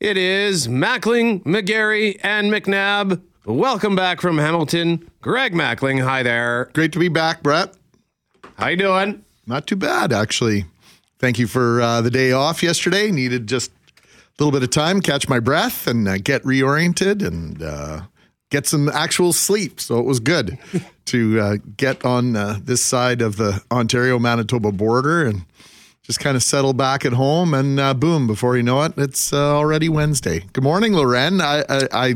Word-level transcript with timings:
It 0.00 0.16
is 0.16 0.68
Mackling, 0.68 1.42
McGarry, 1.42 2.20
and 2.22 2.52
McNabb. 2.52 3.20
Welcome 3.44 3.96
back 3.96 4.20
from 4.20 4.38
Hamilton. 4.38 5.10
Greg 5.20 5.54
Mackling, 5.54 6.00
hi 6.04 6.22
there. 6.22 6.70
Great 6.72 6.92
to 6.92 7.00
be 7.00 7.08
back, 7.08 7.42
Brett. 7.42 7.74
How 8.58 8.68
you 8.68 8.76
doing? 8.76 9.24
Not 9.48 9.66
too 9.66 9.74
bad, 9.74 10.12
actually. 10.12 10.66
Thank 11.18 11.40
you 11.40 11.48
for 11.48 11.80
uh, 11.80 12.00
the 12.00 12.12
day 12.12 12.30
off 12.30 12.62
yesterday. 12.62 13.10
Needed 13.10 13.48
just 13.48 13.72
a 13.72 14.04
little 14.44 14.52
bit 14.52 14.62
of 14.62 14.70
time, 14.70 15.00
catch 15.00 15.28
my 15.28 15.40
breath, 15.40 15.88
and 15.88 16.06
uh, 16.06 16.18
get 16.18 16.44
reoriented 16.44 17.26
and 17.26 17.60
uh, 17.60 18.02
get 18.50 18.68
some 18.68 18.88
actual 18.90 19.32
sleep. 19.32 19.80
So 19.80 19.98
it 19.98 20.04
was 20.04 20.20
good 20.20 20.58
to 21.06 21.40
uh, 21.40 21.56
get 21.76 22.04
on 22.04 22.36
uh, 22.36 22.60
this 22.62 22.84
side 22.84 23.20
of 23.20 23.36
the 23.36 23.64
Ontario 23.72 24.20
Manitoba 24.20 24.70
border 24.70 25.26
and 25.26 25.44
just 26.08 26.20
kind 26.20 26.36
of 26.36 26.42
settle 26.42 26.72
back 26.72 27.04
at 27.04 27.12
home. 27.12 27.52
And 27.52 27.78
uh, 27.78 27.92
boom, 27.92 28.26
before 28.26 28.56
you 28.56 28.62
know 28.62 28.82
it, 28.82 28.94
it's 28.96 29.32
already 29.32 29.90
Wednesday. 29.90 30.40
Good 30.54 30.64
morning, 30.64 30.94
Loren. 30.94 31.42
I, 31.42 31.60
I, 31.68 31.88
I, 31.92 32.14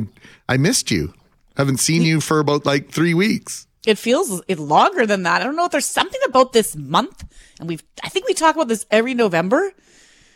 I 0.48 0.56
missed 0.56 0.90
you. 0.90 1.12
Haven't 1.58 1.76
seen 1.76 2.02
you 2.02 2.22
for 2.22 2.38
about 2.38 2.64
like 2.64 2.90
three 2.90 3.12
weeks. 3.12 3.66
It 3.86 3.98
feels 3.98 4.42
longer 4.48 5.04
than 5.06 5.24
that. 5.24 5.42
I 5.42 5.44
don't 5.44 5.56
know 5.56 5.66
if 5.66 5.72
there's 5.72 5.84
something 5.86 6.20
about 6.26 6.54
this 6.54 6.74
month, 6.74 7.24
and 7.60 7.68
we've 7.68 7.82
I 8.02 8.08
think 8.08 8.26
we 8.26 8.32
talk 8.32 8.54
about 8.54 8.68
this 8.68 8.86
every 8.90 9.12
November, 9.12 9.72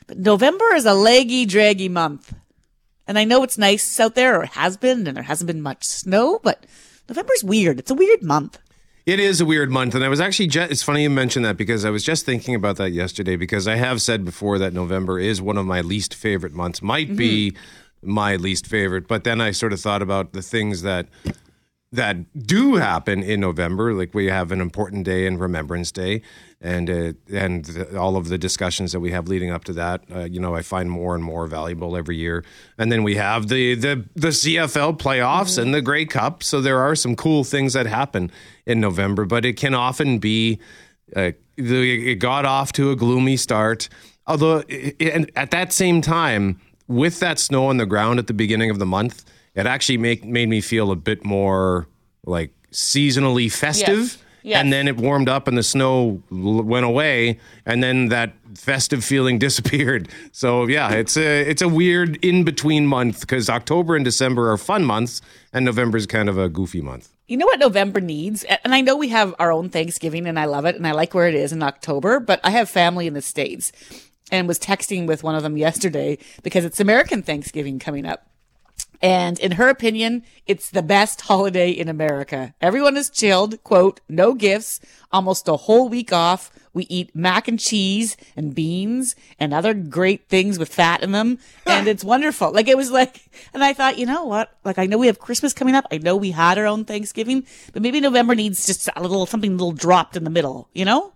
but 0.06 0.18
November 0.18 0.74
is 0.74 0.84
a 0.84 0.92
leggy, 0.92 1.46
draggy 1.46 1.88
month. 1.88 2.34
And 3.06 3.18
I 3.18 3.24
know 3.24 3.42
it's 3.42 3.56
nice 3.56 3.98
out 4.00 4.16
there, 4.16 4.40
or 4.40 4.42
it 4.44 4.50
has 4.50 4.76
been, 4.76 5.06
and 5.06 5.16
there 5.16 5.22
hasn't 5.22 5.46
been 5.46 5.62
much 5.62 5.84
snow, 5.84 6.40
but 6.42 6.66
November's 7.08 7.44
weird. 7.44 7.78
It's 7.78 7.90
a 7.90 7.94
weird 7.94 8.22
month. 8.22 8.58
It 9.06 9.20
is 9.20 9.40
a 9.40 9.46
weird 9.46 9.70
month, 9.70 9.94
and 9.94 10.04
I 10.04 10.08
was 10.08 10.20
actually 10.20 10.48
just, 10.48 10.72
it's 10.72 10.82
funny 10.82 11.04
you 11.04 11.10
mentioned 11.10 11.44
that 11.44 11.56
because 11.56 11.84
I 11.84 11.90
was 11.90 12.02
just 12.02 12.26
thinking 12.26 12.56
about 12.56 12.76
that 12.78 12.90
yesterday 12.90 13.36
because 13.36 13.68
I 13.68 13.76
have 13.76 14.02
said 14.02 14.24
before 14.24 14.58
that 14.58 14.72
November 14.72 15.20
is 15.20 15.40
one 15.40 15.56
of 15.56 15.64
my 15.64 15.80
least 15.80 16.12
favorite 16.12 16.52
months. 16.52 16.82
Might 16.82 17.06
mm-hmm. 17.06 17.16
be 17.16 17.56
my 18.02 18.34
least 18.36 18.66
favorite. 18.66 19.06
But 19.06 19.24
then 19.24 19.40
I 19.40 19.52
sort 19.52 19.72
of 19.72 19.80
thought 19.80 20.02
about 20.02 20.32
the 20.32 20.42
things 20.42 20.82
that 20.82 21.06
that 21.92 22.46
do 22.46 22.74
happen 22.74 23.22
in 23.22 23.40
November, 23.40 23.94
like 23.94 24.12
we 24.12 24.26
have 24.26 24.50
an 24.50 24.60
important 24.60 25.04
day 25.04 25.24
in 25.24 25.38
Remembrance 25.38 25.92
Day, 25.92 26.20
and 26.60 26.88
uh, 26.88 27.12
and 27.32 27.64
the, 27.66 27.98
all 27.98 28.16
of 28.16 28.28
the 28.28 28.38
discussions 28.38 28.92
that 28.92 29.00
we 29.00 29.10
have 29.10 29.28
leading 29.28 29.50
up 29.50 29.64
to 29.64 29.72
that. 29.74 30.02
Uh, 30.12 30.20
you 30.20 30.40
know, 30.40 30.54
I 30.54 30.62
find 30.62 30.90
more 30.90 31.14
and 31.14 31.22
more 31.22 31.46
valuable 31.46 31.96
every 31.96 32.16
year. 32.16 32.44
And 32.78 32.90
then 32.90 33.02
we 33.02 33.16
have 33.16 33.48
the 33.48 33.74
the 33.74 34.04
the 34.14 34.28
CFL 34.28 34.98
playoffs 34.98 35.52
mm-hmm. 35.52 35.62
and 35.62 35.74
the 35.74 35.82
Grey 35.82 36.06
Cup. 36.06 36.42
So 36.42 36.60
there 36.60 36.80
are 36.80 36.94
some 36.94 37.14
cool 37.14 37.44
things 37.44 37.74
that 37.74 37.86
happen 37.86 38.30
in 38.64 38.80
November, 38.80 39.24
but 39.24 39.44
it 39.44 39.56
can 39.56 39.74
often 39.74 40.18
be. 40.18 40.58
Uh, 41.14 41.32
it 41.58 42.16
got 42.16 42.44
off 42.44 42.72
to 42.72 42.90
a 42.90 42.96
gloomy 42.96 43.36
start. 43.36 43.88
Although, 44.26 44.60
and 44.60 45.30
at 45.36 45.52
that 45.52 45.72
same 45.72 46.02
time, 46.02 46.60
with 46.88 47.20
that 47.20 47.38
snow 47.38 47.68
on 47.68 47.76
the 47.76 47.86
ground 47.86 48.18
at 48.18 48.26
the 48.26 48.34
beginning 48.34 48.70
of 48.70 48.78
the 48.78 48.86
month, 48.86 49.24
it 49.54 49.66
actually 49.66 49.98
make, 49.98 50.24
made 50.24 50.48
me 50.48 50.60
feel 50.60 50.90
a 50.90 50.96
bit 50.96 51.24
more 51.24 51.86
like 52.24 52.52
seasonally 52.72 53.50
festive. 53.50 53.98
Yes. 53.98 54.18
Yes. 54.46 54.60
And 54.62 54.72
then 54.72 54.86
it 54.86 54.96
warmed 54.96 55.28
up 55.28 55.48
and 55.48 55.58
the 55.58 55.64
snow 55.64 56.22
went 56.30 56.86
away, 56.86 57.40
and 57.66 57.82
then 57.82 58.10
that 58.10 58.32
festive 58.54 59.04
feeling 59.04 59.38
disappeared. 59.46 60.08
So 60.30 60.66
yeah, 60.66 60.92
it's 60.92 61.16
a 61.16 61.40
it's 61.50 61.62
a 61.62 61.68
weird 61.68 62.24
in 62.24 62.44
between 62.44 62.86
month 62.86 63.22
because 63.22 63.50
October 63.50 63.96
and 63.96 64.04
December 64.04 64.52
are 64.52 64.56
fun 64.56 64.84
months, 64.84 65.20
and 65.52 65.64
November 65.64 65.98
is 65.98 66.06
kind 66.06 66.28
of 66.28 66.38
a 66.38 66.48
goofy 66.48 66.80
month. 66.80 67.08
You 67.26 67.36
know 67.38 67.46
what 67.46 67.58
November 67.58 68.00
needs? 68.00 68.44
And 68.44 68.72
I 68.72 68.82
know 68.82 68.94
we 68.94 69.08
have 69.08 69.34
our 69.40 69.50
own 69.50 69.68
Thanksgiving 69.68 70.28
and 70.28 70.38
I 70.38 70.44
love 70.44 70.64
it 70.64 70.76
and 70.76 70.86
I 70.86 70.92
like 70.92 71.12
where 71.12 71.26
it 71.26 71.34
is 71.34 71.50
in 71.50 71.60
October, 71.60 72.20
but 72.20 72.38
I 72.44 72.50
have 72.50 72.70
family 72.70 73.08
in 73.08 73.14
the 73.14 73.22
States 73.22 73.72
and 74.30 74.46
was 74.46 74.60
texting 74.60 75.08
with 75.08 75.24
one 75.24 75.34
of 75.34 75.42
them 75.42 75.56
yesterday 75.66 76.18
because 76.44 76.64
it's 76.64 76.78
American 76.78 77.24
Thanksgiving 77.24 77.80
coming 77.80 78.06
up. 78.06 78.28
And 79.02 79.38
in 79.38 79.52
her 79.52 79.68
opinion, 79.68 80.22
it's 80.46 80.70
the 80.70 80.82
best 80.82 81.22
holiday 81.22 81.70
in 81.70 81.88
America. 81.88 82.54
Everyone 82.60 82.96
is 82.96 83.10
chilled, 83.10 83.62
quote, 83.64 84.00
no 84.08 84.34
gifts, 84.34 84.80
almost 85.12 85.48
a 85.48 85.56
whole 85.56 85.88
week 85.88 86.12
off. 86.12 86.50
We 86.72 86.84
eat 86.84 87.16
mac 87.16 87.48
and 87.48 87.58
cheese 87.58 88.16
and 88.36 88.54
beans 88.54 89.16
and 89.40 89.54
other 89.54 89.72
great 89.72 90.28
things 90.28 90.58
with 90.58 90.72
fat 90.72 91.02
in 91.02 91.12
them. 91.12 91.38
And 91.66 91.88
it's 91.88 92.04
wonderful. 92.04 92.52
Like 92.52 92.68
it 92.68 92.76
was 92.76 92.90
like, 92.90 93.30
and 93.54 93.64
I 93.64 93.72
thought, 93.72 93.98
you 93.98 94.04
know 94.04 94.24
what? 94.24 94.56
Like 94.64 94.78
I 94.78 94.86
know 94.86 94.98
we 94.98 95.06
have 95.06 95.18
Christmas 95.18 95.54
coming 95.54 95.74
up. 95.74 95.86
I 95.90 95.98
know 95.98 96.16
we 96.16 96.32
had 96.32 96.58
our 96.58 96.66
own 96.66 96.84
Thanksgiving, 96.84 97.46
but 97.72 97.82
maybe 97.82 98.00
November 98.00 98.34
needs 98.34 98.66
just 98.66 98.90
a 98.94 99.00
little, 99.02 99.24
something 99.24 99.52
a 99.52 99.54
little 99.54 99.72
dropped 99.72 100.16
in 100.16 100.24
the 100.24 100.30
middle, 100.30 100.68
you 100.74 100.84
know? 100.84 101.12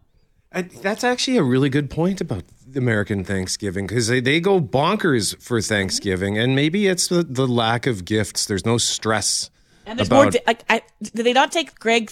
I, 0.53 0.63
that's 0.63 1.05
actually 1.05 1.37
a 1.37 1.43
really 1.43 1.69
good 1.69 1.91
point 1.91 2.21
about 2.21 2.43
American 2.75 3.25
Thanksgiving 3.25 3.87
because 3.87 4.09
they, 4.09 4.21
they 4.21 4.41
go 4.41 4.61
bonkers 4.61 5.41
for 5.41 5.61
Thanksgiving, 5.61 6.39
and 6.39 6.57
maybe 6.57 6.89
it's 6.89 7.07
the, 7.07 7.23
the 7.23 7.47
lack 7.47 7.87
of 7.87 8.05
gifts. 8.05 8.47
There's 8.47 8.67
no 8.67 8.77
stress. 8.77 9.51
And 9.87 9.99
there's 9.99 10.09
about, 10.09 10.23
more. 10.23 10.31
Di- 10.33 10.43
I, 10.47 10.57
I, 10.69 10.83
did 11.03 11.25
they 11.25 11.33
not 11.33 11.53
take 11.53 11.79
Greg 11.79 12.11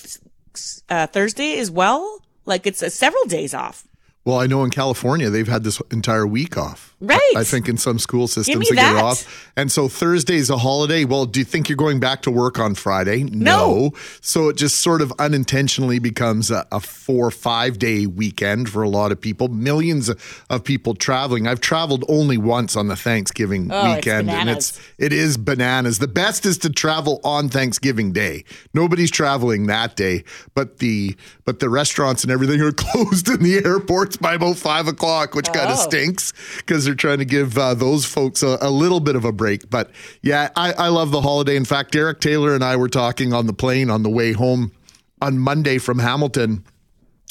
uh, 0.88 1.08
Thursday 1.08 1.58
as 1.58 1.70
well? 1.70 2.22
Like 2.44 2.66
it's 2.66 2.82
uh, 2.82 2.90
several 2.90 3.24
days 3.24 3.54
off. 3.54 3.86
Well, 4.24 4.38
I 4.38 4.46
know 4.46 4.62
in 4.62 4.70
California 4.70 5.30
they've 5.30 5.48
had 5.48 5.64
this 5.64 5.80
entire 5.90 6.26
week 6.26 6.56
off. 6.56 6.87
Right. 7.00 7.20
I, 7.36 7.44
think 7.44 7.68
in 7.68 7.78
some 7.78 8.00
school 8.00 8.26
systems 8.26 8.68
they 8.68 8.74
that. 8.74 8.94
get 8.94 9.04
off. 9.04 9.52
And 9.56 9.70
so 9.70 9.86
Thursday's 9.86 10.50
a 10.50 10.58
holiday. 10.58 11.04
Well, 11.04 11.26
do 11.26 11.38
you 11.38 11.44
think 11.44 11.68
you're 11.68 11.76
going 11.76 12.00
back 12.00 12.22
to 12.22 12.30
work 12.30 12.58
on 12.58 12.74
Friday? 12.74 13.22
No. 13.22 13.30
no. 13.30 13.92
So 14.20 14.48
it 14.48 14.56
just 14.56 14.80
sort 14.80 15.00
of 15.00 15.12
unintentionally 15.20 16.00
becomes 16.00 16.50
a, 16.50 16.66
a 16.72 16.80
four 16.80 17.28
or 17.28 17.30
five 17.30 17.78
day 17.78 18.06
weekend 18.06 18.68
for 18.68 18.82
a 18.82 18.88
lot 18.88 19.12
of 19.12 19.20
people. 19.20 19.46
Millions 19.46 20.10
of 20.50 20.64
people 20.64 20.96
traveling. 20.96 21.46
I've 21.46 21.60
traveled 21.60 22.04
only 22.08 22.36
once 22.36 22.74
on 22.74 22.88
the 22.88 22.96
Thanksgiving 22.96 23.70
oh, 23.70 23.94
weekend, 23.94 24.28
it's 24.28 24.38
and 24.38 24.50
it's 24.50 24.80
it 24.98 25.12
is 25.12 25.36
bananas. 25.36 26.00
The 26.00 26.08
best 26.08 26.46
is 26.46 26.58
to 26.58 26.70
travel 26.70 27.20
on 27.22 27.48
Thanksgiving 27.48 28.12
Day. 28.12 28.44
Nobody's 28.74 29.12
traveling 29.12 29.66
that 29.66 29.94
day, 29.94 30.24
but 30.54 30.78
the 30.78 31.16
but 31.44 31.60
the 31.60 31.68
restaurants 31.68 32.24
and 32.24 32.32
everything 32.32 32.60
are 32.60 32.72
closed 32.76 33.28
in 33.28 33.42
the 33.42 33.64
airports 33.64 34.16
by 34.16 34.34
about 34.34 34.56
five 34.56 34.88
o'clock, 34.88 35.36
which 35.36 35.48
oh. 35.50 35.52
kind 35.52 35.70
of 35.70 35.78
stinks 35.78 36.32
because 36.56 36.87
they're 36.88 36.94
trying 36.94 37.18
to 37.18 37.26
give 37.26 37.58
uh, 37.58 37.74
those 37.74 38.06
folks 38.06 38.42
a, 38.42 38.56
a, 38.62 38.70
little 38.70 39.00
bit 39.00 39.14
of 39.14 39.26
a 39.26 39.32
break. 39.32 39.68
But 39.68 39.90
yeah, 40.22 40.48
I, 40.56 40.72
I 40.72 40.88
love 40.88 41.10
the 41.10 41.20
holiday. 41.20 41.54
In 41.54 41.66
fact, 41.66 41.92
Derek 41.92 42.20
Taylor 42.20 42.54
and 42.54 42.64
I 42.64 42.76
were 42.76 42.88
talking 42.88 43.34
on 43.34 43.46
the 43.46 43.52
plane 43.52 43.90
on 43.90 44.02
the 44.02 44.08
way 44.08 44.32
home 44.32 44.72
on 45.20 45.38
Monday 45.38 45.76
from 45.76 45.98
Hamilton, 45.98 46.64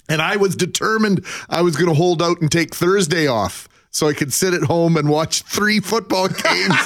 and 0.08 0.22
I 0.22 0.36
was 0.36 0.56
determined 0.56 1.26
I 1.50 1.64
was 1.64 1.76
going 1.76 1.90
to 1.90 1.96
hold 1.96 2.22
out 2.22 2.40
and 2.40 2.52
take 2.52 2.76
Thursday 2.76 3.26
off 3.26 3.68
so 3.90 4.08
I 4.08 4.14
could 4.14 4.32
sit 4.32 4.54
at 4.54 4.62
home 4.62 4.96
and 4.96 5.10
watch 5.10 5.42
three 5.42 5.80
football 5.80 6.28
games. 6.28 6.44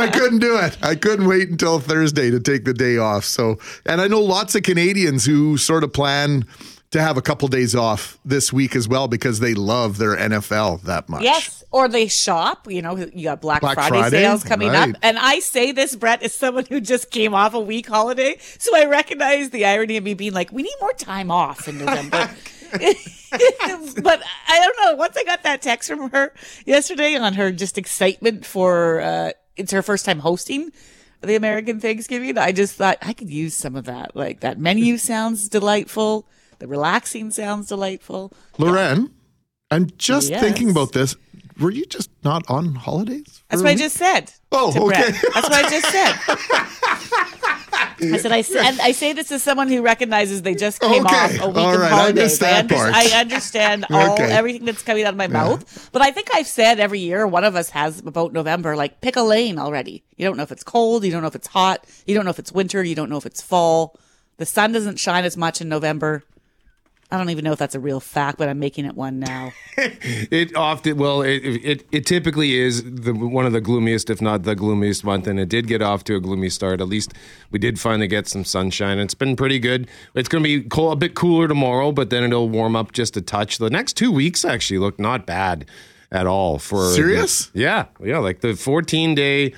I 0.00 0.10
couldn't 0.12 0.40
do 0.40 0.58
it. 0.58 0.76
I 0.82 0.94
couldn't 0.94 1.26
wait 1.26 1.48
until 1.48 1.80
Thursday 1.80 2.30
to 2.30 2.38
take 2.38 2.66
the 2.66 2.74
day 2.74 2.98
off. 2.98 3.24
So, 3.24 3.58
and 3.86 4.02
I 4.02 4.08
know 4.08 4.20
lots 4.20 4.54
of 4.54 4.62
Canadians 4.62 5.24
who 5.24 5.56
sort 5.56 5.84
of 5.84 5.92
plan 5.94 6.44
to 6.92 7.00
have 7.00 7.16
a 7.16 7.22
couple 7.22 7.48
days 7.48 7.74
off 7.74 8.18
this 8.24 8.52
week 8.52 8.76
as 8.76 8.86
well 8.86 9.08
because 9.08 9.40
they 9.40 9.54
love 9.54 9.98
their 9.98 10.14
NFL 10.14 10.82
that 10.82 11.08
much. 11.08 11.22
Yes, 11.22 11.64
or 11.70 11.88
they 11.88 12.06
shop. 12.06 12.70
You 12.70 12.82
know, 12.82 12.96
you 12.96 13.24
got 13.24 13.40
Black, 13.40 13.62
Black 13.62 13.74
Friday, 13.74 13.98
Friday, 13.98 14.16
sales 14.18 14.44
coming 14.44 14.68
right. 14.68 14.90
up, 14.90 14.96
and 15.02 15.18
I 15.18 15.40
say 15.40 15.72
this, 15.72 15.96
Brett, 15.96 16.22
as 16.22 16.34
someone 16.34 16.66
who 16.66 16.80
just 16.80 17.10
came 17.10 17.34
off 17.34 17.54
a 17.54 17.60
week 17.60 17.88
holiday, 17.88 18.36
so 18.58 18.76
I 18.76 18.84
recognize 18.84 19.50
the 19.50 19.64
irony 19.64 19.96
of 19.96 20.04
me 20.04 20.14
being 20.14 20.34
like, 20.34 20.52
we 20.52 20.62
need 20.62 20.74
more 20.80 20.92
time 20.92 21.30
off 21.30 21.66
in 21.66 21.78
November. 21.78 22.30
but 22.72 24.22
I 24.48 24.60
don't 24.60 24.76
know. 24.82 24.94
Once 24.96 25.16
I 25.16 25.24
got 25.24 25.42
that 25.42 25.60
text 25.60 25.90
from 25.90 26.10
her 26.10 26.32
yesterday 26.64 27.16
on 27.16 27.34
her 27.34 27.52
just 27.52 27.76
excitement 27.76 28.46
for 28.46 29.00
uh, 29.00 29.32
it's 29.56 29.72
her 29.72 29.82
first 29.82 30.06
time 30.06 30.20
hosting 30.20 30.72
the 31.20 31.36
American 31.36 31.80
Thanksgiving, 31.80 32.36
I 32.36 32.52
just 32.52 32.74
thought 32.74 32.98
I 33.02 33.12
could 33.12 33.30
use 33.30 33.54
some 33.54 33.76
of 33.76 33.84
that. 33.84 34.16
Like 34.16 34.40
that 34.40 34.58
menu 34.58 34.96
sounds 34.96 35.48
delightful. 35.48 36.26
The 36.62 36.68
relaxing 36.68 37.32
sounds 37.32 37.66
delightful. 37.66 38.32
Loren, 38.56 39.12
I'm 39.72 39.90
just 39.98 40.30
yes. 40.30 40.40
thinking 40.40 40.70
about 40.70 40.92
this. 40.92 41.16
Were 41.58 41.72
you 41.72 41.84
just 41.86 42.08
not 42.22 42.48
on 42.48 42.76
holidays? 42.76 43.42
That's 43.50 43.64
what 43.64 43.72
I 43.72 43.74
just 43.74 43.96
said. 43.96 44.32
Oh, 44.52 44.68
okay. 44.68 45.10
That's 45.10 45.48
what 45.48 45.52
I 45.52 45.68
just 45.68 45.88
said. 45.90 46.14
I 48.14 48.16
said 48.16 48.32
I 48.32 48.68
and 48.68 48.80
I 48.80 48.92
say 48.92 49.12
this 49.12 49.32
as 49.32 49.42
someone 49.42 49.68
who 49.68 49.82
recognizes 49.82 50.42
they 50.42 50.54
just 50.54 50.80
came 50.80 51.04
okay. 51.04 51.16
off 51.16 51.40
a 51.40 51.48
week 51.48 51.56
All 51.56 51.74
of 51.74 51.80
right. 51.80 51.90
holidays. 51.90 52.40
I, 52.40 52.60
under, 52.60 52.76
I 52.76 53.06
understand 53.16 53.86
all 53.90 54.12
okay. 54.12 54.30
everything 54.30 54.64
that's 54.64 54.82
coming 54.82 55.02
out 55.02 55.14
of 55.14 55.16
my 55.16 55.24
yeah. 55.24 55.30
mouth, 55.30 55.90
but 55.90 56.00
I 56.00 56.12
think 56.12 56.28
I've 56.32 56.46
said 56.46 56.78
every 56.78 57.00
year 57.00 57.26
one 57.26 57.42
of 57.42 57.56
us 57.56 57.70
has 57.70 57.98
about 57.98 58.32
November 58.32 58.76
like 58.76 59.00
pick 59.00 59.16
a 59.16 59.22
lane 59.22 59.58
already. 59.58 60.04
You 60.16 60.26
don't 60.26 60.36
know 60.36 60.44
if 60.44 60.52
it's 60.52 60.62
cold, 60.62 61.04
you 61.04 61.10
don't 61.10 61.22
know 61.22 61.28
if 61.28 61.34
it's 61.34 61.48
hot, 61.48 61.84
you 62.06 62.14
don't 62.14 62.24
know 62.24 62.30
if 62.30 62.38
it's 62.38 62.52
winter, 62.52 62.84
you 62.84 62.94
don't 62.94 63.10
know 63.10 63.16
if 63.16 63.26
it's 63.26 63.42
fall. 63.42 63.96
The 64.38 64.46
sun 64.46 64.72
doesn't 64.72 64.98
shine 64.98 65.24
as 65.24 65.36
much 65.36 65.60
in 65.60 65.68
November. 65.68 66.24
I 67.12 67.18
don't 67.18 67.28
even 67.28 67.44
know 67.44 67.52
if 67.52 67.58
that's 67.58 67.74
a 67.74 67.80
real 67.80 68.00
fact, 68.00 68.38
but 68.38 68.48
I'm 68.48 68.58
making 68.58 68.86
it 68.86 68.96
one 68.96 69.20
now. 69.20 69.52
it 69.76 70.56
often, 70.56 70.96
well, 70.96 71.20
it, 71.20 71.40
it, 71.44 71.86
it 71.92 72.06
typically 72.06 72.58
is 72.58 72.82
the, 72.82 73.12
one 73.12 73.44
of 73.44 73.52
the 73.52 73.60
gloomiest, 73.60 74.08
if 74.08 74.22
not 74.22 74.44
the 74.44 74.54
gloomiest 74.54 75.04
month, 75.04 75.26
and 75.26 75.38
it 75.38 75.50
did 75.50 75.66
get 75.66 75.82
off 75.82 76.04
to 76.04 76.16
a 76.16 76.20
gloomy 76.20 76.48
start. 76.48 76.80
At 76.80 76.88
least 76.88 77.12
we 77.50 77.58
did 77.58 77.78
finally 77.78 78.06
get 78.06 78.28
some 78.28 78.46
sunshine. 78.46 78.98
It's 78.98 79.12
been 79.12 79.36
pretty 79.36 79.58
good. 79.58 79.88
It's 80.14 80.28
going 80.30 80.42
to 80.42 80.48
be 80.48 80.66
cold, 80.66 80.94
a 80.94 80.96
bit 80.96 81.14
cooler 81.14 81.46
tomorrow, 81.46 81.92
but 81.92 82.08
then 82.08 82.24
it'll 82.24 82.48
warm 82.48 82.74
up 82.74 82.92
just 82.92 83.14
a 83.18 83.20
touch. 83.20 83.58
The 83.58 83.68
next 83.68 83.92
two 83.92 84.10
weeks 84.10 84.42
actually 84.42 84.78
look 84.78 84.98
not 84.98 85.26
bad. 85.26 85.66
at 86.10 86.26
all 86.26 86.58
for 86.58 86.92
Serious? 86.92 87.50
yeah, 87.52 87.86
yeah, 88.02 88.18
like 88.18 88.40
the 88.40 88.54
14 88.54 89.14
day. 89.14 89.52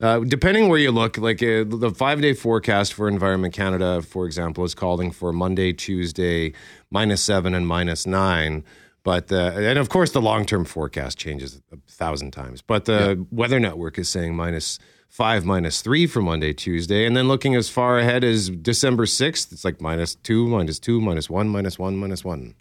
Uh, 0.00 0.20
depending 0.20 0.68
where 0.68 0.78
you 0.78 0.92
look, 0.92 1.18
like 1.18 1.42
uh, 1.42 1.64
the 1.66 1.90
five 1.90 2.20
day 2.20 2.32
forecast 2.32 2.94
for 2.94 3.08
Environment 3.08 3.52
Canada, 3.52 4.00
for 4.00 4.26
example, 4.26 4.62
is 4.64 4.72
calling 4.72 5.10
for 5.10 5.32
Monday, 5.32 5.72
Tuesday, 5.72 6.52
minus 6.90 7.22
seven 7.22 7.54
and 7.54 7.66
minus 7.66 8.06
nine. 8.06 8.64
But 9.04 9.32
uh, 9.32 9.52
and 9.54 9.78
of 9.78 9.88
course, 9.88 10.12
the 10.12 10.20
long 10.20 10.44
term 10.44 10.64
forecast 10.64 11.16
changes 11.18 11.60
a 11.72 11.76
thousand 11.90 12.32
times. 12.32 12.60
But 12.62 12.84
the 12.84 13.26
Weather 13.30 13.58
Network 13.60 13.98
is 13.98 14.08
saying 14.08 14.34
minus 14.34 14.78
five, 15.08 15.44
minus 15.44 15.80
three 15.80 16.06
for 16.06 16.20
Monday, 16.20 16.52
Tuesday, 16.52 17.06
and 17.06 17.16
then 17.16 17.28
looking 17.28 17.54
as 17.54 17.68
far 17.70 17.98
ahead 17.98 18.22
as 18.24 18.50
December 18.50 19.06
sixth, 19.06 19.52
it's 19.52 19.64
like 19.64 19.80
minus 19.80 20.14
two, 20.16 20.46
minus 20.48 20.78
two, 20.78 21.00
minus 21.00 21.30
one, 21.30 21.48
minus 21.48 21.78
one, 21.78 21.96
minus 21.96 22.24
one. 22.24 22.54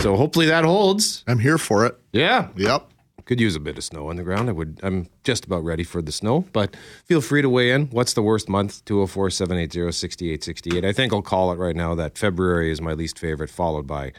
So 0.00 0.16
hopefully 0.16 0.46
that 0.46 0.64
holds. 0.64 1.24
I'm 1.26 1.38
here 1.38 1.58
for 1.58 1.86
it. 1.86 1.98
Yeah, 2.12 2.48
Yep. 2.56 2.88
Could 3.24 3.40
use 3.40 3.56
a 3.56 3.60
bit 3.60 3.78
of 3.78 3.84
snow 3.84 4.08
on 4.08 4.16
the 4.16 4.22
ground. 4.22 4.48
I 4.48 4.52
would. 4.52 4.80
I'm 4.82 5.08
just 5.24 5.44
about 5.44 5.64
ready 5.64 5.84
for 5.84 6.02
the 6.02 6.12
snow, 6.12 6.44
but 6.52 6.76
feel 7.04 7.20
free 7.20 7.42
to 7.42 7.48
weigh 7.48 7.70
in. 7.70 7.86
What's 7.86 8.14
the 8.14 8.22
worst 8.22 8.48
month? 8.48 8.84
204-780-6868. 8.84 10.84
I 10.84 10.92
think 10.92 11.12
I'll 11.12 11.22
call 11.22 11.52
it 11.52 11.56
right 11.56 11.76
now 11.76 11.94
that 11.94 12.18
February 12.18 12.70
is 12.70 12.80
my 12.80 12.92
least 12.92 13.18
favorite, 13.18 13.50
followed 13.50 13.86
by 13.86 14.12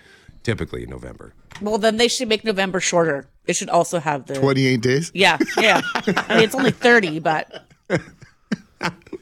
typically 0.44 0.86
November. 0.86 1.34
Well, 1.62 1.78
then 1.78 1.98
they 1.98 2.08
should 2.08 2.28
make 2.28 2.44
November 2.44 2.80
shorter. 2.80 3.28
It 3.46 3.56
should 3.56 3.70
also 3.70 4.00
have 4.00 4.26
the 4.26 4.36
28 4.36 4.82
days. 4.82 5.12
yeah, 5.14 5.38
yeah. 5.58 5.82
I 5.96 6.36
mean, 6.36 6.44
it's 6.44 6.56
only 6.56 6.72
thirty, 6.72 7.20
but 7.20 7.66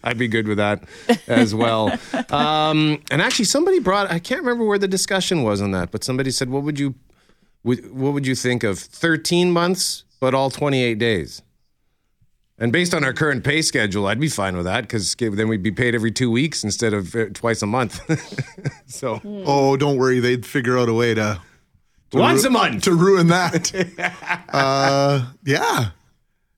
I'd 0.04 0.18
be 0.18 0.28
good 0.28 0.48
with 0.48 0.58
that 0.58 0.84
as 1.28 1.54
well. 1.54 1.98
um, 2.30 3.02
and 3.12 3.22
actually, 3.22 3.46
somebody 3.46 3.80
brought. 3.80 4.12
I 4.12 4.20
can't 4.20 4.42
remember 4.42 4.66
where 4.66 4.80
the 4.80 4.88
discussion 4.88 5.44
was 5.44 5.62
on 5.62 5.72
that, 5.72 5.92
but 5.92 6.04
somebody 6.04 6.32
said, 6.32 6.50
"What 6.50 6.64
would 6.64 6.80
you, 6.80 6.90
would, 6.90 6.96
what 7.64 8.14
would 8.14 8.26
you 8.28 8.36
think 8.36 8.64
of 8.64 8.80
13 8.80 9.52
months, 9.52 10.04
but 10.20 10.34
all 10.34 10.50
28 10.50 10.98
days?" 10.98 11.42
And 12.58 12.72
based 12.72 12.94
on 12.94 13.04
our 13.04 13.12
current 13.14 13.44
pay 13.44 13.64
schedule, 13.64 14.06
I'd 14.06 14.20
be 14.20 14.30
fine 14.30 14.56
with 14.56 14.66
that 14.66 14.82
because 14.82 15.16
then 15.16 15.48
we'd 15.48 15.64
be 15.64 15.72
paid 15.72 15.96
every 15.96 16.12
two 16.12 16.30
weeks 16.30 16.64
instead 16.64 16.94
of 16.94 17.16
uh, 17.16 17.26
twice 17.34 17.64
a 17.64 17.66
month. 17.66 18.00
so 18.86 19.20
Oh, 19.24 19.76
don't 19.78 19.98
worry. 19.98 20.20
They'd 20.20 20.46
figure 20.46 20.78
out 20.78 20.88
a 20.88 20.94
way 20.94 21.16
to 21.16 21.42
once 22.14 22.44
a 22.44 22.52
month. 22.52 22.84
to 22.84 22.94
ruin 22.94 23.28
that. 23.28 23.74
uh, 24.50 25.26
yeah. 25.44 25.90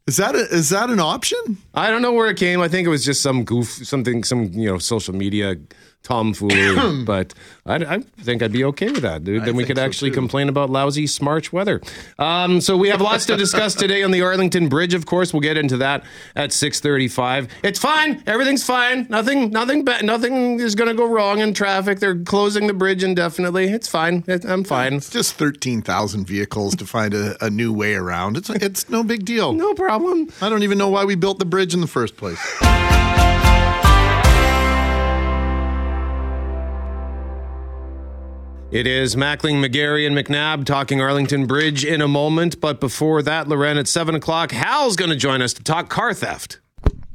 Is 0.06 0.18
that 0.18 0.36
a, 0.36 0.40
is 0.40 0.70
that 0.72 0.90
an 0.90 1.00
option? 1.00 1.40
I 1.74 1.90
don't 1.90 2.02
know 2.02 2.12
where 2.12 2.30
it 2.30 2.36
came. 2.36 2.60
I 2.60 2.68
think 2.68 2.86
it 2.86 2.90
was 2.90 3.06
just 3.06 3.22
some 3.22 3.46
goof, 3.46 3.70
something, 3.70 4.26
some 4.26 4.52
you 4.52 4.68
know, 4.68 4.78
social 4.80 5.16
media 5.16 5.56
tomfoolery. 6.04 7.04
but 7.06 7.34
I, 7.66 7.76
I 7.76 8.00
think 8.20 8.44
I'd 8.44 8.52
be 8.52 8.64
okay 8.66 8.92
with 8.92 9.02
that. 9.02 9.24
Dude. 9.24 9.44
Then 9.46 9.56
we 9.56 9.66
could 9.66 9.80
actually 9.80 10.12
complain 10.12 10.50
about 10.50 10.70
lousy 10.70 11.08
March 11.22 11.52
weather. 11.52 11.82
Um, 12.20 12.62
so 12.62 12.78
we 12.78 12.90
have 12.90 13.02
lots 13.02 13.26
to 13.28 13.38
discuss 13.38 13.74
today 13.76 14.04
on 14.04 14.12
the 14.12 14.22
Arlington 14.22 14.70
Bridge. 14.70 14.94
Of 14.94 15.06
course, 15.06 15.34
we'll 15.34 15.42
get 15.42 15.58
into 15.58 15.78
that 15.78 16.04
at 16.36 16.52
six 16.52 16.80
thirty-five. 16.80 17.48
It's 17.64 17.80
fine. 17.80 18.22
Everything's 18.28 18.64
fine. 18.64 19.08
Nothing, 19.10 19.50
nothing, 19.52 19.86
ba- 19.86 20.04
nothing 20.04 20.60
is 20.60 20.76
going 20.76 20.90
to 20.90 20.94
go 20.94 21.06
wrong 21.06 21.40
in 21.40 21.54
traffic. 21.54 22.00
They're 22.00 22.20
closing 22.20 22.68
the 22.68 22.74
bridge 22.74 23.04
indefinitely. 23.04 23.66
It's 23.66 23.88
fine. 23.88 24.24
It, 24.28 24.46
I'm 24.46 24.64
fine. 24.64 24.94
It's 24.94 25.10
just 25.10 25.36
13,000 25.36 26.26
vehicles 26.26 26.76
to 26.76 26.86
find 26.86 27.14
a, 27.14 27.44
a 27.44 27.50
new 27.50 27.74
way 27.74 27.96
around. 27.96 28.38
It's 28.38 28.50
it's 28.50 28.90
no 28.90 29.04
big 29.04 29.26
deal. 29.26 29.54
No 29.54 29.74
problem. 29.74 30.30
I 30.42 30.50
don't 30.50 30.64
even 30.64 30.78
know 30.78 30.90
why 30.90 31.06
we 31.06 31.16
built 31.16 31.40
the 31.40 31.46
bridge 31.46 31.74
in 31.74 31.82
the 31.82 31.88
first 31.88 32.18
place. 32.18 32.40
It 38.74 38.88
is 38.88 39.16
Mackling, 39.16 39.64
McGarry, 39.64 40.08
and 40.08 40.18
McNabb 40.18 40.66
talking 40.66 41.00
Arlington 41.00 41.46
Bridge 41.46 41.86
in 41.86 42.02
a 42.02 42.08
moment. 42.08 42.60
But 42.60 42.80
before 42.80 43.22
that, 43.22 43.48
Loren, 43.48 43.78
at 43.78 43.88
7 43.88 44.16
o'clock, 44.16 44.52
Hal's 44.52 44.96
going 44.96 45.12
to 45.12 45.16
join 45.16 45.44
us 45.44 45.54
to 45.54 45.64
talk 45.64 45.90
car 45.90 46.12
theft. 46.16 46.60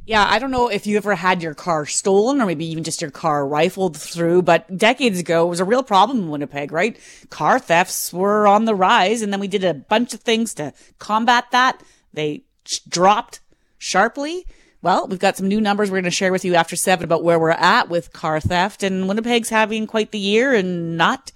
Yeah, 0.05 0.25
I 0.25 0.39
don't 0.39 0.51
know 0.51 0.69
if 0.69 0.87
you 0.87 0.95
ever 0.95 1.15
had 1.15 1.43
your 1.43 1.53
car 1.53 1.85
stolen 1.85 2.41
or 2.41 2.45
maybe 2.45 2.65
even 2.67 2.85
just 2.85 3.01
your 3.01 3.11
car 3.11 3.45
rifled 3.45 3.97
through, 3.97 4.43
but 4.43 4.77
decades 4.77 5.19
ago 5.19 5.47
it 5.47 5.49
was 5.49 5.59
a 5.59 5.65
real 5.65 5.83
problem 5.83 6.19
in 6.19 6.29
Winnipeg, 6.29 6.71
right? 6.71 6.97
Car 7.29 7.59
thefts 7.59 8.13
were 8.13 8.47
on 8.47 8.63
the 8.63 8.73
rise, 8.73 9.21
and 9.21 9.33
then 9.33 9.41
we 9.41 9.49
did 9.49 9.65
a 9.65 9.73
bunch 9.73 10.13
of 10.13 10.21
things 10.21 10.53
to 10.53 10.71
combat 10.97 11.47
that. 11.51 11.83
They 12.13 12.43
dropped 12.87 13.41
sharply. 13.77 14.45
Well, 14.81 15.07
we've 15.07 15.19
got 15.19 15.35
some 15.35 15.47
new 15.49 15.59
numbers 15.59 15.91
we're 15.91 15.97
going 15.97 16.05
to 16.05 16.11
share 16.11 16.31
with 16.31 16.45
you 16.45 16.55
after 16.55 16.77
seven 16.77 17.03
about 17.03 17.21
where 17.21 17.37
we're 17.37 17.51
at 17.51 17.89
with 17.89 18.13
car 18.13 18.39
theft, 18.39 18.81
and 18.81 19.09
Winnipeg's 19.09 19.49
having 19.49 19.87
quite 19.87 20.11
the 20.11 20.19
year 20.19 20.53
and 20.53 20.95
not 20.95 21.33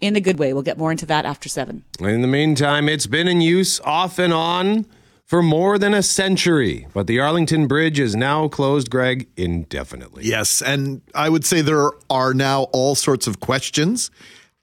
in 0.00 0.16
a 0.16 0.20
good 0.20 0.38
way. 0.38 0.54
We'll 0.54 0.62
get 0.62 0.78
more 0.78 0.90
into 0.90 1.04
that 1.06 1.26
after 1.26 1.48
seven. 1.48 1.84
In 2.00 2.22
the 2.22 2.28
meantime, 2.28 2.88
it's 2.88 3.06
been 3.06 3.28
in 3.28 3.42
use 3.42 3.80
off 3.80 4.18
and 4.18 4.32
on 4.32 4.86
for 5.26 5.42
more 5.42 5.78
than 5.78 5.92
a 5.92 6.02
century. 6.02 6.86
But 6.94 7.06
the 7.06 7.20
Arlington 7.20 7.66
Bridge 7.66 7.98
is 7.98 8.16
now 8.16 8.48
closed, 8.48 8.90
Greg, 8.90 9.28
indefinitely. 9.36 10.24
Yes, 10.24 10.62
and 10.62 11.02
I 11.14 11.28
would 11.28 11.44
say 11.44 11.60
there 11.60 11.90
are 12.08 12.32
now 12.32 12.64
all 12.72 12.94
sorts 12.94 13.26
of 13.26 13.40
questions 13.40 14.10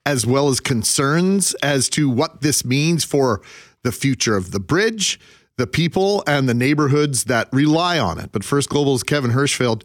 as 0.05 0.25
well 0.25 0.49
as 0.49 0.59
concerns 0.59 1.53
as 1.61 1.87
to 1.89 2.09
what 2.09 2.41
this 2.41 2.65
means 2.65 3.03
for 3.03 3.41
the 3.83 3.91
future 3.91 4.35
of 4.35 4.51
the 4.51 4.59
bridge, 4.59 5.19
the 5.57 5.67
people, 5.67 6.23
and 6.25 6.49
the 6.49 6.53
neighborhoods 6.53 7.25
that 7.25 7.47
rely 7.51 7.99
on 7.99 8.19
it. 8.19 8.31
But 8.31 8.43
first, 8.43 8.69
Global's 8.69 9.03
Kevin 9.03 9.31
Hirschfeld 9.31 9.83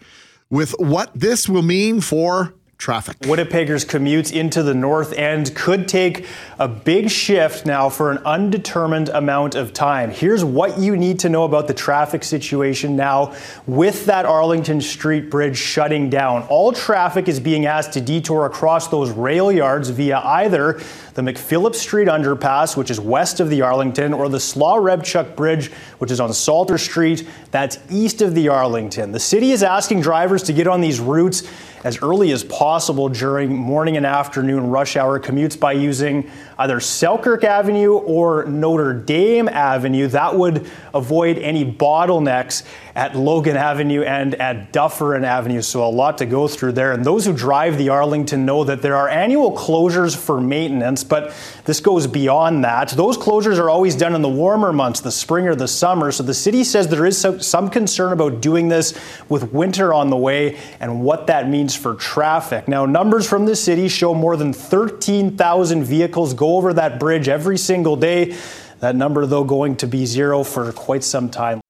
with 0.50 0.75
what 0.79 1.11
this 1.15 1.49
will 1.49 1.62
mean 1.62 2.00
for 2.00 2.55
traffic. 2.79 3.19
Winnipeggers' 3.21 3.85
commutes 3.85 4.33
into 4.33 4.63
the 4.63 4.73
north 4.73 5.13
end 5.13 5.55
could 5.57 5.89
take 5.89 6.27
a 6.61 6.69
big 6.69 7.11
shift 7.11 7.67
now 7.67 7.89
for 7.89 8.13
an 8.13 8.19
undetermined 8.19 9.09
amount 9.09 9.57
of 9.57 9.73
time. 9.73 10.11
Here's 10.11 10.45
what 10.45 10.79
you 10.79 10.97
need 10.97 11.19
to 11.21 11.29
know 11.29 11.43
about 11.43 11.67
the 11.67 11.75
traffic 11.75 12.23
situation 12.23 12.95
now 12.95 13.35
with 13.67 14.07
that 14.07 14.25
Arlington 14.27 14.81
Street 14.81 15.29
Bridge 15.29 15.59
shutting 15.59 16.09
down. 16.09 16.45
All 16.45 16.73
traffic 16.73 17.27
is 17.27 17.41
being 17.41 17.67
asked 17.67 17.95
to 17.95 18.01
detour 18.01 18.47
across 18.47 18.87
those 18.87 19.11
rail 19.11 19.51
yards 19.51 19.91
via 19.91 20.19
either 20.19 20.81
the 21.15 21.23
McPhillips 21.23 21.77
Street 21.77 22.07
underpass, 22.07 22.77
which 22.77 22.93
is 22.93 23.01
west 23.01 23.41
of 23.41 23.51
the 23.51 23.61
Arlington, 23.61 24.15
or 24.15 24.29
the 24.29 24.39
Slaw 24.39 24.77
Rebchuk 24.77 25.35
Bridge, 25.35 25.73
which 25.99 26.13
is 26.13 26.21
on 26.21 26.33
Salter 26.33 26.79
Street, 26.79 27.29
that's 27.51 27.77
east 27.91 28.23
of 28.23 28.37
the 28.37 28.49
Arlington. 28.49 29.11
The 29.11 29.19
city 29.19 29.51
is 29.51 29.65
asking 29.65 30.03
drivers 30.03 30.45
to 30.45 30.53
get 30.53 30.69
on 30.69 30.81
these 30.81 31.01
routes 31.01 31.43
as 31.85 32.03
early 32.03 32.33
as 32.33 32.45
possible 32.45 33.09
during 33.09 33.55
morning 33.55 33.97
and 33.97 34.05
afternoon 34.05 34.69
rush 34.69 34.97
hour 34.97 35.21
commutes 35.21 35.59
by 35.59 35.73
using 35.73 36.31
either 36.59 36.81
Selkirk 36.81 37.45
Avenue 37.45 37.95
or 37.95 38.45
Notre 38.47 38.93
Dame 38.93 39.49
Avenue. 39.49 40.09
That 40.09 40.37
would 40.37 40.69
avoid 40.93 41.39
any 41.39 41.65
bottlenecks 41.71 42.64
at 42.97 43.14
Logan 43.14 43.57
Avenue 43.57 44.02
and 44.02 44.35
at 44.35 44.73
Dufferin 44.73 45.25
Avenue. 45.25 45.62
So 45.62 45.87
a 45.87 45.88
lot 45.88 46.19
to 46.19 46.26
go 46.26 46.49
through 46.49 46.73
there. 46.73 46.91
And 46.91 47.05
those 47.05 47.25
who 47.25 47.33
drive 47.33 47.79
the 47.79 47.91
Arlington 47.91 48.45
know 48.45 48.64
that 48.64 48.83
there 48.83 48.97
are 48.97 49.09
annual 49.09 49.57
closures 49.57 50.17
for 50.17 50.41
maintenance, 50.41 51.05
but 51.05 51.33
this 51.64 51.79
goes 51.79 52.09
beyond 52.09 52.64
that. 52.64 52.88
Those 52.88 53.17
closures 53.17 53.59
are 53.59 53.71
always 53.71 53.95
done 53.95 54.17
in 54.17 54.23
the 54.23 54.29
warmer 54.29 54.73
months, 54.73 55.00
the 55.00 55.12
spring 55.12 55.47
or 55.47 55.55
the 55.55 55.69
summer. 55.69 56.11
So 56.11 56.25
the 56.25 56.35
city 56.35 56.64
says 56.64 56.88
there 56.88 57.07
is 57.07 57.19
some, 57.19 57.69
concern 57.69 58.12
about 58.12 58.41
doing 58.41 58.69
this 58.69 58.99
with 59.29 59.52
winter 59.52 59.93
on 59.93 60.09
the 60.09 60.17
way 60.17 60.57
and 60.81 61.02
what 61.02 61.26
that 61.26 61.49
means 61.49 61.68
for 61.77 61.95
traffic. 61.95 62.69
Now, 62.69 62.87
numbers 62.87 63.29
from 63.29 63.47
the 63.47 63.57
city 63.57 63.89
show 63.89 64.15
more 64.15 64.37
than 64.37 64.53
13,000 64.53 65.85
vehicles 65.85 66.35
go 66.35 66.57
over 66.57 66.73
that 66.73 66.99
bridge 66.99 67.29
every 67.29 67.59
single 67.59 67.97
day. 67.97 68.37
That 68.81 68.97
number, 68.97 69.27
though, 69.27 69.45
going 69.45 69.77
to 69.77 69.87
be 69.87 70.07
zero 70.07 70.45
for 70.45 70.71
quite 70.73 71.05
some 71.05 71.31
time. 71.31 71.61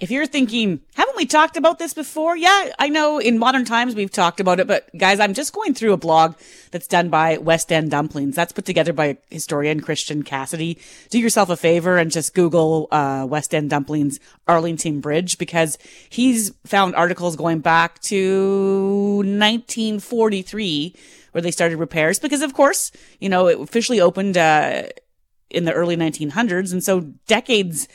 If 0.00 0.10
you're 0.10 0.26
thinking, 0.26 0.80
haven't 0.94 1.16
we 1.18 1.26
talked 1.26 1.58
about 1.58 1.78
this 1.78 1.92
before? 1.92 2.34
Yeah, 2.34 2.70
I 2.78 2.88
know 2.88 3.18
in 3.18 3.38
modern 3.38 3.66
times 3.66 3.94
we've 3.94 4.10
talked 4.10 4.40
about 4.40 4.58
it, 4.58 4.66
but 4.66 4.88
guys, 4.96 5.20
I'm 5.20 5.34
just 5.34 5.52
going 5.52 5.74
through 5.74 5.92
a 5.92 5.98
blog 5.98 6.36
that's 6.70 6.86
done 6.86 7.10
by 7.10 7.36
West 7.36 7.70
End 7.70 7.90
Dumplings. 7.90 8.34
That's 8.34 8.50
put 8.50 8.64
together 8.64 8.94
by 8.94 9.18
historian 9.28 9.80
Christian 9.80 10.22
Cassidy. 10.22 10.78
Do 11.10 11.18
yourself 11.18 11.50
a 11.50 11.56
favor 11.56 11.98
and 11.98 12.10
just 12.10 12.32
Google 12.32 12.88
uh, 12.90 13.26
West 13.28 13.54
End 13.54 13.68
Dumplings 13.68 14.18
Arlington 14.48 15.00
Bridge 15.00 15.36
because 15.36 15.76
he's 16.08 16.50
found 16.64 16.94
articles 16.94 17.36
going 17.36 17.60
back 17.60 18.00
to 18.04 19.16
1943 19.16 20.96
where 21.32 21.42
they 21.42 21.50
started 21.50 21.76
repairs 21.76 22.18
because, 22.18 22.40
of 22.40 22.54
course, 22.54 22.90
you 23.18 23.28
know, 23.28 23.48
it 23.48 23.60
officially 23.60 24.00
opened 24.00 24.38
uh, 24.38 24.84
in 25.50 25.64
the 25.64 25.74
early 25.74 25.96
1900s. 25.96 26.72
And 26.72 26.82
so 26.82 27.00
decades 27.26 27.86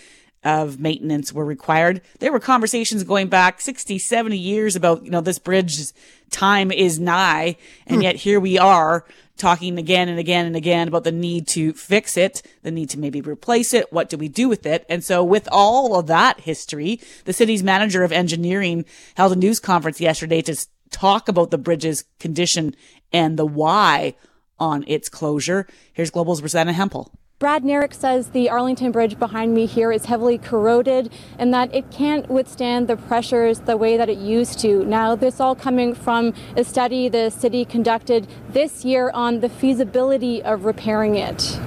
of 0.45 0.79
maintenance 0.79 1.33
were 1.33 1.43
required. 1.43 2.01
There 2.19 2.31
were 2.31 2.39
conversations 2.39 3.03
going 3.03 3.27
back 3.27 3.59
60, 3.59 3.97
70 3.97 4.37
years 4.37 4.75
about, 4.75 5.03
you 5.03 5.09
know, 5.09 5.19
this 5.19 5.39
bridge's 5.39 5.91
time 6.29 6.71
is 6.71 6.99
nigh. 6.99 7.57
And 7.87 8.03
yet 8.03 8.15
here 8.15 8.39
we 8.39 8.57
are 8.57 9.05
talking 9.37 9.77
again 9.77 10.07
and 10.07 10.19
again 10.19 10.45
and 10.45 10.55
again 10.55 10.87
about 10.87 11.03
the 11.03 11.11
need 11.11 11.47
to 11.47 11.73
fix 11.73 12.15
it, 12.15 12.43
the 12.61 12.71
need 12.71 12.89
to 12.91 12.99
maybe 12.99 13.21
replace 13.21 13.73
it. 13.73 13.91
What 13.91 14.07
do 14.07 14.17
we 14.17 14.29
do 14.29 14.47
with 14.47 14.65
it? 14.65 14.85
And 14.87 15.03
so 15.03 15.23
with 15.23 15.49
all 15.51 15.99
of 15.99 16.07
that 16.07 16.41
history, 16.41 17.01
the 17.25 17.33
city's 17.33 17.63
manager 17.63 18.03
of 18.03 18.11
engineering 18.11 18.85
held 19.15 19.33
a 19.33 19.35
news 19.35 19.59
conference 19.59 19.99
yesterday 19.99 20.41
to 20.43 20.55
talk 20.91 21.27
about 21.27 21.51
the 21.51 21.57
bridge's 21.57 22.05
condition 22.19 22.75
and 23.11 23.37
the 23.37 23.45
why 23.45 24.15
on 24.59 24.85
its 24.87 25.09
closure. 25.09 25.67
Here's 25.91 26.11
Global's 26.11 26.41
Rosanna 26.41 26.71
Hempel. 26.71 27.11
Brad 27.37 27.63
Neirinck 27.63 27.93
says 27.93 28.29
the 28.29 28.49
Arlington 28.49 28.93
Bridge 28.93 29.19
behind 29.19 29.53
me 29.53 29.65
here 29.65 29.91
is 29.91 30.05
heavily 30.05 30.37
corroded 30.37 31.11
and 31.37 31.53
that 31.53 31.75
it 31.75 31.91
can't 31.91 32.29
withstand 32.29 32.87
the 32.87 32.95
pressures 32.95 33.59
the 33.59 33.75
way 33.75 33.97
that 33.97 34.07
it 34.07 34.17
used 34.17 34.57
to. 34.59 34.85
Now, 34.85 35.17
this 35.17 35.41
all 35.41 35.53
coming 35.53 35.93
from 35.93 36.33
a 36.55 36.63
study 36.63 37.09
the 37.09 37.29
city 37.29 37.65
conducted 37.65 38.25
this 38.47 38.85
year 38.85 39.11
on 39.13 39.41
the 39.41 39.49
feasibility 39.49 40.41
of 40.43 40.63
repairing 40.63 41.15
it 41.15 41.59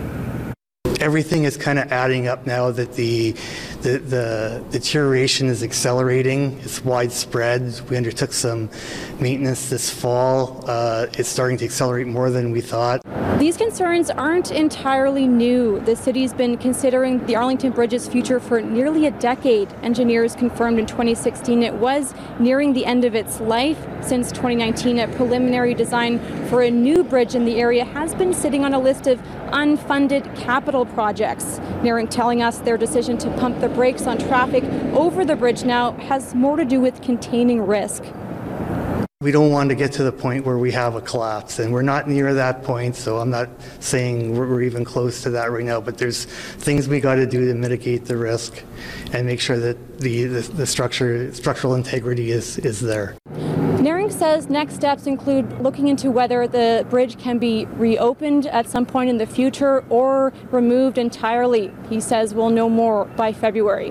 everything 1.00 1.44
is 1.44 1.56
kind 1.56 1.78
of 1.78 1.90
adding 1.92 2.28
up 2.28 2.46
now 2.46 2.70
that 2.70 2.94
the, 2.94 3.32
the, 3.82 3.98
the 3.98 4.64
deterioration 4.70 5.48
is 5.48 5.62
accelerating. 5.62 6.58
It's 6.60 6.84
widespread. 6.84 7.80
We 7.88 7.96
undertook 7.96 8.32
some 8.32 8.70
maintenance 9.20 9.70
this 9.70 9.90
fall. 9.90 10.64
Uh, 10.66 11.06
it's 11.12 11.28
starting 11.28 11.56
to 11.58 11.64
accelerate 11.64 12.06
more 12.06 12.30
than 12.30 12.50
we 12.50 12.60
thought. 12.60 13.00
These 13.38 13.56
concerns 13.56 14.10
aren't 14.10 14.50
entirely 14.50 15.28
new. 15.28 15.78
The 15.78 15.94
city's 15.94 16.34
been 16.34 16.58
considering 16.58 17.24
the 17.26 17.36
Arlington 17.36 17.70
Bridge's 17.70 18.08
future 18.08 18.40
for 18.40 18.60
nearly 18.60 19.06
a 19.06 19.12
decade. 19.12 19.72
Engineers 19.84 20.34
confirmed 20.34 20.80
in 20.80 20.86
2016 20.86 21.62
it 21.62 21.74
was 21.74 22.14
nearing 22.40 22.72
the 22.72 22.84
end 22.84 23.04
of 23.04 23.14
its 23.14 23.38
life. 23.40 23.78
Since 24.00 24.32
2019, 24.32 24.98
a 24.98 25.06
preliminary 25.06 25.72
design 25.72 26.18
for 26.48 26.62
a 26.62 26.70
new 26.70 27.04
bridge 27.04 27.36
in 27.36 27.44
the 27.44 27.60
area 27.60 27.84
has 27.84 28.12
been 28.12 28.34
sitting 28.34 28.64
on 28.64 28.74
a 28.74 28.78
list 28.80 29.06
of 29.06 29.20
unfunded 29.52 30.34
capital 30.34 30.84
projects. 30.94 31.58
Neirinck 31.82 32.10
telling 32.10 32.42
us 32.42 32.58
their 32.58 32.76
decision 32.76 33.18
to 33.18 33.30
pump 33.38 33.60
the 33.60 33.68
brakes 33.68 34.06
on 34.06 34.18
traffic 34.18 34.64
over 34.94 35.24
the 35.24 35.36
bridge 35.36 35.64
now 35.64 35.92
has 35.92 36.34
more 36.34 36.56
to 36.56 36.64
do 36.64 36.80
with 36.80 37.00
containing 37.02 37.62
risk. 37.62 38.04
We 39.20 39.32
don't 39.32 39.50
want 39.50 39.68
to 39.70 39.74
get 39.74 39.90
to 39.94 40.04
the 40.04 40.12
point 40.12 40.46
where 40.46 40.58
we 40.58 40.70
have 40.70 40.94
a 40.94 41.00
collapse, 41.00 41.58
and 41.58 41.72
we're 41.72 41.82
not 41.82 42.08
near 42.08 42.34
that 42.34 42.62
point. 42.62 42.94
So 42.94 43.18
I'm 43.18 43.30
not 43.30 43.48
saying 43.80 44.36
we're 44.36 44.62
even 44.62 44.84
close 44.84 45.22
to 45.24 45.30
that 45.30 45.50
right 45.50 45.64
now. 45.64 45.80
But 45.80 45.98
there's 45.98 46.26
things 46.26 46.86
we 46.86 47.00
got 47.00 47.16
to 47.16 47.26
do 47.26 47.44
to 47.48 47.54
mitigate 47.54 48.04
the 48.04 48.16
risk 48.16 48.62
and 49.12 49.26
make 49.26 49.40
sure 49.40 49.58
that 49.58 49.98
the, 49.98 50.26
the, 50.26 50.40
the 50.52 50.66
structure 50.66 51.34
structural 51.34 51.74
integrity 51.74 52.30
is 52.30 52.58
is 52.58 52.80
there. 52.80 53.16
Neirinck 53.78 54.10
says 54.10 54.50
next 54.50 54.74
steps 54.74 55.06
include 55.06 55.60
looking 55.60 55.86
into 55.86 56.10
whether 56.10 56.48
the 56.48 56.84
bridge 56.90 57.16
can 57.16 57.38
be 57.38 57.64
reopened 57.66 58.46
at 58.46 58.68
some 58.68 58.84
point 58.84 59.08
in 59.08 59.18
the 59.18 59.26
future 59.26 59.84
or 59.88 60.32
removed 60.50 60.98
entirely. 60.98 61.72
He 61.88 62.00
says 62.00 62.34
we'll 62.34 62.50
know 62.50 62.68
more 62.68 63.04
by 63.04 63.32
February. 63.32 63.90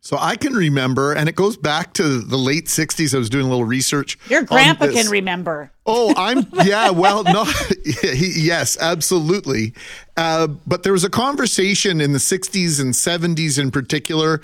So 0.00 0.16
I 0.20 0.36
can 0.36 0.54
remember, 0.54 1.12
and 1.12 1.28
it 1.28 1.34
goes 1.34 1.56
back 1.56 1.94
to 1.94 2.20
the 2.20 2.36
late 2.36 2.66
60s. 2.66 3.12
I 3.12 3.18
was 3.18 3.28
doing 3.28 3.44
a 3.44 3.48
little 3.48 3.64
research. 3.64 4.16
Your 4.30 4.42
grandpa 4.42 4.86
can 4.86 5.08
remember. 5.08 5.72
Oh, 5.84 6.14
I'm, 6.16 6.46
yeah, 6.64 6.90
well, 6.90 7.24
no, 7.24 7.44
yes, 8.12 8.78
absolutely. 8.80 9.74
Uh, 10.16 10.46
but 10.46 10.84
there 10.84 10.92
was 10.92 11.02
a 11.02 11.10
conversation 11.10 12.00
in 12.00 12.12
the 12.12 12.20
60s 12.20 12.80
and 12.80 12.94
70s 12.94 13.58
in 13.58 13.72
particular 13.72 14.40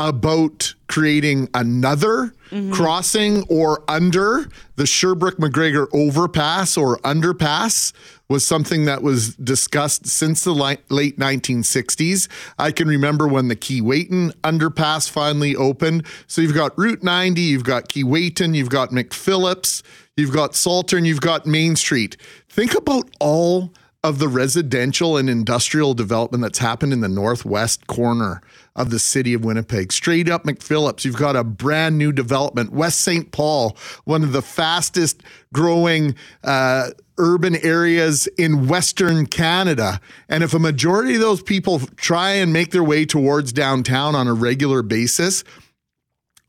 about 0.00 0.74
creating 0.88 1.46
another 1.52 2.32
mm-hmm. 2.50 2.72
crossing 2.72 3.42
or 3.48 3.84
under 3.86 4.48
the 4.76 4.84
Sherbrook 4.84 5.32
McGregor 5.32 5.88
overpass 5.92 6.78
or 6.78 6.96
underpass 6.98 7.92
was 8.26 8.46
something 8.46 8.86
that 8.86 9.02
was 9.02 9.34
discussed 9.36 10.06
since 10.06 10.42
the 10.44 10.54
late 10.54 10.88
1960s. 10.88 12.28
I 12.58 12.72
can 12.72 12.88
remember 12.88 13.28
when 13.28 13.48
the 13.48 13.56
Keewatin 13.56 14.32
underpass 14.36 15.10
finally 15.10 15.54
opened. 15.54 16.06
So 16.26 16.40
you've 16.40 16.54
got 16.54 16.76
Route 16.78 17.02
90, 17.02 17.42
you've 17.42 17.64
got 17.64 17.90
Keewatin, 17.90 18.54
you've 18.54 18.70
got 18.70 18.90
McPhillips, 18.90 19.82
you've 20.16 20.32
got 20.32 20.54
Salter, 20.54 20.98
you've 20.98 21.20
got 21.20 21.44
Main 21.44 21.76
Street. 21.76 22.16
Think 22.48 22.74
about 22.74 23.10
all 23.20 23.74
of 24.02 24.18
the 24.18 24.28
residential 24.28 25.18
and 25.18 25.28
industrial 25.28 25.92
development 25.92 26.42
that's 26.42 26.58
happened 26.58 26.92
in 26.92 27.00
the 27.00 27.08
northwest 27.08 27.86
corner 27.86 28.40
of 28.80 28.90
the 28.90 28.98
city 28.98 29.34
of 29.34 29.44
Winnipeg. 29.44 29.92
Straight 29.92 30.28
up 30.28 30.44
McPhillips, 30.44 31.04
you've 31.04 31.16
got 31.16 31.36
a 31.36 31.44
brand 31.44 31.98
new 31.98 32.12
development. 32.12 32.72
West 32.72 33.02
St. 33.02 33.30
Paul, 33.30 33.76
one 34.04 34.22
of 34.22 34.32
the 34.32 34.42
fastest 34.42 35.22
growing 35.52 36.14
uh, 36.42 36.90
urban 37.18 37.56
areas 37.56 38.26
in 38.38 38.66
Western 38.66 39.26
Canada. 39.26 40.00
And 40.28 40.42
if 40.42 40.54
a 40.54 40.58
majority 40.58 41.14
of 41.14 41.20
those 41.20 41.42
people 41.42 41.80
try 41.96 42.32
and 42.32 42.52
make 42.52 42.70
their 42.70 42.82
way 42.82 43.04
towards 43.04 43.52
downtown 43.52 44.14
on 44.14 44.26
a 44.26 44.32
regular 44.32 44.82
basis, 44.82 45.44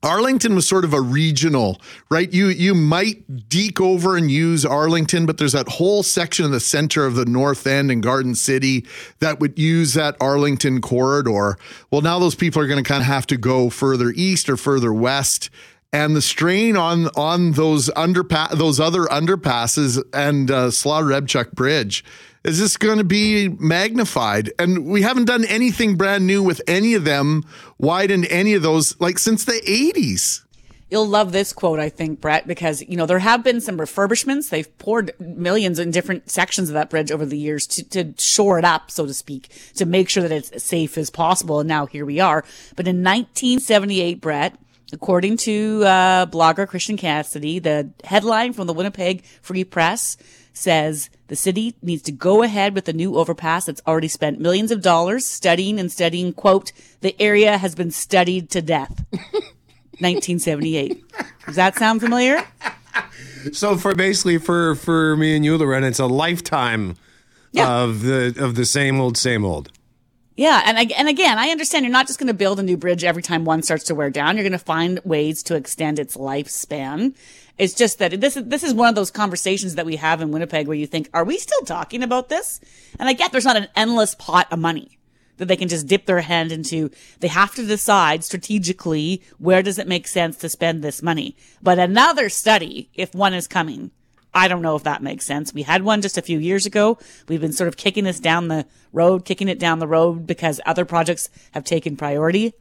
Arlington 0.02 0.56
was 0.56 0.66
sort 0.66 0.84
of 0.84 0.92
a 0.92 1.00
regional, 1.00 1.80
right? 2.10 2.32
You 2.32 2.48
you 2.48 2.74
might 2.74 3.48
deke 3.48 3.80
over 3.80 4.16
and 4.16 4.30
use 4.30 4.66
Arlington, 4.66 5.26
but 5.26 5.38
there's 5.38 5.52
that 5.52 5.68
whole 5.68 6.02
section 6.02 6.44
in 6.44 6.50
the 6.50 6.60
center 6.60 7.06
of 7.06 7.14
the 7.14 7.24
North 7.24 7.66
End 7.66 7.90
and 7.90 8.02
Garden 8.02 8.34
City 8.34 8.84
that 9.20 9.38
would 9.38 9.58
use 9.58 9.94
that 9.94 10.16
Arlington 10.20 10.80
corridor. 10.80 11.56
Well, 11.90 12.00
now 12.00 12.18
those 12.18 12.34
people 12.34 12.60
are 12.60 12.66
going 12.66 12.82
to 12.82 12.88
kind 12.88 13.00
of 13.00 13.06
have 13.06 13.26
to 13.28 13.36
go 13.36 13.70
further 13.70 14.12
east 14.16 14.50
or 14.50 14.56
further 14.56 14.92
west, 14.92 15.50
and 15.92 16.16
the 16.16 16.22
strain 16.22 16.76
on 16.76 17.08
on 17.16 17.52
those 17.52 17.88
underpass 17.90 18.58
those 18.58 18.80
other 18.80 19.04
underpasses 19.04 20.02
and 20.12 20.50
uh, 20.50 20.72
Slaw 20.72 21.02
Rebchuk 21.02 21.52
Bridge 21.52 22.04
is 22.44 22.58
this 22.58 22.76
going 22.76 22.98
to 22.98 23.04
be 23.04 23.48
magnified? 23.48 24.52
And 24.58 24.86
we 24.86 25.02
haven't 25.02 25.26
done 25.26 25.44
anything 25.44 25.96
brand 25.96 26.26
new 26.26 26.42
with 26.42 26.60
any 26.66 26.94
of 26.94 27.04
them, 27.04 27.44
widened 27.78 28.26
any 28.30 28.54
of 28.54 28.62
those, 28.62 28.98
like 29.00 29.18
since 29.18 29.44
the 29.44 29.60
80s. 29.66 30.42
You'll 30.90 31.08
love 31.08 31.32
this 31.32 31.54
quote, 31.54 31.78
I 31.78 31.88
think, 31.88 32.20
Brett, 32.20 32.46
because, 32.46 32.82
you 32.82 32.98
know, 32.98 33.06
there 33.06 33.20
have 33.20 33.42
been 33.42 33.62
some 33.62 33.78
refurbishments. 33.78 34.50
They've 34.50 34.76
poured 34.76 35.12
millions 35.18 35.78
in 35.78 35.90
different 35.90 36.28
sections 36.30 36.68
of 36.68 36.74
that 36.74 36.90
bridge 36.90 37.10
over 37.10 37.24
the 37.24 37.38
years 37.38 37.66
to, 37.68 37.84
to 37.90 38.12
shore 38.18 38.58
it 38.58 38.64
up, 38.66 38.90
so 38.90 39.06
to 39.06 39.14
speak, 39.14 39.48
to 39.76 39.86
make 39.86 40.10
sure 40.10 40.22
that 40.22 40.32
it's 40.32 40.50
as 40.50 40.64
safe 40.64 40.98
as 40.98 41.08
possible. 41.08 41.60
And 41.60 41.68
now 41.68 41.86
here 41.86 42.04
we 42.04 42.20
are. 42.20 42.44
But 42.76 42.86
in 42.86 42.96
1978, 42.96 44.20
Brett, 44.20 44.58
according 44.92 45.38
to 45.38 45.82
uh, 45.84 46.26
blogger 46.26 46.68
Christian 46.68 46.98
Cassidy, 46.98 47.58
the 47.58 47.90
headline 48.04 48.52
from 48.52 48.66
the 48.66 48.74
Winnipeg 48.74 49.24
Free 49.40 49.64
Press 49.64 50.18
says 50.52 51.10
the 51.28 51.36
city 51.36 51.74
needs 51.82 52.02
to 52.02 52.12
go 52.12 52.42
ahead 52.42 52.74
with 52.74 52.84
the 52.84 52.92
new 52.92 53.16
overpass 53.16 53.66
that's 53.66 53.82
already 53.86 54.08
spent 54.08 54.40
millions 54.40 54.70
of 54.70 54.82
dollars 54.82 55.26
studying 55.26 55.78
and 55.78 55.90
studying. 55.90 56.32
Quote, 56.32 56.72
the 57.00 57.20
area 57.20 57.58
has 57.58 57.74
been 57.74 57.90
studied 57.90 58.50
to 58.50 58.62
death. 58.62 59.04
1978. 60.02 61.04
Does 61.46 61.56
that 61.56 61.76
sound 61.76 62.00
familiar? 62.00 62.44
So 63.52 63.76
for 63.76 63.94
basically 63.94 64.38
for 64.38 64.74
for 64.74 65.16
me 65.16 65.36
and 65.36 65.44
you, 65.44 65.56
Loren, 65.56 65.84
it's 65.84 65.98
a 65.98 66.06
lifetime 66.06 66.96
yeah. 67.52 67.82
of 67.82 68.02
the 68.02 68.34
of 68.38 68.54
the 68.54 68.64
same 68.64 69.00
old, 69.00 69.16
same 69.16 69.44
old. 69.44 69.70
Yeah, 70.36 70.62
and 70.64 70.92
and 70.92 71.08
again, 71.08 71.38
I 71.38 71.48
understand 71.50 71.84
you're 71.84 71.92
not 71.92 72.06
just 72.06 72.18
going 72.18 72.28
to 72.28 72.34
build 72.34 72.58
a 72.58 72.62
new 72.62 72.76
bridge 72.76 73.04
every 73.04 73.22
time 73.22 73.44
one 73.44 73.62
starts 73.62 73.84
to 73.84 73.94
wear 73.94 74.10
down. 74.10 74.36
You're 74.36 74.44
going 74.44 74.52
to 74.52 74.58
find 74.58 74.98
ways 75.04 75.42
to 75.44 75.56
extend 75.56 75.98
its 75.98 76.16
lifespan. 76.16 77.14
It's 77.58 77.74
just 77.74 77.98
that 77.98 78.20
this 78.20 78.36
is 78.36 78.44
this 78.44 78.62
is 78.62 78.74
one 78.74 78.88
of 78.88 78.94
those 78.94 79.10
conversations 79.10 79.74
that 79.74 79.86
we 79.86 79.96
have 79.96 80.20
in 80.20 80.30
Winnipeg 80.30 80.66
where 80.66 80.76
you 80.76 80.86
think, 80.86 81.08
are 81.12 81.24
we 81.24 81.38
still 81.38 81.60
talking 81.60 82.02
about 82.02 82.28
this? 82.28 82.60
And 82.98 83.08
I 83.08 83.12
get 83.12 83.32
there's 83.32 83.44
not 83.44 83.56
an 83.56 83.68
endless 83.76 84.14
pot 84.14 84.48
of 84.50 84.58
money 84.58 84.98
that 85.36 85.46
they 85.46 85.56
can 85.56 85.68
just 85.68 85.86
dip 85.86 86.06
their 86.06 86.20
hand 86.20 86.52
into. 86.52 86.90
They 87.20 87.28
have 87.28 87.54
to 87.56 87.66
decide 87.66 88.24
strategically 88.24 89.22
where 89.38 89.62
does 89.62 89.78
it 89.78 89.88
make 89.88 90.06
sense 90.06 90.36
to 90.38 90.48
spend 90.48 90.82
this 90.82 91.02
money. 91.02 91.36
But 91.62 91.78
another 91.78 92.28
study, 92.28 92.90
if 92.94 93.14
one 93.14 93.34
is 93.34 93.48
coming, 93.48 93.90
I 94.34 94.48
don't 94.48 94.62
know 94.62 94.76
if 94.76 94.84
that 94.84 95.02
makes 95.02 95.26
sense. 95.26 95.52
We 95.52 95.62
had 95.62 95.82
one 95.82 96.00
just 96.00 96.16
a 96.16 96.22
few 96.22 96.38
years 96.38 96.64
ago. 96.64 96.98
We've 97.28 97.40
been 97.40 97.52
sort 97.52 97.68
of 97.68 97.76
kicking 97.76 98.04
this 98.04 98.20
down 98.20 98.48
the 98.48 98.66
road, 98.92 99.24
kicking 99.24 99.48
it 99.48 99.58
down 99.58 99.78
the 99.78 99.86
road 99.86 100.26
because 100.26 100.60
other 100.64 100.84
projects 100.84 101.28
have 101.52 101.64
taken 101.64 101.96
priority. 101.96 102.54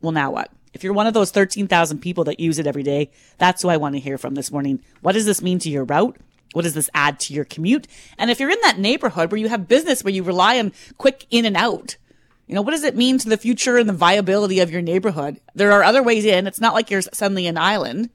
Well, 0.00 0.12
now 0.12 0.30
what? 0.30 0.50
If 0.74 0.82
you're 0.84 0.92
one 0.92 1.06
of 1.06 1.14
those 1.14 1.30
13,000 1.30 2.00
people 2.00 2.24
that 2.24 2.40
use 2.40 2.58
it 2.58 2.66
every 2.66 2.82
day, 2.82 3.10
that's 3.38 3.62
who 3.62 3.68
I 3.68 3.76
want 3.76 3.94
to 3.94 4.00
hear 4.00 4.18
from 4.18 4.34
this 4.34 4.50
morning. 4.50 4.80
What 5.00 5.12
does 5.12 5.24
this 5.24 5.40
mean 5.40 5.60
to 5.60 5.70
your 5.70 5.84
route? 5.84 6.18
What 6.52 6.62
does 6.62 6.74
this 6.74 6.90
add 6.94 7.18
to 7.20 7.32
your 7.32 7.44
commute? 7.44 7.86
And 8.18 8.30
if 8.30 8.40
you're 8.40 8.50
in 8.50 8.58
that 8.62 8.78
neighborhood 8.78 9.30
where 9.30 9.40
you 9.40 9.48
have 9.48 9.68
business 9.68 10.04
where 10.04 10.12
you 10.12 10.22
rely 10.22 10.58
on 10.58 10.72
quick 10.98 11.26
in 11.30 11.44
and 11.44 11.56
out, 11.56 11.96
you 12.46 12.54
know, 12.54 12.62
what 12.62 12.72
does 12.72 12.84
it 12.84 12.96
mean 12.96 13.18
to 13.18 13.28
the 13.28 13.36
future 13.36 13.78
and 13.78 13.88
the 13.88 13.94
viability 13.94 14.60
of 14.60 14.70
your 14.70 14.82
neighborhood? 14.82 15.40
There 15.54 15.72
are 15.72 15.82
other 15.82 16.02
ways 16.02 16.24
in. 16.24 16.46
It's 16.46 16.60
not 16.60 16.74
like 16.74 16.90
you're 16.90 17.02
suddenly 17.02 17.46
an 17.46 17.56
island 17.56 18.10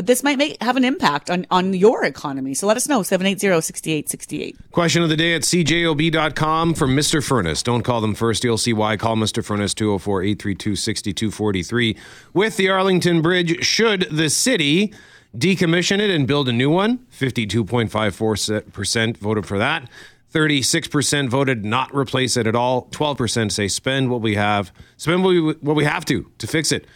but 0.00 0.06
this 0.06 0.22
might 0.22 0.38
make, 0.38 0.62
have 0.62 0.78
an 0.78 0.84
impact 0.86 1.28
on, 1.28 1.46
on 1.50 1.74
your 1.74 2.06
economy. 2.06 2.54
So 2.54 2.66
let 2.66 2.78
us 2.78 2.88
know, 2.88 3.00
780-6868. 3.00 4.56
Question 4.70 5.02
of 5.02 5.10
the 5.10 5.16
day 5.16 5.34
at 5.34 5.42
cjob.com 5.42 6.72
from 6.72 6.96
Mr. 6.96 7.22
Furnace. 7.22 7.62
Don't 7.62 7.82
call 7.82 8.00
them 8.00 8.14
first. 8.14 8.42
You'll 8.42 8.56
see 8.56 8.72
why. 8.72 8.96
Call 8.96 9.16
Mr. 9.16 9.44
Furnace 9.44 9.74
204-832-6243. 9.74 11.98
With 12.32 12.56
the 12.56 12.70
Arlington 12.70 13.20
Bridge, 13.20 13.62
should 13.62 14.08
the 14.10 14.30
city 14.30 14.94
decommission 15.36 15.98
it 15.98 16.08
and 16.08 16.26
build 16.26 16.48
a 16.48 16.52
new 16.54 16.70
one? 16.70 17.00
52.54% 17.12 19.18
voted 19.18 19.44
for 19.44 19.58
that. 19.58 19.86
36% 20.32 21.28
voted 21.28 21.66
not 21.66 21.94
replace 21.94 22.38
it 22.38 22.46
at 22.46 22.56
all. 22.56 22.86
12% 22.86 23.52
say 23.52 23.68
spend 23.68 24.08
what 24.08 24.22
we 24.22 24.36
have, 24.36 24.72
spend 24.96 25.22
what 25.22 25.28
we, 25.28 25.52
what 25.60 25.76
we 25.76 25.84
have 25.84 26.06
to 26.06 26.32
to 26.38 26.46
fix 26.46 26.72
it. 26.72 26.86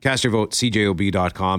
Cast 0.00 0.22
your 0.22 0.30
vote, 0.30 0.52
cjob.com. 0.52 1.58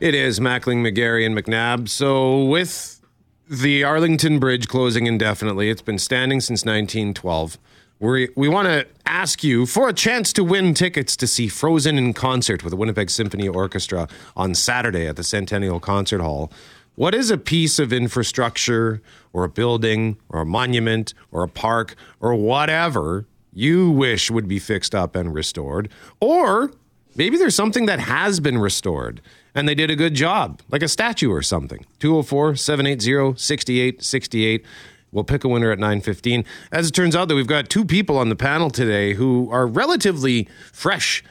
It 0.00 0.14
is 0.14 0.40
Mackling, 0.40 0.78
McGarry, 0.78 1.26
and 1.26 1.36
McNabb. 1.36 1.86
So 1.90 2.42
with 2.44 3.02
the 3.50 3.84
Arlington 3.84 4.38
Bridge 4.38 4.66
closing 4.66 5.06
indefinitely, 5.06 5.68
it's 5.68 5.82
been 5.82 5.98
standing 5.98 6.40
since 6.40 6.64
1912. 6.64 7.58
We 7.98 8.30
we 8.34 8.48
want 8.48 8.66
to 8.68 8.86
ask 9.04 9.44
you 9.44 9.66
for 9.66 9.90
a 9.90 9.92
chance 9.92 10.32
to 10.32 10.42
win 10.42 10.72
tickets 10.72 11.18
to 11.18 11.26
see 11.26 11.48
Frozen 11.48 11.98
in 11.98 12.14
concert 12.14 12.64
with 12.64 12.70
the 12.70 12.78
Winnipeg 12.78 13.10
Symphony 13.10 13.46
Orchestra 13.46 14.08
on 14.34 14.54
Saturday 14.54 15.06
at 15.06 15.16
the 15.16 15.22
Centennial 15.22 15.80
Concert 15.80 16.22
Hall. 16.22 16.50
What 16.94 17.14
is 17.14 17.30
a 17.30 17.36
piece 17.36 17.78
of 17.78 17.92
infrastructure 17.92 19.02
or 19.34 19.44
a 19.44 19.50
building 19.50 20.16
or 20.30 20.40
a 20.40 20.46
monument 20.46 21.12
or 21.30 21.42
a 21.42 21.48
park 21.48 21.94
or 22.20 22.34
whatever 22.34 23.26
you 23.52 23.90
wish 23.90 24.30
would 24.30 24.48
be 24.48 24.58
fixed 24.58 24.94
up 24.94 25.14
and 25.14 25.34
restored? 25.34 25.90
Or 26.20 26.72
maybe 27.16 27.36
there's 27.36 27.54
something 27.54 27.84
that 27.84 28.00
has 28.00 28.40
been 28.40 28.56
restored 28.56 29.20
and 29.54 29.68
they 29.68 29.74
did 29.74 29.90
a 29.90 29.96
good 29.96 30.14
job, 30.14 30.60
like 30.70 30.82
a 30.82 30.88
statue 30.88 31.30
or 31.30 31.42
something. 31.42 31.84
204 31.98 32.56
780 32.56 33.38
6868. 33.38 34.64
We'll 35.12 35.24
pick 35.24 35.42
a 35.44 35.48
winner 35.48 35.72
at 35.72 35.78
9:15. 35.78 36.44
As 36.70 36.88
it 36.88 36.92
turns 36.92 37.16
out 37.16 37.28
that 37.28 37.34
we've 37.34 37.46
got 37.46 37.68
two 37.68 37.84
people 37.84 38.16
on 38.16 38.28
the 38.28 38.36
panel 38.36 38.70
today 38.70 39.14
who 39.14 39.50
are 39.50 39.66
relatively 39.66 40.48
fresh 40.72 41.24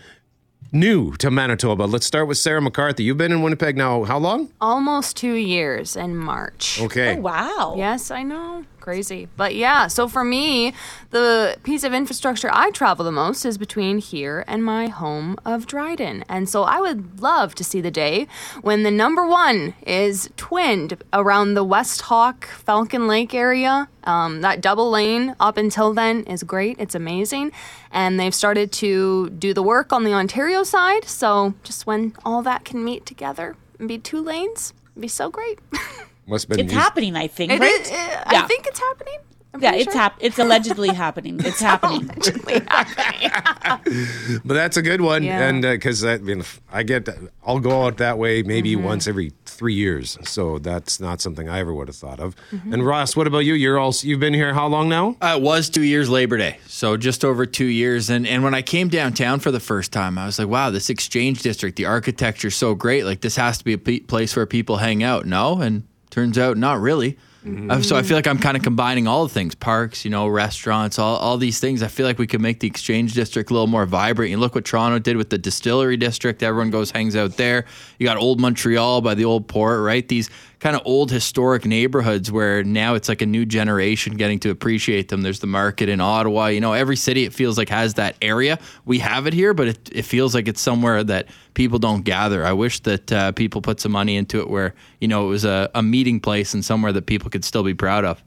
new 0.72 1.16
to 1.18 1.32
Manitoba. 1.32 1.84
Let's 1.84 2.06
start 2.06 2.28
with 2.28 2.38
Sarah 2.38 2.62
McCarthy. 2.62 3.04
You've 3.04 3.18
been 3.18 3.32
in 3.32 3.42
Winnipeg 3.42 3.78
now 3.78 4.04
how 4.04 4.18
long? 4.18 4.50
Almost 4.62 5.18
two 5.18 5.34
years 5.34 5.96
in 5.96 6.16
March. 6.16 6.80
Okay. 6.82 7.18
Oh, 7.18 7.22
wow. 7.22 7.76
Yes, 7.78 8.12
I 8.12 8.24
know. 8.24 8.66
Crazy. 8.90 9.28
But 9.38 9.54
yeah, 9.54 9.86
so 9.86 10.08
for 10.08 10.24
me, 10.24 10.74
the 11.12 11.58
piece 11.62 11.84
of 11.84 11.94
infrastructure 11.94 12.50
I 12.52 12.72
travel 12.72 13.06
the 13.06 13.12
most 13.12 13.46
is 13.46 13.60
between 13.60 14.00
here 14.00 14.44
and 14.48 14.66
my 14.66 14.88
home 14.88 15.38
of 15.46 15.68
Dryden. 15.68 16.26
And 16.28 16.50
so 16.50 16.64
I 16.64 16.80
would 16.80 17.22
love 17.22 17.54
to 17.56 17.64
see 17.64 17.82
the 17.82 17.92
day 17.92 18.26
when 18.64 18.82
the 18.82 18.90
number 18.90 19.28
one 19.28 19.76
is 19.86 20.28
twinned 20.38 21.04
around 21.14 21.54
the 21.54 21.64
West 21.64 22.02
Hawk 22.02 22.48
Falcon 22.48 23.08
Lake 23.08 23.36
area. 23.36 23.88
Um, 24.06 24.42
that 24.42 24.60
double 24.60 24.90
lane 24.90 25.36
up 25.40 25.58
until 25.58 25.94
then 25.94 26.24
is 26.24 26.42
great. 26.42 26.78
It's 26.80 26.96
amazing. 26.96 27.52
And 27.92 28.20
they've 28.20 28.34
started 28.34 28.72
to 28.72 29.30
do 29.30 29.54
the 29.54 29.62
work 29.62 29.94
on 29.94 30.04
the 30.04 30.14
Ontario 30.14 30.64
side. 30.64 31.06
So 31.06 31.54
just 31.62 31.86
when 31.86 32.16
all 32.26 32.42
that 32.42 32.66
can 32.66 32.84
meet 32.84 33.06
together 33.06 33.56
and 33.78 33.88
be 33.88 34.00
two 34.00 34.20
lanes, 34.20 34.74
it'd 34.94 35.02
be 35.04 35.08
so 35.08 35.30
great. 35.30 35.60
Must 36.30 36.48
have 36.48 36.58
been 36.58 36.66
It's 36.66 36.74
happening, 36.74 37.16
I 37.16 37.28
think, 37.28 37.52
It 37.52 37.60
right? 37.60 37.82
is- 37.82 37.92
uh, 37.92 37.94
Yeah. 38.32 38.44
I 38.44 38.48
think 38.48 38.68
it's 38.68 38.80
happening. 38.80 39.18
I'm 39.52 39.64
yeah, 39.64 39.74
it's 39.74 39.92
sure. 39.92 40.00
hap- 40.02 40.18
It's 40.20 40.38
allegedly 40.38 40.90
happening. 40.90 41.40
It's 41.44 41.60
happening. 41.60 42.04
Allegedly 42.08 42.62
happening. 42.68 43.32
But 44.46 44.54
that's 44.54 44.78
a 44.78 44.82
good 44.84 45.02
one, 45.02 45.24
Yeah. 45.24 45.48
and 45.48 45.64
because 45.64 46.06
I 46.06 46.18
mean, 46.20 46.44
I 46.72 46.84
get, 46.84 47.10
I'll 47.46 47.60
go 47.60 47.86
out 47.86 47.98
that 47.98 48.20
way 48.20 48.44
maybe 48.44 48.76
Mm-hmm. 48.76 48.84
once 48.86 49.08
every 49.08 49.34
three 49.46 49.74
years, 49.74 50.20
so 50.24 50.60
that's 50.60 51.00
not 51.00 51.20
something 51.20 51.50
I 51.50 51.60
ever 51.60 51.74
would 51.74 51.88
have 51.88 51.96
thought 51.98 52.20
of. 52.20 52.36
Mm-hmm. 52.52 52.74
And 52.74 52.86
Ross, 52.86 53.16
what 53.16 53.26
about 53.26 53.40
you? 53.40 53.56
You're 53.56 53.80
also 53.80 54.08
you've 54.08 54.20
been 54.20 54.36
here 54.36 54.54
how 54.54 54.68
long 54.68 54.88
now? 54.88 55.16
Uh, 55.20 55.36
it 55.38 55.42
was 55.42 55.68
two 55.70 55.82
years 55.84 56.10
Labor 56.10 56.38
Day, 56.38 56.60
so 56.68 56.96
just 56.96 57.26
over 57.26 57.48
two 57.48 57.66
years. 57.66 58.12
And 58.12 58.28
and 58.28 58.44
when 58.44 58.54
I 58.54 58.62
came 58.62 58.88
downtown 58.88 59.40
for 59.40 59.52
the 59.52 59.60
first 59.60 59.92
time, 59.92 60.20
I 60.20 60.28
was 60.28 60.38
like, 60.38 60.48
wow, 60.48 60.70
this 60.70 60.92
exchange 60.92 61.42
district, 61.42 61.76
the 61.76 61.88
architecture's 61.88 62.56
so 62.56 62.76
great. 62.76 63.04
Like 63.04 63.22
this 63.22 63.36
has 63.36 63.58
to 63.58 63.64
be 63.66 63.74
a 63.74 64.00
place 64.00 64.36
where 64.36 64.46
people 64.46 64.78
hang 64.78 65.02
out. 65.02 65.26
No, 65.26 65.60
and 65.60 65.84
turns 66.10 66.38
out 66.38 66.58
not 66.58 66.80
really. 66.80 67.18
Uh, 67.72 67.82
so 67.82 67.96
I 67.96 68.04
feel 68.04 68.18
like 68.18 68.28
I'm 68.28 68.38
kind 68.38 68.58
of 68.58 68.64
combining 68.64 69.08
all 69.08 69.26
the 69.26 69.34
things: 69.34 69.56
parks, 69.56 70.04
you 70.04 70.12
know, 70.12 70.28
restaurants, 70.28 71.00
all, 71.00 71.16
all 71.16 71.38
these 71.38 71.60
things. 71.60 71.82
I 71.82 71.88
feel 71.88 72.06
like 72.06 72.20
we 72.20 72.28
could 72.28 72.42
make 72.42 72.60
the 72.60 72.68
exchange 72.68 73.14
district 73.14 73.50
a 73.50 73.54
little 73.54 73.68
more 73.68 73.86
vibrant. 73.86 74.30
You 74.30 74.38
look 74.38 74.56
what 74.56 74.66
Toronto 74.66 75.00
did 75.00 75.16
with 75.16 75.30
the 75.30 75.38
distillery 75.38 75.96
district; 75.96 76.44
everyone 76.44 76.70
goes 76.70 76.92
hangs 76.92 77.16
out 77.16 77.38
there. 77.38 77.66
You 77.98 78.06
got 78.06 78.18
old 78.18 78.42
Montreal 78.42 79.00
by 79.00 79.16
the 79.16 79.24
old 79.24 79.48
port, 79.48 79.80
right? 79.82 80.06
These 80.06 80.30
kind 80.60 80.76
of 80.76 80.82
old 80.86 81.10
historic 81.10 81.66
neighborhoods 81.66 82.32
where 82.32 82.64
now 82.64 82.96
it's 82.96 83.08
like 83.08 83.22
a 83.22 83.26
new 83.26 83.46
generation 83.46 84.18
getting 84.18 84.40
to 84.40 84.50
appreciate 84.50 85.08
them. 85.08 85.22
There's 85.22 85.40
the 85.40 85.48
market 85.48 85.88
in 85.88 86.02
Ottawa. 86.02 86.48
You 86.48 86.60
know, 86.60 86.74
every 86.74 86.98
city 86.98 87.24
it 87.24 87.34
feels 87.34 87.58
like 87.58 87.70
has 87.70 87.94
that 87.96 88.16
area. 88.22 88.60
We 88.86 89.00
have 89.00 89.26
it 89.26 89.34
here, 89.34 89.54
but 89.54 89.70
it, 89.70 89.90
it 89.92 90.02
feels 90.04 90.36
like 90.36 90.48
it's 90.48 90.62
somewhere 90.62 91.04
that 91.06 91.28
people 91.54 91.80
don't 91.80 92.02
gather. 92.04 92.46
I 92.46 92.54
wish 92.54 92.82
that 92.82 93.12
uh, 93.12 93.32
people 93.32 93.62
put 93.62 93.80
some 93.80 93.94
money 93.94 94.18
into 94.18 94.40
it 94.42 94.50
where, 94.50 94.76
you 95.00 95.08
know, 95.08 95.26
it 95.28 95.30
was 95.30 95.46
a, 95.46 95.70
a 95.74 95.82
meeting 95.82 96.20
place 96.20 96.54
and 96.54 96.64
somewhere 96.64 96.92
that 96.92 97.06
people 97.06 97.30
could 97.30 97.46
still 97.46 97.64
be 97.64 97.74
proud 97.74 98.04
of. 98.04 98.22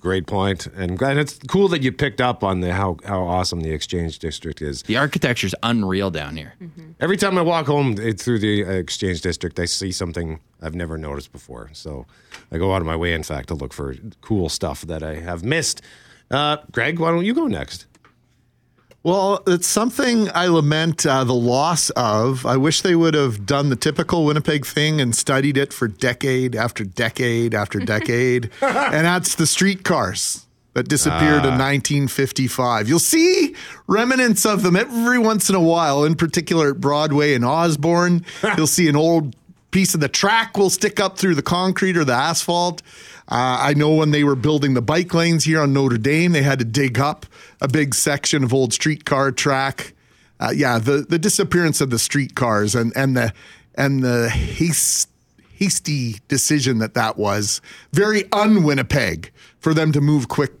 Great 0.00 0.28
point, 0.28 0.68
and 0.76 1.00
and 1.02 1.18
it's 1.18 1.38
cool 1.48 1.66
that 1.68 1.82
you 1.82 1.90
picked 1.90 2.20
up 2.20 2.44
on 2.44 2.60
the 2.60 2.72
how 2.72 2.98
how 3.04 3.22
awesome 3.24 3.62
the 3.62 3.72
Exchange 3.72 4.20
District 4.20 4.62
is. 4.62 4.82
The 4.84 4.96
architecture's 4.96 5.56
unreal 5.64 6.10
down 6.12 6.36
here. 6.36 6.54
Every 7.00 7.16
time 7.16 7.36
I 7.36 7.42
walk 7.42 7.66
home 7.66 7.96
eh, 8.00 8.12
through 8.12 8.38
the 8.38 8.64
uh, 8.64 8.70
Exchange 8.70 9.22
District, 9.22 9.58
I 9.58 9.64
see 9.64 9.90
something 9.90 10.38
I've 10.62 10.76
never 10.76 10.98
noticed 10.98 11.32
before. 11.32 11.70
So 11.72 12.06
I 12.52 12.58
go 12.58 12.72
out 12.74 12.80
of 12.80 12.86
my 12.86 12.94
way, 12.94 13.12
in 13.12 13.24
fact, 13.24 13.48
to 13.48 13.54
look 13.54 13.72
for 13.72 13.96
cool 14.20 14.48
stuff 14.48 14.82
that 14.82 15.02
I 15.02 15.16
have 15.16 15.42
missed. 15.42 15.82
Uh, 16.30 16.58
Greg, 16.70 17.00
why 17.00 17.10
don't 17.10 17.24
you 17.24 17.34
go 17.34 17.48
next? 17.48 17.86
Well, 19.04 19.42
it's 19.46 19.66
something 19.68 20.28
I 20.34 20.46
lament 20.48 21.06
uh, 21.06 21.24
the 21.24 21.34
loss 21.34 21.90
of. 21.90 22.44
I 22.44 22.56
wish 22.56 22.82
they 22.82 22.96
would 22.96 23.14
have 23.14 23.46
done 23.46 23.70
the 23.70 23.76
typical 23.76 24.24
Winnipeg 24.24 24.66
thing 24.66 25.00
and 25.00 25.14
studied 25.14 25.56
it 25.56 25.72
for 25.72 25.86
decade 25.88 26.56
after 26.56 26.84
decade 26.84 27.54
after 27.54 27.78
decade. 27.94 28.50
and 28.60 29.06
that's 29.06 29.36
the 29.36 29.46
streetcars 29.46 30.46
that 30.74 30.88
disappeared 30.88 31.44
in 31.44 31.58
1955. 31.58 32.88
You'll 32.88 32.98
see 32.98 33.54
remnants 33.86 34.44
of 34.44 34.62
them 34.62 34.76
every 34.76 35.18
once 35.18 35.48
in 35.48 35.54
a 35.54 35.60
while, 35.60 36.04
in 36.04 36.14
particular 36.14 36.70
at 36.70 36.80
Broadway 36.80 37.34
and 37.34 37.44
Osborne. 37.44 38.24
You'll 38.56 38.66
see 38.66 38.88
an 38.88 38.96
old 38.96 39.34
piece 39.70 39.94
of 39.94 40.00
the 40.00 40.08
track 40.08 40.56
will 40.56 40.70
stick 40.70 41.00
up 41.00 41.18
through 41.18 41.34
the 41.34 41.42
concrete 41.42 41.96
or 41.96 42.04
the 42.04 42.12
asphalt. 42.12 42.82
Uh, 43.30 43.58
I 43.60 43.74
know 43.74 43.92
when 43.92 44.10
they 44.10 44.24
were 44.24 44.36
building 44.36 44.72
the 44.72 44.82
bike 44.82 45.12
lanes 45.12 45.44
here 45.44 45.60
on 45.60 45.74
Notre 45.74 45.98
Dame, 45.98 46.32
they 46.32 46.42
had 46.42 46.58
to 46.60 46.64
dig 46.64 46.98
up 46.98 47.26
a 47.60 47.68
big 47.68 47.94
section 47.94 48.42
of 48.42 48.54
old 48.54 48.72
streetcar 48.72 49.32
track. 49.32 49.92
Uh, 50.40 50.52
yeah, 50.54 50.78
the, 50.78 51.04
the 51.06 51.18
disappearance 51.18 51.80
of 51.80 51.90
the 51.90 51.98
streetcars 51.98 52.74
and, 52.74 52.92
and 52.96 53.16
the 53.16 53.32
and 53.74 54.02
the 54.02 54.28
haste, 54.28 55.08
hasty 55.54 56.16
decision 56.26 56.78
that 56.78 56.94
that 56.94 57.16
was 57.16 57.60
very 57.92 58.24
un-Winnipeg 58.32 59.30
for 59.60 59.74
them 59.74 59.92
to 59.92 60.00
move 60.00 60.28
quick 60.28 60.52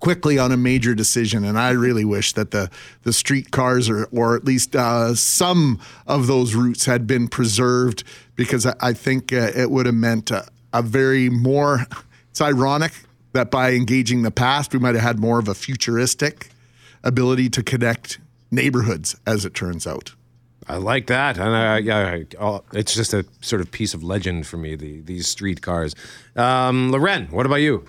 quickly 0.00 0.38
on 0.38 0.52
a 0.52 0.56
major 0.56 0.94
decision. 0.94 1.44
And 1.44 1.58
I 1.58 1.70
really 1.70 2.04
wish 2.04 2.32
that 2.32 2.50
the 2.50 2.70
the 3.04 3.12
streetcars 3.12 3.88
or 3.88 4.08
or 4.10 4.34
at 4.34 4.44
least 4.44 4.74
uh, 4.74 5.14
some 5.14 5.78
of 6.06 6.26
those 6.26 6.54
routes 6.54 6.86
had 6.86 7.06
been 7.06 7.28
preserved 7.28 8.02
because 8.34 8.66
I, 8.66 8.74
I 8.80 8.92
think 8.92 9.32
uh, 9.32 9.52
it 9.54 9.70
would 9.70 9.86
have 9.86 9.94
meant 9.94 10.32
a 10.72 10.82
very 10.82 11.30
more. 11.30 11.86
It's 12.30 12.40
ironic 12.40 12.92
that 13.32 13.50
by 13.50 13.72
engaging 13.72 14.22
the 14.22 14.30
past, 14.30 14.72
we 14.72 14.78
might 14.78 14.94
have 14.94 15.04
had 15.04 15.18
more 15.18 15.38
of 15.38 15.48
a 15.48 15.54
futuristic 15.54 16.50
ability 17.02 17.48
to 17.50 17.62
connect 17.62 18.18
neighborhoods, 18.50 19.16
as 19.26 19.44
it 19.44 19.54
turns 19.54 19.86
out. 19.86 20.14
I 20.66 20.76
like 20.76 21.06
that, 21.06 21.38
and 21.38 21.56
I, 21.56 21.78
yeah, 21.78 22.24
I, 22.38 22.60
it's 22.72 22.94
just 22.94 23.14
a 23.14 23.24
sort 23.40 23.62
of 23.62 23.70
piece 23.70 23.94
of 23.94 24.02
legend 24.02 24.46
for 24.46 24.58
me. 24.58 24.74
The 24.74 25.00
these 25.00 25.26
streetcars. 25.26 25.94
Um, 26.36 26.90
Loren, 26.90 27.28
what 27.28 27.46
about 27.46 27.56
you? 27.56 27.88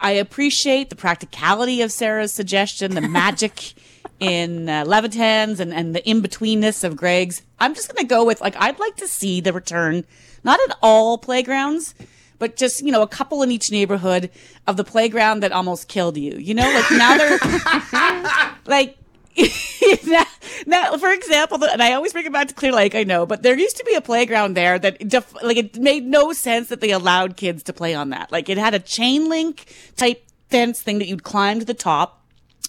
I 0.00 0.12
appreciate 0.12 0.88
the 0.88 0.96
practicality 0.96 1.82
of 1.82 1.92
Sarah's 1.92 2.32
suggestion, 2.32 2.94
the 2.94 3.02
magic 3.02 3.74
in 4.20 4.68
uh, 4.68 4.84
Levitans 4.84 5.60
and, 5.60 5.74
and 5.74 5.94
the 5.94 6.08
in 6.08 6.22
betweenness 6.22 6.84
of 6.84 6.96
Greg's. 6.96 7.42
I'm 7.58 7.74
just 7.74 7.94
going 7.94 8.06
to 8.06 8.08
go 8.08 8.24
with 8.24 8.40
like, 8.40 8.56
I'd 8.56 8.78
like 8.78 8.96
to 8.96 9.06
see 9.06 9.42
the 9.42 9.52
return, 9.52 10.06
not 10.42 10.58
at 10.68 10.78
all 10.82 11.18
playgrounds, 11.18 11.94
but 12.40 12.56
just, 12.56 12.82
you 12.82 12.90
know, 12.90 13.02
a 13.02 13.06
couple 13.06 13.42
in 13.42 13.52
each 13.52 13.70
neighborhood 13.70 14.30
of 14.66 14.76
the 14.76 14.82
playground 14.82 15.40
that 15.44 15.52
almost 15.52 15.86
killed 15.86 16.16
you. 16.16 16.36
You 16.36 16.54
know, 16.54 16.64
like 16.64 16.90
now 16.90 17.16
they're 17.16 17.38
like, 18.66 18.96
now, 20.06 20.24
now, 20.66 20.96
for 20.96 21.12
example, 21.12 21.62
and 21.62 21.82
I 21.82 21.92
always 21.92 22.12
bring 22.12 22.26
it 22.26 22.32
back 22.32 22.48
to 22.48 22.54
Clear 22.54 22.72
Lake, 22.72 22.94
I 22.94 23.04
know, 23.04 23.26
but 23.26 23.42
there 23.42 23.56
used 23.56 23.76
to 23.76 23.84
be 23.84 23.94
a 23.94 24.00
playground 24.00 24.56
there 24.56 24.78
that 24.78 25.06
def, 25.06 25.32
like 25.42 25.58
it 25.58 25.78
made 25.78 26.04
no 26.04 26.32
sense 26.32 26.68
that 26.70 26.80
they 26.80 26.90
allowed 26.90 27.36
kids 27.36 27.62
to 27.64 27.72
play 27.72 27.94
on 27.94 28.10
that. 28.10 28.32
Like 28.32 28.48
it 28.48 28.58
had 28.58 28.74
a 28.74 28.80
chain 28.80 29.28
link 29.28 29.72
type 29.96 30.24
fence 30.48 30.82
thing 30.82 30.98
that 30.98 31.06
you'd 31.06 31.22
climb 31.22 31.60
to 31.60 31.64
the 31.64 31.74
top, 31.74 32.24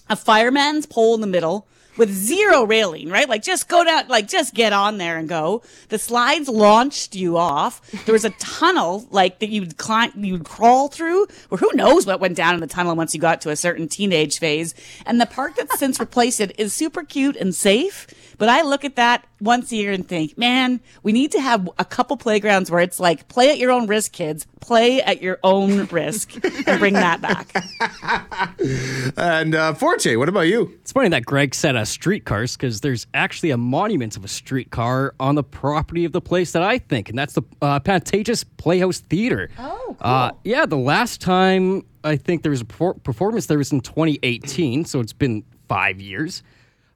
a 0.08 0.16
fireman's 0.16 0.86
pole 0.86 1.14
in 1.14 1.22
the 1.22 1.26
middle 1.26 1.66
with 1.96 2.10
zero 2.10 2.64
railing, 2.64 3.08
right? 3.10 3.28
Like 3.28 3.42
just 3.42 3.68
go 3.68 3.84
down, 3.84 4.08
like 4.08 4.28
just 4.28 4.54
get 4.54 4.72
on 4.72 4.98
there 4.98 5.18
and 5.18 5.28
go. 5.28 5.62
The 5.88 5.98
slides 5.98 6.48
launched 6.48 7.14
you 7.14 7.36
off. 7.36 7.80
There 8.04 8.12
was 8.12 8.24
a 8.24 8.30
tunnel 8.30 9.06
like 9.10 9.38
that 9.40 9.50
you'd 9.50 9.76
climb, 9.76 10.12
you'd 10.16 10.44
crawl 10.44 10.88
through, 10.88 11.26
or 11.50 11.58
who 11.58 11.70
knows 11.74 12.06
what 12.06 12.20
went 12.20 12.36
down 12.36 12.54
in 12.54 12.60
the 12.60 12.66
tunnel 12.66 12.96
once 12.96 13.14
you 13.14 13.20
got 13.20 13.40
to 13.42 13.50
a 13.50 13.56
certain 13.56 13.88
teenage 13.88 14.38
phase. 14.38 14.74
And 15.06 15.20
the 15.20 15.26
park 15.26 15.56
that's 15.56 15.78
since 15.78 16.00
replaced 16.00 16.40
it 16.40 16.58
is 16.58 16.72
super 16.72 17.02
cute 17.04 17.36
and 17.36 17.54
safe. 17.54 18.06
But 18.38 18.48
I 18.48 18.62
look 18.62 18.84
at 18.84 18.96
that 18.96 19.24
once 19.40 19.70
a 19.70 19.76
year 19.76 19.92
and 19.92 20.06
think, 20.06 20.36
man, 20.36 20.80
we 21.02 21.12
need 21.12 21.30
to 21.32 21.40
have 21.40 21.68
a 21.78 21.84
couple 21.84 22.16
playgrounds 22.16 22.70
where 22.70 22.80
it's 22.80 22.98
like 22.98 23.28
play 23.28 23.50
at 23.50 23.58
your 23.58 23.70
own 23.70 23.86
risk, 23.86 24.12
kids. 24.12 24.46
Play 24.60 25.02
at 25.02 25.20
your 25.20 25.38
own 25.42 25.86
risk 25.86 26.32
and 26.66 26.78
bring 26.78 26.94
that 26.94 27.20
back. 27.20 27.52
And 29.16 29.54
uh, 29.54 29.74
Forte, 29.74 30.16
what 30.16 30.28
about 30.28 30.42
you? 30.42 30.72
It's 30.80 30.92
funny 30.92 31.08
that 31.10 31.24
Greg 31.24 31.54
said 31.54 31.76
a 31.76 31.81
uh, 31.82 31.84
streetcars 31.84 32.56
because 32.56 32.80
there's 32.80 33.06
actually 33.14 33.50
a 33.50 33.56
monument 33.56 34.16
of 34.16 34.24
a 34.24 34.28
streetcar 34.28 35.14
on 35.20 35.34
the 35.34 35.42
property 35.42 36.04
of 36.04 36.12
the 36.12 36.20
place 36.20 36.52
that 36.52 36.62
I 36.62 36.78
think, 36.78 37.08
and 37.08 37.18
that's 37.18 37.34
the 37.34 37.42
uh, 37.60 37.80
Pantages 37.80 38.44
Playhouse 38.56 39.00
Theater. 39.00 39.50
Oh, 39.58 39.96
Uh, 40.00 40.30
yeah, 40.44 40.64
the 40.66 40.76
last 40.78 41.20
time 41.20 41.84
I 42.04 42.16
think 42.16 42.42
there 42.42 42.50
was 42.50 42.60
a 42.62 42.64
perfor- 42.64 43.02
performance 43.02 43.46
there 43.46 43.58
was 43.58 43.72
in 43.72 43.80
2018, 43.80 44.84
so 44.84 45.00
it's 45.00 45.12
been 45.12 45.44
five 45.68 46.00
years. 46.00 46.42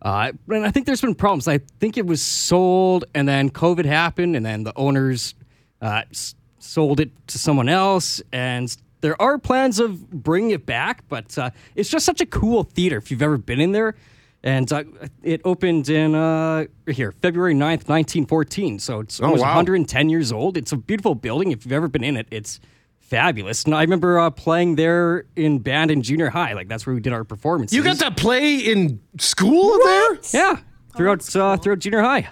Uh, 0.03 0.33
and 0.49 0.65
I 0.65 0.71
think 0.71 0.87
there's 0.87 1.01
been 1.01 1.15
problems. 1.15 1.49
I 1.49 1.59
think 1.81 1.97
it 1.97 2.07
was 2.07 2.23
sold, 2.23 3.05
and 3.15 3.27
then 3.29 3.51
COVID 3.51 3.85
happened, 3.87 4.37
and 4.37 4.45
then 4.47 4.63
the 4.65 4.73
owners 4.77 5.35
uh, 5.83 6.03
s- 6.11 6.35
sold 6.59 7.01
it 7.01 7.11
to 7.29 7.39
someone 7.39 7.69
else. 7.69 8.23
And 8.33 8.75
there 9.01 9.21
are 9.21 9.39
plans 9.39 9.79
of 9.81 10.09
bringing 10.11 10.51
it 10.51 10.67
back, 10.67 11.03
but 11.09 11.37
uh, 11.39 11.51
it's 11.75 11.89
just 11.89 12.05
such 12.07 12.21
a 12.21 12.27
cool 12.27 12.65
theater 12.65 12.99
if 12.99 13.11
you've 13.11 13.23
ever 13.23 13.39
been 13.39 13.61
in 13.61 13.73
there. 13.73 13.95
And 14.43 14.73
uh, 14.73 14.85
it 15.23 15.41
opened 15.45 15.89
in 15.89 16.15
uh, 16.15 16.67
here 16.89 17.11
February 17.13 17.55
9th, 17.55 17.89
1914. 17.89 18.79
So 18.79 19.01
it's 19.01 19.21
almost 19.21 19.43
wow. 19.43 19.49
110 19.57 20.09
years 20.09 20.31
old. 20.31 20.57
It's 20.57 20.71
a 20.73 20.77
beautiful 20.77 21.15
building. 21.17 21.51
If 21.53 21.65
you've 21.65 21.73
ever 21.73 21.89
been 21.89 22.05
in 22.05 22.17
it, 22.17 22.29
it's 22.31 22.61
fabulous. 23.01 23.65
And 23.65 23.75
I 23.75 23.81
remember 23.83 24.21
uh, 24.21 24.31
playing 24.31 24.77
there 24.77 25.25
in 25.35 25.59
band 25.59 25.91
in 25.91 26.03
junior 26.03 26.31
high. 26.31 26.53
Like 26.53 26.69
that's 26.69 26.87
where 26.87 26.95
we 26.95 27.01
did 27.01 27.13
our 27.13 27.25
performances. 27.25 27.75
You 27.77 27.83
got 27.83 27.99
to 27.99 28.11
play 28.13 28.57
in 28.59 29.01
school 29.19 29.79
there 29.85 30.19
Yeah, 30.33 30.57
throughout 30.97 31.35
uh, 31.37 31.57
throughout 31.57 31.79
junior 31.81 32.03
high. 32.03 32.29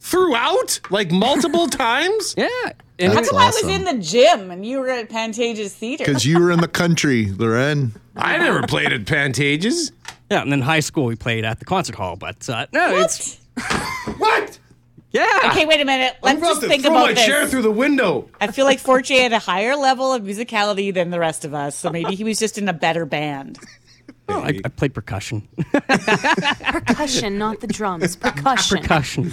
throughout, 0.00 0.80
like 0.90 1.10
multiple 1.10 1.66
times. 1.68 2.34
Yeah, 2.36 2.48
and 2.98 3.12
How 3.12 3.20
it- 3.20 3.28
come 3.28 3.38
I 3.38 3.46
was 3.46 3.64
in 3.64 3.84
the 3.84 3.98
gym 3.98 4.50
and 4.50 4.64
you 4.64 4.80
were 4.80 4.88
at 4.88 5.08
Pantages 5.10 5.72
Theater? 5.72 6.04
Because 6.04 6.24
you 6.24 6.38
were 6.40 6.50
in 6.50 6.60
the 6.60 6.68
country, 6.68 7.26
Loren. 7.32 7.92
I 8.16 8.38
never 8.38 8.62
played 8.66 8.92
at 8.92 9.02
Pantages. 9.04 9.92
Yeah, 10.30 10.42
and 10.42 10.50
then 10.50 10.60
high 10.60 10.80
school 10.80 11.04
we 11.06 11.16
played 11.16 11.44
at 11.44 11.58
the 11.58 11.64
concert 11.64 11.94
hall. 11.94 12.16
But 12.16 12.48
uh, 12.48 12.66
no, 12.72 12.96
it's 12.98 13.38
what? 13.56 14.18
What? 14.18 14.58
yeah. 15.10 15.50
Okay, 15.50 15.66
wait 15.66 15.80
a 15.80 15.84
minute. 15.84 16.16
Let's 16.22 16.40
just 16.40 16.60
think 16.62 16.82
throw 16.82 16.92
about 16.92 17.06
my 17.06 17.12
this. 17.14 17.24
chair 17.24 17.46
through 17.46 17.62
the 17.62 17.70
window. 17.70 18.28
I 18.40 18.48
feel 18.48 18.64
like 18.64 18.78
Forte 18.78 19.14
had 19.14 19.32
a 19.32 19.38
higher 19.38 19.76
level 19.76 20.12
of 20.12 20.22
musicality 20.22 20.92
than 20.92 21.10
the 21.10 21.18
rest 21.18 21.44
of 21.44 21.54
us, 21.54 21.76
so 21.76 21.90
maybe 21.90 22.14
he 22.14 22.24
was 22.24 22.38
just 22.38 22.58
in 22.58 22.68
a 22.68 22.72
better 22.72 23.06
band. 23.06 23.58
Oh, 24.28 24.40
I, 24.40 24.58
I 24.64 24.68
played 24.68 24.92
percussion. 24.92 25.46
Percussion, 25.72 27.38
not 27.38 27.60
the 27.60 27.68
drums. 27.68 28.16
Percussion. 28.16 28.80
percussion. 28.80 29.32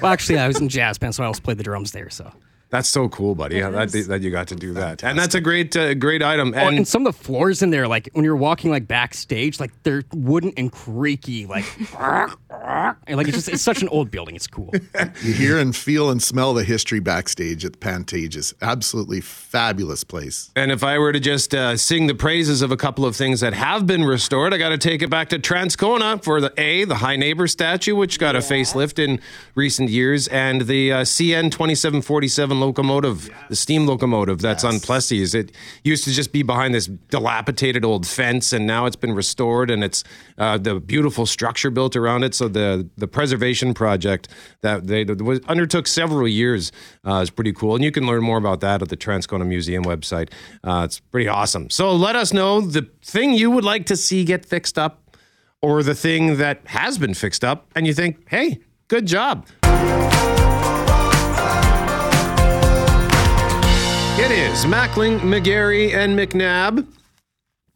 well, 0.00 0.12
actually, 0.12 0.38
I 0.38 0.46
was 0.48 0.58
in 0.60 0.70
jazz 0.70 0.96
band, 0.96 1.14
so 1.14 1.22
I 1.22 1.26
also 1.26 1.42
played 1.42 1.58
the 1.58 1.62
drums 1.62 1.92
there. 1.92 2.08
So. 2.08 2.32
That's 2.70 2.88
so 2.88 3.08
cool, 3.08 3.34
buddy. 3.34 3.56
Yeah, 3.56 3.70
that, 3.70 3.90
that 3.90 4.22
you 4.22 4.30
got 4.30 4.48
to 4.48 4.56
do 4.56 4.72
that, 4.74 5.02
and 5.02 5.18
that's 5.18 5.34
a 5.34 5.40
great, 5.40 5.76
uh, 5.76 5.94
great 5.94 6.22
item. 6.22 6.54
Oh, 6.54 6.58
And 6.58 6.78
and 6.78 6.88
some 6.88 7.04
of 7.04 7.16
the 7.16 7.22
floors 7.22 7.62
in 7.62 7.70
there, 7.70 7.88
like 7.88 8.08
when 8.12 8.24
you're 8.24 8.36
walking 8.36 8.70
like 8.70 8.86
backstage, 8.86 9.58
like 9.58 9.72
they're 9.82 10.04
wooden 10.12 10.52
and 10.56 10.70
creaky, 10.70 11.46
like, 11.46 11.64
and, 11.98 12.30
like 13.16 13.26
it's 13.26 13.36
just 13.36 13.48
it's 13.48 13.62
such 13.62 13.82
an 13.82 13.88
old 13.88 14.10
building. 14.10 14.36
It's 14.36 14.46
cool. 14.46 14.72
You 15.22 15.32
hear 15.32 15.58
and 15.58 15.74
feel 15.74 16.10
and 16.10 16.22
smell 16.22 16.54
the 16.54 16.64
history 16.64 17.00
backstage 17.00 17.64
at 17.64 17.72
the 17.72 17.78
Pantages. 17.78 18.54
Absolutely 18.62 19.20
fabulous 19.20 20.04
place. 20.04 20.50
And 20.54 20.70
if 20.70 20.84
I 20.84 20.98
were 20.98 21.12
to 21.12 21.20
just 21.20 21.54
uh, 21.54 21.76
sing 21.76 22.06
the 22.06 22.14
praises 22.14 22.62
of 22.62 22.70
a 22.70 22.76
couple 22.76 23.04
of 23.04 23.16
things 23.16 23.40
that 23.40 23.52
have 23.52 23.86
been 23.86 24.04
restored, 24.04 24.54
I 24.54 24.58
got 24.58 24.70
to 24.70 24.78
take 24.78 25.02
it 25.02 25.10
back 25.10 25.28
to 25.30 25.38
Transcona 25.38 26.22
for 26.22 26.40
the 26.40 26.52
A, 26.58 26.84
the 26.84 26.96
Hi 26.96 27.16
Neighbor 27.16 27.46
statue, 27.48 27.94
which 27.96 28.18
got 28.18 28.36
a 28.36 28.38
facelift 28.38 28.98
in 28.98 29.20
recent 29.54 29.90
years, 29.90 30.28
and 30.28 30.62
the 30.62 30.92
uh, 30.92 31.00
CN 31.02 31.50
2747 32.60 33.00
locomotive, 33.00 33.48
the 33.48 33.56
steam 33.56 33.86
locomotive 33.86 34.40
that's 34.40 34.64
on 34.64 34.80
Plessis. 34.80 35.34
It 35.34 35.52
used 35.84 36.04
to 36.04 36.12
just 36.12 36.32
be 36.32 36.42
behind 36.42 36.74
this 36.74 36.86
dilapidated 36.86 37.84
old 37.84 38.06
fence, 38.06 38.52
and 38.52 38.66
now 38.66 38.86
it's 38.86 38.96
been 38.96 39.14
restored, 39.14 39.70
and 39.70 39.82
it's 39.82 40.04
uh, 40.38 40.58
the 40.58 40.80
beautiful 40.80 41.26
structure 41.26 41.70
built 41.70 41.96
around 41.96 42.24
it. 42.24 42.34
So 42.34 42.48
the 42.48 42.88
the 42.96 43.08
preservation 43.08 43.74
project 43.74 44.28
that 44.62 44.86
they 44.86 45.04
was, 45.04 45.40
undertook 45.48 45.86
several 45.86 46.28
years 46.28 46.72
uh, 47.04 47.20
is 47.22 47.30
pretty 47.30 47.52
cool, 47.52 47.74
and 47.74 47.84
you 47.84 47.92
can 47.92 48.06
learn 48.06 48.22
more 48.22 48.38
about 48.38 48.60
that 48.60 48.82
at 48.82 48.88
the 48.88 48.96
Transcona 48.96 49.46
Museum 49.46 49.84
website. 49.84 50.30
Uh, 50.62 50.82
it's 50.84 51.00
pretty 51.00 51.28
awesome. 51.28 51.70
So 51.70 51.94
let 51.94 52.16
us 52.16 52.32
know 52.32 52.60
the 52.60 52.88
thing 53.04 53.34
you 53.34 53.50
would 53.50 53.64
like 53.64 53.86
to 53.86 53.96
see 53.96 54.24
get 54.24 54.44
fixed 54.44 54.78
up, 54.78 55.16
or 55.62 55.82
the 55.82 55.94
thing 55.94 56.36
that 56.38 56.60
has 56.66 56.98
been 56.98 57.14
fixed 57.14 57.44
up, 57.44 57.66
and 57.74 57.86
you 57.86 57.94
think, 57.94 58.28
hey, 58.28 58.60
good 58.88 59.06
job. 59.06 59.46
It 64.30 64.38
is 64.38 64.64
Mackling, 64.64 65.18
McGarry, 65.22 65.92
and 65.92 66.16
McNabb. 66.16 66.86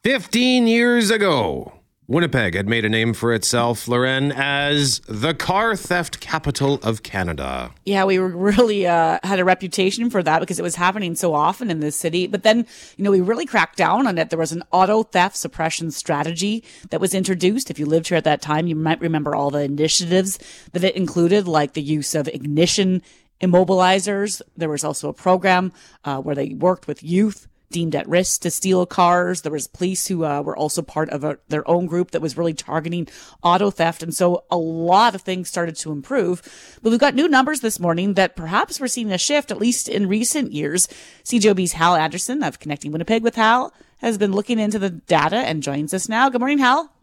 15 0.04 0.68
years 0.68 1.10
ago, 1.10 1.72
Winnipeg 2.06 2.54
had 2.54 2.68
made 2.68 2.84
a 2.84 2.88
name 2.88 3.12
for 3.12 3.34
itself, 3.34 3.88
Loren, 3.88 4.30
as 4.30 5.00
the 5.08 5.34
car 5.34 5.74
theft 5.74 6.20
capital 6.20 6.78
of 6.84 7.02
Canada. 7.02 7.72
Yeah, 7.84 8.04
we 8.04 8.18
really 8.18 8.86
uh, 8.86 9.18
had 9.24 9.40
a 9.40 9.44
reputation 9.44 10.10
for 10.10 10.22
that 10.22 10.38
because 10.38 10.60
it 10.60 10.62
was 10.62 10.76
happening 10.76 11.16
so 11.16 11.34
often 11.34 11.72
in 11.72 11.80
this 11.80 11.96
city. 11.96 12.28
But 12.28 12.44
then, 12.44 12.68
you 12.96 13.02
know, 13.02 13.10
we 13.10 13.20
really 13.20 13.46
cracked 13.46 13.76
down 13.76 14.06
on 14.06 14.16
it. 14.16 14.30
There 14.30 14.38
was 14.38 14.52
an 14.52 14.62
auto 14.70 15.02
theft 15.02 15.36
suppression 15.36 15.90
strategy 15.90 16.62
that 16.90 17.00
was 17.00 17.14
introduced. 17.14 17.68
If 17.68 17.80
you 17.80 17.86
lived 17.86 18.06
here 18.08 18.18
at 18.18 18.24
that 18.24 18.42
time, 18.42 18.68
you 18.68 18.76
might 18.76 19.00
remember 19.00 19.34
all 19.34 19.50
the 19.50 19.62
initiatives 19.62 20.38
that 20.72 20.84
it 20.84 20.94
included, 20.94 21.48
like 21.48 21.72
the 21.72 21.82
use 21.82 22.14
of 22.14 22.28
ignition 22.28 23.02
immobilizers. 23.44 24.40
There 24.56 24.68
was 24.68 24.84
also 24.84 25.08
a 25.08 25.14
program 25.14 25.72
uh, 26.04 26.20
where 26.20 26.34
they 26.34 26.54
worked 26.54 26.86
with 26.86 27.02
youth 27.02 27.46
deemed 27.74 27.96
at 27.96 28.08
risk 28.08 28.42
to 28.42 28.50
steal 28.50 28.86
cars. 28.86 29.42
There 29.42 29.50
was 29.50 29.66
police 29.66 30.06
who 30.06 30.24
uh, 30.24 30.42
were 30.42 30.56
also 30.56 30.80
part 30.80 31.10
of 31.10 31.24
a, 31.24 31.38
their 31.48 31.68
own 31.68 31.86
group 31.86 32.12
that 32.12 32.22
was 32.22 32.38
really 32.38 32.54
targeting 32.54 33.08
auto 33.42 33.70
theft. 33.70 34.02
And 34.02 34.14
so 34.14 34.44
a 34.48 34.56
lot 34.56 35.16
of 35.16 35.22
things 35.22 35.48
started 35.48 35.74
to 35.76 35.90
improve. 35.90 36.78
But 36.82 36.90
we've 36.90 37.00
got 37.00 37.16
new 37.16 37.26
numbers 37.26 37.60
this 37.60 37.80
morning 37.80 38.14
that 38.14 38.36
perhaps 38.36 38.78
we're 38.78 38.86
seeing 38.86 39.12
a 39.12 39.18
shift, 39.18 39.50
at 39.50 39.58
least 39.58 39.88
in 39.88 40.08
recent 40.08 40.52
years. 40.52 40.86
CJOB's 41.24 41.72
Hal 41.72 41.96
Anderson 41.96 42.44
of 42.44 42.60
Connecting 42.60 42.92
Winnipeg 42.92 43.24
with 43.24 43.34
Hal 43.34 43.74
has 43.98 44.18
been 44.18 44.32
looking 44.32 44.60
into 44.60 44.78
the 44.78 44.90
data 44.90 45.38
and 45.38 45.60
joins 45.60 45.92
us 45.92 46.08
now. 46.08 46.28
Good 46.28 46.40
morning, 46.40 46.58
Hal. 46.58 46.93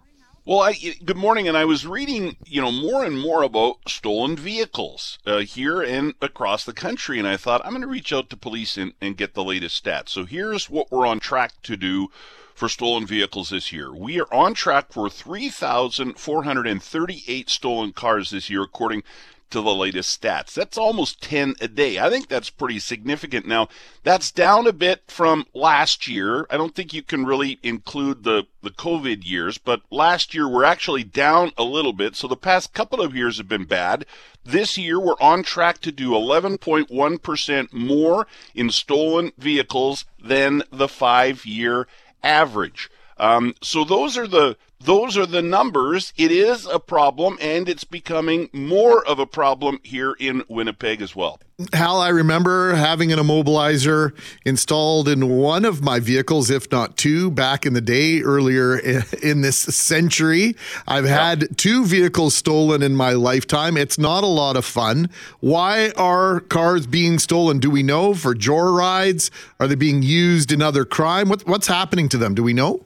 Well, 0.51 0.59
I, 0.59 0.73
good 1.05 1.15
morning. 1.15 1.47
And 1.47 1.55
I 1.55 1.63
was 1.63 1.87
reading, 1.87 2.35
you 2.45 2.59
know, 2.59 2.73
more 2.73 3.05
and 3.05 3.17
more 3.17 3.41
about 3.41 3.77
stolen 3.87 4.35
vehicles 4.35 5.17
uh, 5.25 5.37
here 5.37 5.81
and 5.81 6.13
across 6.21 6.65
the 6.65 6.73
country. 6.73 7.17
And 7.17 7.25
I 7.25 7.37
thought, 7.37 7.61
I'm 7.63 7.71
going 7.71 7.83
to 7.83 7.87
reach 7.87 8.11
out 8.11 8.29
to 8.31 8.35
police 8.35 8.75
and, 8.75 8.91
and 8.99 9.15
get 9.15 9.33
the 9.33 9.45
latest 9.45 9.81
stats. 9.81 10.09
So 10.09 10.25
here's 10.25 10.69
what 10.69 10.91
we're 10.91 11.07
on 11.07 11.21
track 11.21 11.53
to 11.63 11.77
do 11.77 12.09
for 12.53 12.67
stolen 12.67 13.07
vehicles 13.07 13.51
this 13.51 13.71
year. 13.71 13.93
We 13.93 14.19
are 14.19 14.27
on 14.33 14.53
track 14.53 14.91
for 14.91 15.09
3,438 15.09 17.49
stolen 17.49 17.93
cars 17.93 18.31
this 18.31 18.49
year, 18.49 18.63
according 18.63 19.03
to 19.51 19.61
the 19.61 19.73
latest 19.73 20.21
stats. 20.21 20.53
That's 20.53 20.77
almost 20.77 21.21
10 21.21 21.55
a 21.61 21.67
day. 21.67 21.99
I 21.99 22.09
think 22.09 22.27
that's 22.27 22.49
pretty 22.49 22.79
significant. 22.79 23.47
Now, 23.47 23.67
that's 24.03 24.31
down 24.31 24.67
a 24.67 24.73
bit 24.73 25.03
from 25.07 25.45
last 25.53 26.07
year. 26.07 26.45
I 26.49 26.57
don't 26.57 26.73
think 26.75 26.93
you 26.93 27.03
can 27.03 27.25
really 27.25 27.59
include 27.61 28.23
the, 28.23 28.47
the 28.63 28.69
COVID 28.69 29.25
years, 29.25 29.57
but 29.57 29.81
last 29.89 30.33
year 30.33 30.47
we're 30.47 30.63
actually 30.63 31.03
down 31.03 31.51
a 31.57 31.63
little 31.63 31.93
bit. 31.93 32.15
So 32.15 32.27
the 32.27 32.35
past 32.35 32.73
couple 32.73 33.01
of 33.01 33.15
years 33.15 33.37
have 33.37 33.47
been 33.47 33.65
bad. 33.65 34.05
This 34.43 34.77
year 34.77 34.99
we're 34.99 35.21
on 35.21 35.43
track 35.43 35.79
to 35.79 35.91
do 35.91 36.11
11.1% 36.11 37.73
more 37.73 38.27
in 38.55 38.69
stolen 38.69 39.31
vehicles 39.37 40.05
than 40.23 40.63
the 40.71 40.87
five 40.87 41.45
year 41.45 41.87
average. 42.23 42.89
Um, 43.21 43.53
so 43.61 43.83
those 43.83 44.17
are 44.17 44.27
the 44.27 44.57
those 44.83 45.15
are 45.15 45.27
the 45.27 45.43
numbers. 45.43 46.11
It 46.17 46.31
is 46.31 46.65
a 46.65 46.79
problem, 46.79 47.37
and 47.39 47.69
it's 47.69 47.83
becoming 47.83 48.49
more 48.51 49.05
of 49.07 49.19
a 49.19 49.27
problem 49.27 49.79
here 49.83 50.15
in 50.19 50.43
Winnipeg 50.49 51.03
as 51.03 51.15
well. 51.15 51.39
Hal, 51.71 51.99
I 52.01 52.09
remember 52.09 52.73
having 52.73 53.11
an 53.11 53.19
immobilizer 53.19 54.13
installed 54.43 55.07
in 55.07 55.37
one 55.37 55.65
of 55.65 55.83
my 55.83 55.99
vehicles, 55.99 56.49
if 56.49 56.71
not 56.71 56.97
two, 56.97 57.29
back 57.29 57.67
in 57.67 57.73
the 57.73 57.81
day, 57.81 58.23
earlier 58.23 58.75
in 59.21 59.41
this 59.41 59.59
century. 59.59 60.55
I've 60.87 61.05
had 61.05 61.55
two 61.59 61.85
vehicles 61.85 62.33
stolen 62.33 62.81
in 62.81 62.95
my 62.95 63.11
lifetime. 63.11 63.77
It's 63.77 63.99
not 63.99 64.23
a 64.23 64.27
lot 64.27 64.57
of 64.57 64.65
fun. 64.65 65.11
Why 65.41 65.91
are 65.91 66.39
cars 66.39 66.87
being 66.87 67.19
stolen? 67.19 67.59
Do 67.59 67.69
we 67.69 67.83
know 67.83 68.15
for 68.15 68.33
joyrides? 68.33 69.29
Are 69.59 69.67
they 69.67 69.75
being 69.75 70.01
used 70.01 70.51
in 70.51 70.63
other 70.63 70.85
crime? 70.85 71.29
What, 71.29 71.45
what's 71.45 71.67
happening 71.67 72.09
to 72.09 72.17
them? 72.17 72.33
Do 72.33 72.41
we 72.41 72.53
know? 72.53 72.83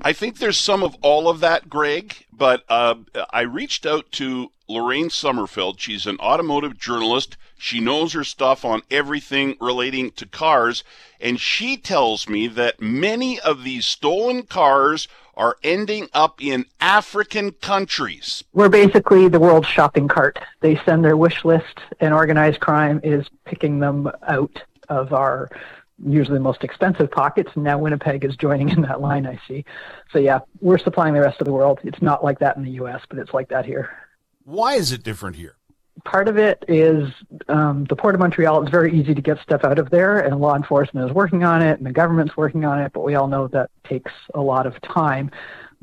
I 0.00 0.12
think 0.12 0.38
there's 0.38 0.58
some 0.58 0.82
of 0.82 0.96
all 1.02 1.28
of 1.28 1.40
that, 1.40 1.68
Greg, 1.68 2.26
but 2.32 2.62
uh, 2.68 2.96
I 3.30 3.40
reached 3.40 3.84
out 3.84 4.12
to 4.12 4.52
Lorraine 4.68 5.08
Sommerfeld. 5.08 5.80
She's 5.80 6.06
an 6.06 6.18
automotive 6.20 6.78
journalist. 6.78 7.36
She 7.58 7.80
knows 7.80 8.12
her 8.12 8.22
stuff 8.22 8.64
on 8.64 8.82
everything 8.90 9.56
relating 9.60 10.12
to 10.12 10.26
cars, 10.26 10.84
and 11.20 11.40
she 11.40 11.76
tells 11.76 12.28
me 12.28 12.46
that 12.48 12.80
many 12.80 13.40
of 13.40 13.64
these 13.64 13.86
stolen 13.86 14.44
cars 14.44 15.08
are 15.34 15.56
ending 15.64 16.08
up 16.12 16.42
in 16.42 16.66
African 16.80 17.52
countries. 17.52 18.44
We're 18.52 18.68
basically 18.68 19.28
the 19.28 19.40
world's 19.40 19.68
shopping 19.68 20.06
cart. 20.06 20.38
They 20.60 20.80
send 20.84 21.04
their 21.04 21.16
wish 21.16 21.44
list, 21.44 21.80
and 22.00 22.14
organized 22.14 22.60
crime 22.60 23.00
is 23.02 23.26
picking 23.44 23.80
them 23.80 24.10
out 24.28 24.62
of 24.88 25.12
our 25.12 25.50
usually 26.04 26.36
the 26.36 26.42
most 26.42 26.64
expensive 26.64 27.10
pockets. 27.10 27.50
And 27.54 27.64
now 27.64 27.78
Winnipeg 27.78 28.24
is 28.24 28.36
joining 28.36 28.68
in 28.68 28.82
that 28.82 29.00
line, 29.00 29.26
I 29.26 29.40
see. 29.48 29.64
So, 30.12 30.18
yeah, 30.18 30.40
we're 30.60 30.78
supplying 30.78 31.14
the 31.14 31.20
rest 31.20 31.40
of 31.40 31.44
the 31.46 31.52
world. 31.52 31.80
It's 31.82 32.02
not 32.02 32.22
like 32.22 32.38
that 32.40 32.56
in 32.56 32.64
the 32.64 32.70
U.S., 32.72 33.02
but 33.08 33.18
it's 33.18 33.34
like 33.34 33.48
that 33.48 33.64
here. 33.64 33.90
Why 34.44 34.74
is 34.74 34.92
it 34.92 35.02
different 35.02 35.36
here? 35.36 35.56
Part 36.04 36.28
of 36.28 36.38
it 36.38 36.64
is 36.68 37.10
um, 37.48 37.84
the 37.84 37.96
Port 37.96 38.14
of 38.14 38.20
Montreal. 38.20 38.62
It's 38.62 38.70
very 38.70 38.98
easy 38.98 39.14
to 39.14 39.20
get 39.20 39.40
stuff 39.40 39.64
out 39.64 39.78
of 39.78 39.90
there, 39.90 40.20
and 40.20 40.40
law 40.40 40.54
enforcement 40.54 41.10
is 41.10 41.14
working 41.14 41.42
on 41.42 41.60
it, 41.60 41.78
and 41.78 41.86
the 41.86 41.92
government's 41.92 42.36
working 42.36 42.64
on 42.64 42.80
it, 42.80 42.92
but 42.92 43.00
we 43.00 43.16
all 43.16 43.26
know 43.26 43.48
that 43.48 43.70
takes 43.82 44.12
a 44.34 44.40
lot 44.40 44.66
of 44.66 44.80
time. 44.80 45.30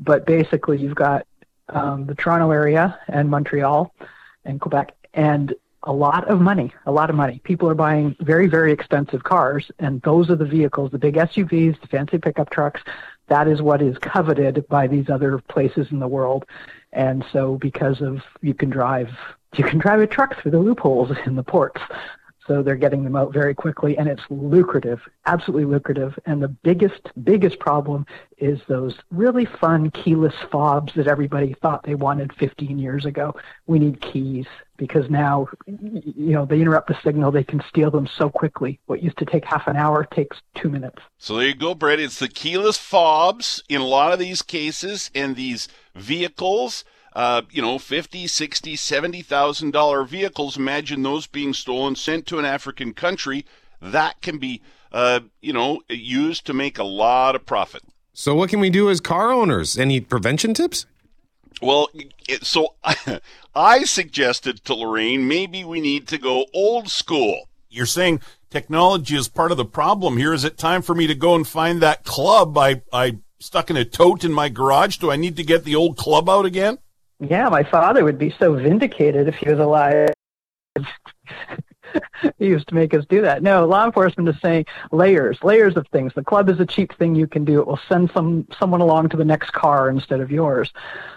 But 0.00 0.24
basically, 0.24 0.78
you've 0.78 0.94
got 0.94 1.26
um, 1.68 2.06
the 2.06 2.14
Toronto 2.14 2.50
area 2.50 2.98
and 3.08 3.28
Montreal 3.28 3.94
and 4.46 4.58
Quebec, 4.58 4.96
and 5.12 5.54
a 5.86 5.92
lot 5.92 6.28
of 6.28 6.40
money, 6.40 6.72
a 6.84 6.92
lot 6.92 7.08
of 7.08 7.16
money. 7.16 7.40
People 7.44 7.68
are 7.68 7.74
buying 7.74 8.14
very, 8.20 8.48
very 8.48 8.72
expensive 8.72 9.22
cars, 9.22 9.70
and 9.78 10.02
those 10.02 10.28
are 10.28 10.36
the 10.36 10.44
vehicles, 10.44 10.90
the 10.90 10.98
big 10.98 11.14
SUVs, 11.14 11.80
the 11.80 11.86
fancy 11.86 12.18
pickup 12.18 12.50
trucks. 12.50 12.82
That 13.28 13.48
is 13.48 13.62
what 13.62 13.80
is 13.80 13.96
coveted 13.98 14.66
by 14.68 14.86
these 14.88 15.08
other 15.08 15.38
places 15.38 15.88
in 15.90 16.00
the 16.00 16.08
world. 16.08 16.44
And 16.92 17.24
so, 17.32 17.56
because 17.56 18.00
of 18.00 18.22
you 18.42 18.52
can 18.52 18.68
drive, 18.68 19.10
you 19.56 19.64
can 19.64 19.78
drive 19.78 20.00
a 20.00 20.06
truck 20.06 20.40
through 20.40 20.50
the 20.50 20.58
loopholes 20.58 21.16
in 21.24 21.36
the 21.36 21.42
ports. 21.42 21.80
So 22.46 22.62
they're 22.62 22.76
getting 22.76 23.02
them 23.02 23.16
out 23.16 23.32
very 23.32 23.54
quickly, 23.54 23.98
and 23.98 24.08
it's 24.08 24.22
lucrative, 24.30 25.00
absolutely 25.26 25.64
lucrative. 25.64 26.16
And 26.26 26.40
the 26.40 26.48
biggest, 26.48 27.10
biggest 27.24 27.58
problem 27.58 28.06
is 28.38 28.60
those 28.68 28.94
really 29.10 29.46
fun 29.46 29.90
keyless 29.90 30.34
fobs 30.50 30.92
that 30.94 31.08
everybody 31.08 31.56
thought 31.60 31.82
they 31.82 31.96
wanted 31.96 32.32
15 32.34 32.78
years 32.78 33.04
ago. 33.04 33.34
We 33.66 33.80
need 33.80 34.00
keys 34.00 34.46
because 34.76 35.08
now, 35.10 35.48
you 35.66 36.32
know, 36.32 36.44
they 36.44 36.60
interrupt 36.60 36.88
the 36.88 36.98
signal. 37.02 37.30
They 37.30 37.44
can 37.44 37.62
steal 37.68 37.90
them 37.90 38.06
so 38.06 38.28
quickly. 38.28 38.78
What 38.86 39.02
used 39.02 39.18
to 39.18 39.24
take 39.24 39.44
half 39.44 39.66
an 39.66 39.76
hour 39.76 40.04
takes 40.04 40.38
two 40.54 40.68
minutes. 40.68 40.98
So 41.18 41.36
there 41.36 41.46
you 41.46 41.54
go, 41.54 41.74
Brett. 41.74 42.00
It's 42.00 42.18
the 42.18 42.28
keyless 42.28 42.78
fobs 42.78 43.62
in 43.68 43.80
a 43.80 43.86
lot 43.86 44.12
of 44.12 44.18
these 44.18 44.42
cases, 44.42 45.10
and 45.14 45.36
these 45.36 45.68
vehicles 45.94 46.84
uh, 47.16 47.40
you 47.50 47.62
know, 47.62 47.78
fifty, 47.78 48.26
sixty, 48.26 48.76
seventy 48.76 49.22
thousand 49.22 49.70
dollar 49.70 50.04
vehicles. 50.04 50.58
Imagine 50.58 51.02
those 51.02 51.26
being 51.26 51.54
stolen, 51.54 51.96
sent 51.96 52.26
to 52.26 52.38
an 52.38 52.44
African 52.44 52.92
country. 52.92 53.46
That 53.80 54.20
can 54.20 54.36
be, 54.36 54.60
uh, 54.92 55.20
you 55.40 55.54
know, 55.54 55.80
used 55.88 56.44
to 56.46 56.52
make 56.52 56.78
a 56.78 56.84
lot 56.84 57.34
of 57.34 57.46
profit. 57.46 57.82
So, 58.12 58.34
what 58.34 58.50
can 58.50 58.60
we 58.60 58.68
do 58.68 58.90
as 58.90 59.00
car 59.00 59.32
owners? 59.32 59.78
Any 59.78 59.98
prevention 59.98 60.52
tips? 60.52 60.84
Well, 61.62 61.88
it, 62.28 62.44
so 62.44 62.74
I 63.54 63.84
suggested 63.84 64.64
to 64.64 64.74
Lorraine 64.74 65.26
maybe 65.26 65.64
we 65.64 65.80
need 65.80 66.08
to 66.08 66.18
go 66.18 66.46
old 66.52 66.88
school. 66.88 67.48
You're 67.68 67.86
saying 67.86 68.20
technology 68.50 69.16
is 69.16 69.28
part 69.28 69.50
of 69.50 69.56
the 69.56 69.64
problem 69.64 70.16
here. 70.16 70.32
Is 70.32 70.44
it 70.44 70.58
time 70.58 70.82
for 70.82 70.94
me 70.94 71.06
to 71.06 71.14
go 71.14 71.34
and 71.34 71.46
find 71.46 71.80
that 71.80 72.04
club 72.04 72.56
I, 72.56 72.82
I 72.92 73.18
stuck 73.38 73.70
in 73.70 73.76
a 73.76 73.84
tote 73.84 74.24
in 74.24 74.32
my 74.32 74.48
garage? 74.48 74.98
Do 74.98 75.10
I 75.10 75.16
need 75.16 75.36
to 75.36 75.44
get 75.44 75.64
the 75.64 75.76
old 75.76 75.96
club 75.96 76.28
out 76.28 76.46
again? 76.46 76.78
Yeah, 77.20 77.48
my 77.48 77.62
father 77.62 78.04
would 78.04 78.18
be 78.18 78.34
so 78.38 78.54
vindicated 78.54 79.26
if 79.28 79.36
he 79.36 79.48
was 79.48 79.58
alive. 79.58 80.10
he 82.38 82.46
used 82.46 82.68
to 82.68 82.74
make 82.74 82.94
us 82.94 83.04
do 83.08 83.22
that. 83.22 83.42
No, 83.42 83.66
law 83.66 83.84
enforcement 83.84 84.28
is 84.28 84.40
saying 84.40 84.66
layers, 84.92 85.38
layers 85.42 85.76
of 85.76 85.86
things. 85.88 86.12
The 86.14 86.24
club 86.24 86.48
is 86.48 86.60
a 86.60 86.66
cheap 86.66 86.96
thing 86.98 87.14
you 87.14 87.26
can 87.26 87.44
do. 87.44 87.60
It 87.60 87.66
will 87.66 87.80
send 87.88 88.10
some 88.12 88.46
someone 88.58 88.80
along 88.80 89.10
to 89.10 89.16
the 89.16 89.24
next 89.24 89.52
car 89.52 89.88
instead 89.88 90.20
of 90.20 90.30
yours. 90.30 90.72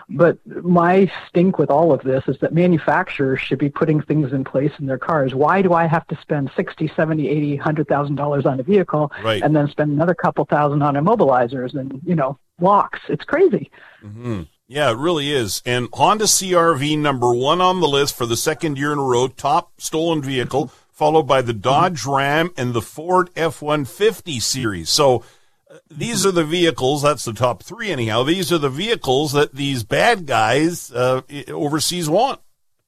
But 0.09 0.39
my 0.45 1.11
stink 1.27 1.57
with 1.57 1.69
all 1.69 1.91
of 1.93 2.01
this 2.01 2.23
is 2.27 2.37
that 2.39 2.53
manufacturers 2.53 3.39
should 3.39 3.59
be 3.59 3.69
putting 3.69 4.01
things 4.01 4.33
in 4.33 4.43
place 4.43 4.71
in 4.79 4.87
their 4.87 4.97
cars. 4.97 5.35
Why 5.35 5.61
do 5.61 5.73
I 5.73 5.85
have 5.85 6.07
to 6.07 6.19
spend 6.21 6.51
sixty, 6.55 6.91
seventy, 6.95 7.29
eighty, 7.29 7.55
hundred 7.55 7.87
thousand 7.87 8.15
dollars 8.15 8.45
on 8.45 8.59
a 8.59 8.63
vehicle 8.63 9.11
right. 9.23 9.41
and 9.41 9.55
then 9.55 9.67
spend 9.69 9.91
another 9.91 10.15
couple 10.15 10.45
thousand 10.45 10.81
on 10.81 10.95
immobilizers 10.95 11.73
and 11.75 12.01
you 12.03 12.15
know 12.15 12.37
locks? 12.59 12.99
It's 13.07 13.23
crazy. 13.23 13.71
Mm-hmm. 14.03 14.43
Yeah, 14.71 14.91
it 14.91 14.97
really 14.97 15.31
is. 15.33 15.63
And 15.65 15.89
Honda 15.91 16.25
CRV 16.25 16.99
number 16.99 17.33
one 17.33 17.59
on 17.59 17.79
the 17.79 17.87
list 17.87 18.15
for 18.15 18.27
the 18.27 18.37
second 18.37 18.77
year 18.77 18.93
in 18.93 18.99
a 18.99 19.03
row, 19.03 19.27
top 19.27 19.71
stolen 19.81 20.21
vehicle, 20.21 20.71
followed 20.91 21.23
by 21.23 21.41
the 21.41 21.53
Dodge 21.53 22.05
Ram 22.05 22.51
and 22.55 22.71
the 22.75 22.81
Ford 22.81 23.31
F-150 23.35 24.39
series. 24.39 24.91
So 24.91 25.23
uh, 25.71 25.77
these 25.89 26.23
are 26.23 26.31
the 26.31 26.43
vehicles, 26.43 27.01
that's 27.01 27.25
the 27.25 27.33
top 27.33 27.63
three 27.63 27.89
anyhow, 27.89 28.21
these 28.21 28.51
are 28.51 28.59
the 28.59 28.69
vehicles 28.69 29.31
that 29.31 29.55
these 29.55 29.83
bad 29.83 30.27
guys 30.27 30.91
uh, 30.91 31.21
overseas 31.47 32.07
want. 32.07 32.39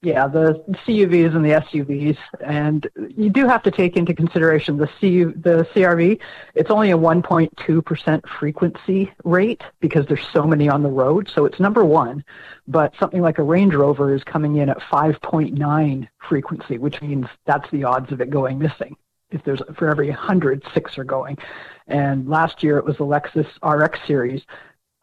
Yeah, 0.03 0.27
the 0.27 0.63
CUVs 0.87 1.35
and 1.35 1.45
the 1.45 1.61
SUVs, 1.61 2.17
and 2.43 2.89
you 3.15 3.29
do 3.29 3.45
have 3.45 3.61
to 3.61 3.69
take 3.69 3.95
into 3.95 4.15
consideration 4.15 4.77
the 4.77 4.89
CU, 4.99 5.31
the 5.39 5.67
CRV. 5.75 6.19
It's 6.55 6.71
only 6.71 6.89
a 6.89 6.97
1.2 6.97 7.85
percent 7.85 8.27
frequency 8.27 9.13
rate 9.23 9.61
because 9.79 10.07
there's 10.07 10.27
so 10.33 10.47
many 10.47 10.67
on 10.67 10.81
the 10.81 10.89
road, 10.89 11.29
so 11.31 11.45
it's 11.45 11.59
number 11.59 11.85
one. 11.85 12.25
But 12.67 12.95
something 12.99 13.21
like 13.21 13.37
a 13.37 13.43
Range 13.43 13.75
Rover 13.75 14.15
is 14.15 14.23
coming 14.23 14.55
in 14.55 14.69
at 14.69 14.79
5.9 14.79 16.07
frequency, 16.27 16.79
which 16.79 16.99
means 17.03 17.27
that's 17.45 17.69
the 17.69 17.83
odds 17.83 18.11
of 18.11 18.21
it 18.21 18.31
going 18.31 18.57
missing. 18.57 18.97
If 19.29 19.43
there's 19.43 19.61
for 19.75 19.87
every 19.87 20.09
100, 20.09 20.63
six 20.73 20.97
are 20.97 21.03
going. 21.03 21.37
And 21.85 22.27
last 22.27 22.63
year 22.63 22.79
it 22.79 22.85
was 22.85 22.97
the 22.97 23.05
Lexus 23.05 23.47
RX 23.63 23.99
series, 24.07 24.41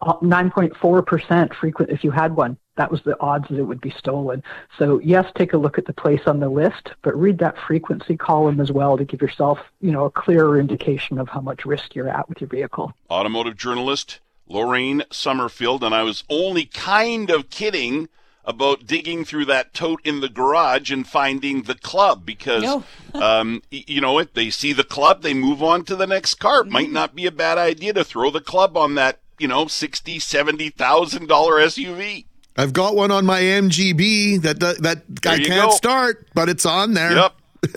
uh, 0.01 0.15
9.4% 0.15 1.55
frequent 1.55 1.91
if 1.93 2.03
you 2.03 2.11
had 2.11 2.35
one 2.35 2.57
that 2.79 2.91
was 2.91 3.03
the 3.03 3.21
odds 3.21 3.47
that 3.49 3.59
it 3.59 3.65
would 3.65 3.81
be 3.81 3.91
stolen. 3.91 4.43
So 4.79 4.99
yes, 5.01 5.31
take 5.37 5.53
a 5.53 5.59
look 5.59 5.77
at 5.77 5.85
the 5.85 5.93
place 5.93 6.23
on 6.27 6.41
the 6.41 6.49
list, 6.49 6.93
but 7.03 7.15
read 7.15 7.39
that 7.39 7.59
frequency 7.59 8.17
column 8.17 8.61
as 8.61 8.73
well 8.73 8.97
to 8.97 9.05
give 9.05 9.21
yourself, 9.21 9.59
you 9.81 9.93
know, 9.93 10.07
a 10.07 10.11
clearer 10.11 10.59
indication 10.59 11.19
of 11.19 11.29
how 11.29 11.41
much 11.41 11.67
risk 11.67 11.95
you're 11.95 12.09
at 12.09 12.29
with 12.29 12.41
your 12.41 12.49
vehicle. 12.49 12.95
Automotive 13.11 13.57
journalist 13.57 14.21
Lorraine 14.49 15.03
Sommerfeld, 15.11 15.83
and 15.83 15.95
I 15.95 16.03
was 16.03 16.25
only 16.31 16.65
kind 16.65 17.31
of 17.31 17.51
kidding 17.51 18.09
about 18.45 18.87
digging 18.87 19.27
through 19.27 19.45
that 19.45 19.75
tote 19.75 20.01
in 20.05 20.21
the 20.21 20.29
garage 20.29 20.91
and 20.91 21.07
finding 21.07 21.63
the 21.63 21.75
club 21.75 22.25
because 22.25 22.63
no. 22.63 22.83
um, 23.15 23.63
you 23.71 24.01
know 24.01 24.19
if 24.19 24.33
they 24.33 24.49
see 24.49 24.73
the 24.73 24.83
club 24.83 25.21
they 25.21 25.35
move 25.35 25.63
on 25.63 25.85
to 25.85 25.95
the 25.95 26.07
next 26.07 26.37
car 26.37 26.65
might 26.65 26.87
mm-hmm. 26.87 26.95
not 26.95 27.15
be 27.15 27.27
a 27.27 27.31
bad 27.31 27.59
idea 27.59 27.93
to 27.93 28.03
throw 28.03 28.31
the 28.31 28.41
club 28.41 28.75
on 28.75 28.95
that 28.95 29.21
you 29.39 29.47
know 29.47 29.67
sixty 29.67 30.19
seventy 30.19 30.71
thousand 30.71 31.29
dollar 31.29 31.57
suv 31.59 32.25
I've 32.59 32.73
got 32.73 32.97
one 32.97 33.13
on 33.13 33.25
my 33.25 33.41
MGB 33.41 34.43
that 34.43 34.59
that, 34.59 34.83
that 34.83 35.03
I 35.25 35.39
can't 35.39 35.71
go. 35.71 35.77
start, 35.77 36.27
but 36.35 36.49
it's 36.49 36.67
on 36.67 36.95
there. 36.95 37.13
Yep. 37.13 37.35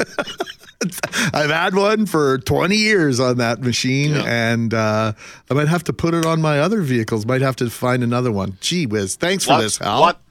I've 1.34 1.52
had 1.52 1.76
one 1.76 2.08
for 2.08 2.39
20 2.39 2.76
years 2.76 3.20
on 3.20 3.38
that 3.38 3.62
machine, 3.62 4.15
yep. 4.15 4.26
and 4.26 4.74
uh, 4.74 5.13
I 5.50 5.54
might 5.54 5.67
have 5.67 5.84
to 5.84 5.94
put 5.94 6.15
it 6.15 6.26
on 6.26 6.41
my 6.41 6.60
other 6.60 6.82
vehicles. 6.82 7.28
Might 7.28 7.41
have 7.41 7.56
to 7.58 7.70
find 7.70 8.04
another 8.04 8.32
one. 8.32 8.58
Gee 8.60 8.88
whiz! 8.88 9.15
Thanks 9.15 9.46
for 9.46 9.62
this, 9.62 9.78
Hal. 9.78 10.00
Lot, 10.00 10.22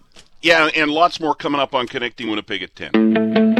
yeah, 0.43 0.69
and 0.75 0.91
lots 0.91 1.21
more 1.21 1.37
coming 1.37 1.61
up 1.61 1.73
on 1.73 1.87
Connecting 1.87 2.29
Winnipeg 2.29 2.65
at 2.65 2.75
10. 2.75 3.60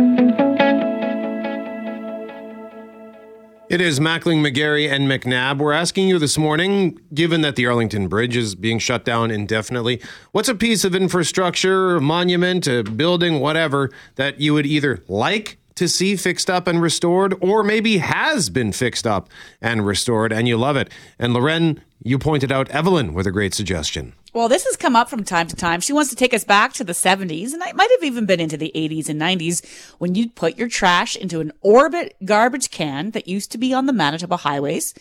It 3.71 3.81
is 3.81 4.01
Mackling, 4.01 4.45
McGarry, 4.45 4.91
and 4.91 5.07
McNabb. 5.07 5.59
We're 5.59 5.71
asking 5.73 6.09
you 6.09 6.19
this 6.19 6.37
morning, 6.37 6.99
given 7.15 7.43
that 7.43 7.55
the 7.55 7.67
Arlington 7.67 8.09
Bridge 8.09 8.37
is 8.37 8.57
being 8.57 8.81
shut 8.81 9.05
down 9.05 9.31
indefinitely, 9.31 10.03
what's 10.33 10.49
a 10.49 10.57
piece 10.57 10.83
of 10.83 10.93
infrastructure, 10.93 11.95
a 11.95 12.01
monument, 12.01 12.67
a 12.67 12.83
building, 12.83 13.39
whatever, 13.39 13.89
that 14.17 14.41
you 14.41 14.55
would 14.55 14.67
either 14.67 15.05
like 15.07 15.59
to 15.77 15.87
see 15.87 16.17
fixed 16.17 16.51
up 16.51 16.67
and 16.67 16.83
restored, 16.83 17.33
or 17.41 17.63
maybe 17.63 17.99
has 17.99 18.51
been 18.51 18.73
fixed 18.73 19.07
up 19.07 19.29
and 19.63 19.87
restored, 19.87 20.33
and 20.33 20.49
you 20.49 20.57
love 20.57 20.75
it? 20.75 20.91
And 21.17 21.33
Loren, 21.33 21.81
you 22.03 22.19
pointed 22.19 22.51
out 22.51 22.69
Evelyn 22.71 23.15
with 23.15 23.29
a 23.29 23.31
great 23.31 23.55
suggestion. 23.55 24.15
Well, 24.33 24.49
this 24.49 24.65
has 24.65 24.77
come 24.77 24.95
up 24.95 25.11
from 25.11 25.25
time 25.25 25.49
to 25.49 25.57
time. 25.57 25.81
She 25.81 25.93
wants 25.93 26.11
to 26.11 26.17
take 26.17 26.33
us 26.33 26.45
back 26.45 26.73
to 26.75 26.85
the 26.85 26.93
70s, 26.93 27.53
and 27.53 27.63
it 27.63 27.75
might 27.75 27.91
have 27.91 28.05
even 28.05 28.27
been 28.27 28.41
into 28.41 28.57
the 28.57 28.71
80s 28.75 29.09
and 29.09 29.21
90s 29.21 29.67
when 29.99 30.15
you'd 30.15 30.37
put 30.37 30.57
your 30.57 30.69
trash 30.69 31.17
into 31.17 31.41
an 31.41 31.53
orbit 31.63 32.17
garbage 32.25 32.71
can 32.71 33.11
that 33.11 33.27
used 33.27 33.51
to 33.53 33.59
be 33.59 33.75
on 33.75 33.87
the 33.87 33.93
Manitoba 33.93 34.39
highways. 34.39 34.95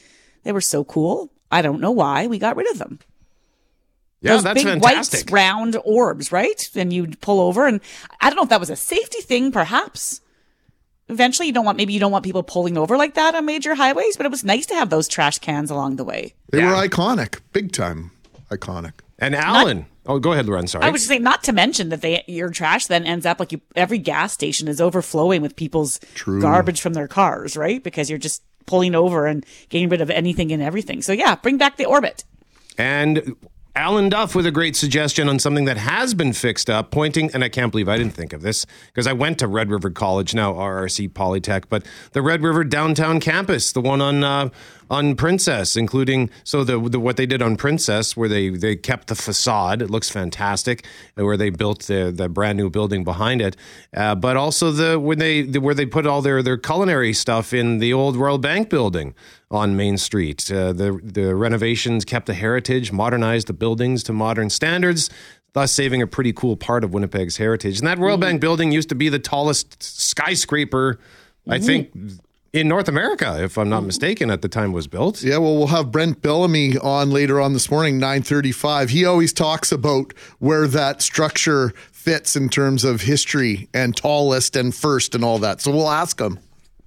They 0.43 0.51
were 0.51 0.61
so 0.61 0.83
cool. 0.83 1.31
I 1.51 1.61
don't 1.61 1.81
know 1.81 1.91
why 1.91 2.27
we 2.27 2.39
got 2.39 2.55
rid 2.55 2.71
of 2.71 2.79
them. 2.79 2.99
Yeah, 4.21 4.33
Those 4.33 4.43
that's 4.43 4.63
big 4.63 4.65
fantastic. 4.65 5.29
white 5.29 5.33
round 5.33 5.77
orbs, 5.85 6.31
right? 6.31 6.69
And 6.75 6.91
you'd 6.91 7.21
pull 7.21 7.39
over, 7.39 7.67
and 7.67 7.81
I 8.19 8.29
don't 8.29 8.37
know 8.37 8.43
if 8.43 8.49
that 8.49 8.59
was 8.59 8.69
a 8.69 8.75
safety 8.75 9.21
thing, 9.21 9.51
perhaps. 9.51 10.21
Eventually, 11.07 11.47
you 11.47 11.53
don't 11.53 11.65
want 11.65 11.77
maybe 11.77 11.93
you 11.93 11.99
don't 11.99 12.11
want 12.11 12.25
people 12.25 12.43
pulling 12.43 12.77
over 12.77 12.97
like 12.97 13.13
that 13.13 13.33
on 13.33 13.45
major 13.45 13.75
highways, 13.75 14.17
but 14.17 14.25
it 14.25 14.31
was 14.31 14.43
nice 14.43 14.65
to 14.67 14.75
have 14.75 14.89
those 14.89 15.07
trash 15.07 15.39
cans 15.39 15.71
along 15.71 15.95
the 15.95 16.03
way. 16.03 16.33
They 16.51 16.59
yeah. 16.59 16.69
were 16.71 16.87
iconic, 16.87 17.39
big 17.53 17.71
time 17.71 18.11
iconic. 18.51 18.93
And 19.19 19.35
Alan. 19.35 19.77
Not, 19.77 19.85
oh, 20.05 20.19
go 20.19 20.31
ahead, 20.31 20.47
Loren. 20.47 20.67
Sorry. 20.67 20.83
I 20.83 20.89
was 20.89 21.01
just 21.01 21.09
saying, 21.09 21.23
not 21.23 21.43
to 21.43 21.53
mention 21.53 21.89
that 21.89 22.01
they 22.01 22.23
your 22.27 22.49
trash 22.49 22.87
then 22.87 23.05
ends 23.05 23.25
up 23.25 23.39
like 23.39 23.51
you, 23.51 23.61
every 23.75 23.97
gas 23.97 24.33
station 24.33 24.67
is 24.67 24.81
overflowing 24.81 25.41
with 25.41 25.55
people's 25.55 25.99
True. 26.15 26.41
garbage 26.41 26.81
from 26.81 26.93
their 26.93 27.07
cars, 27.07 27.55
right? 27.55 27.83
Because 27.83 28.09
you're 28.09 28.19
just 28.19 28.43
pulling 28.65 28.95
over 28.95 29.25
and 29.25 29.45
getting 29.69 29.89
rid 29.89 30.01
of 30.01 30.09
anything 30.09 30.51
and 30.51 30.63
everything. 30.63 31.01
So 31.01 31.11
yeah, 31.11 31.35
bring 31.35 31.57
back 31.57 31.77
the 31.77 31.85
orbit. 31.85 32.23
And 32.77 33.35
Alan 33.75 34.09
Duff 34.09 34.33
with 34.33 34.45
a 34.45 34.51
great 34.51 34.75
suggestion 34.75 35.29
on 35.29 35.37
something 35.37 35.65
that 35.65 35.77
has 35.77 36.13
been 36.13 36.33
fixed 36.33 36.69
up, 36.69 36.89
pointing, 36.89 37.31
and 37.33 37.43
I 37.43 37.49
can't 37.49 37.71
believe 37.71 37.87
I 37.87 37.97
didn't 37.97 38.13
think 38.13 38.33
of 38.33 38.41
this 38.41 38.65
because 38.87 39.05
I 39.05 39.13
went 39.13 39.39
to 39.39 39.47
Red 39.47 39.69
River 39.69 39.91
College, 39.91 40.33
now 40.33 40.53
RRC 40.53 41.09
Polytech, 41.09 41.65
but 41.69 41.85
the 42.13 42.21
Red 42.21 42.41
River 42.41 42.63
downtown 42.63 43.19
campus, 43.19 43.71
the 43.71 43.81
one 43.81 44.01
on 44.01 44.23
uh, 44.23 44.49
on 44.89 45.15
Princess, 45.15 45.77
including 45.77 46.31
so 46.43 46.63
the, 46.63 46.79
the 46.89 46.99
what 46.99 47.15
they 47.15 47.27
did 47.27 47.43
on 47.43 47.55
Princess, 47.55 48.17
where 48.17 48.27
they 48.27 48.49
they 48.49 48.75
kept 48.75 49.07
the 49.07 49.15
facade, 49.15 49.83
it 49.83 49.89
looks 49.89 50.09
fantastic, 50.09 50.85
and 51.15 51.25
where 51.25 51.37
they 51.37 51.51
built 51.51 51.83
the 51.83 52.11
the 52.11 52.27
brand 52.27 52.57
new 52.57 52.69
building 52.69 53.03
behind 53.03 53.39
it, 53.39 53.55
uh, 53.95 54.15
but 54.15 54.35
also 54.35 54.71
the 54.71 54.99
when 54.99 55.19
they 55.19 55.43
the, 55.43 55.61
where 55.61 55.75
they 55.75 55.85
put 55.85 56.07
all 56.07 56.21
their 56.21 56.41
their 56.41 56.57
culinary 56.57 57.13
stuff 57.13 57.53
in 57.53 57.77
the 57.77 57.93
old 57.93 58.15
Royal 58.15 58.39
Bank 58.39 58.69
building 58.69 59.13
on 59.51 59.75
Main 59.75 59.97
Street. 59.97 60.51
Uh, 60.51 60.73
the 60.73 60.99
the 61.03 61.35
renovations 61.35 62.05
kept 62.05 62.27
the 62.27 62.33
heritage, 62.33 62.91
modernized 62.91 63.47
the 63.47 63.53
buildings 63.53 64.03
to 64.03 64.13
modern 64.13 64.49
standards. 64.49 65.09
Thus, 65.53 65.71
saving 65.71 66.01
a 66.01 66.07
pretty 66.07 66.31
cool 66.31 66.55
part 66.55 66.83
of 66.83 66.93
Winnipeg's 66.93 67.37
heritage. 67.37 67.79
And 67.79 67.87
that 67.87 67.97
Royal 67.97 68.15
mm-hmm. 68.15 68.21
Bank 68.21 68.41
building 68.41 68.71
used 68.71 68.89
to 68.89 68.95
be 68.95 69.09
the 69.09 69.17
tallest 69.17 69.81
skyscraper, 69.81 70.99
I 71.47 71.57
mm-hmm. 71.57 71.65
think, 71.65 72.21
in 72.53 72.67
North 72.67 72.87
America, 72.87 73.43
if 73.43 73.57
I'm 73.57 73.67
not 73.67 73.79
mm-hmm. 73.79 73.87
mistaken, 73.87 74.29
at 74.29 74.43
the 74.43 74.47
time 74.47 74.71
it 74.71 74.73
was 74.73 74.87
built. 74.87 75.23
Yeah, 75.23 75.37
well, 75.37 75.55
we'll 75.57 75.67
have 75.67 75.91
Brent 75.91 76.21
Bellamy 76.21 76.77
on 76.77 77.09
later 77.09 77.41
on 77.41 77.53
this 77.53 77.69
morning, 77.69 77.97
935. 77.97 78.89
He 78.89 79.05
always 79.05 79.33
talks 79.33 79.71
about 79.71 80.13
where 80.39 80.67
that 80.67 81.01
structure 81.01 81.73
fits 81.91 82.35
in 82.35 82.49
terms 82.49 82.83
of 82.83 83.01
history 83.01 83.69
and 83.73 83.95
tallest 83.95 84.55
and 84.55 84.73
first 84.73 85.15
and 85.15 85.23
all 85.23 85.39
that. 85.39 85.61
So 85.61 85.71
we'll 85.71 85.89
ask 85.89 86.19
him. 86.19 86.39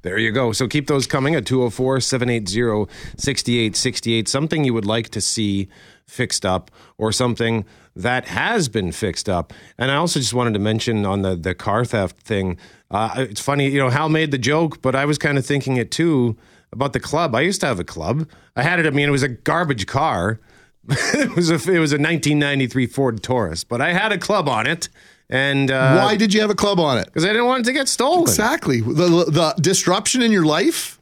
There 0.02 0.18
you 0.18 0.32
go. 0.32 0.52
So 0.52 0.66
keep 0.66 0.88
those 0.88 1.06
coming 1.06 1.34
at 1.34 1.46
204 1.46 2.00
780 2.00 2.92
6868. 3.16 4.28
Something 4.28 4.64
you 4.64 4.74
would 4.74 4.84
like 4.84 5.08
to 5.10 5.20
see 5.20 5.68
fixed 6.06 6.44
up 6.44 6.70
or 6.98 7.12
something 7.12 7.64
that 7.94 8.26
has 8.26 8.68
been 8.68 8.90
fixed 8.90 9.28
up. 9.28 9.52
And 9.78 9.90
I 9.90 9.96
also 9.96 10.18
just 10.18 10.34
wanted 10.34 10.54
to 10.54 10.58
mention 10.58 11.06
on 11.06 11.22
the, 11.22 11.36
the 11.36 11.54
car 11.54 11.84
theft 11.84 12.20
thing. 12.20 12.58
Uh, 12.90 13.14
it's 13.18 13.40
funny, 13.40 13.68
you 13.68 13.78
know, 13.78 13.90
Hal 13.90 14.08
made 14.08 14.30
the 14.30 14.38
joke, 14.38 14.82
but 14.82 14.94
I 14.94 15.04
was 15.04 15.18
kind 15.18 15.38
of 15.38 15.46
thinking 15.46 15.76
it 15.76 15.90
too 15.90 16.36
about 16.72 16.92
the 16.94 17.00
club. 17.00 17.34
I 17.34 17.42
used 17.42 17.60
to 17.60 17.66
have 17.66 17.78
a 17.78 17.84
club. 17.84 18.28
I 18.56 18.62
had 18.62 18.80
it, 18.80 18.86
I 18.86 18.90
mean, 18.90 19.08
it 19.08 19.12
was 19.12 19.22
a 19.22 19.28
garbage 19.28 19.86
car. 19.86 20.40
it 20.88 21.36
was 21.36 21.48
a 21.48 21.54
it 21.54 21.78
was 21.78 21.92
a 21.92 21.96
1993 21.96 22.86
Ford 22.86 23.22
Taurus, 23.22 23.62
but 23.62 23.80
I 23.80 23.92
had 23.92 24.10
a 24.10 24.18
club 24.18 24.48
on 24.48 24.66
it. 24.66 24.88
And 25.32 25.70
uh, 25.70 26.02
Why 26.04 26.14
did 26.16 26.34
you 26.34 26.42
have 26.42 26.50
a 26.50 26.54
club 26.54 26.78
on 26.78 26.98
it? 26.98 27.06
Because 27.06 27.24
I 27.24 27.28
didn't 27.28 27.46
want 27.46 27.60
it 27.62 27.64
to 27.64 27.72
get 27.72 27.88
stolen. 27.88 28.20
Exactly. 28.22 28.82
The, 28.82 29.24
the 29.28 29.54
disruption 29.58 30.20
in 30.20 30.30
your 30.30 30.44
life, 30.44 31.00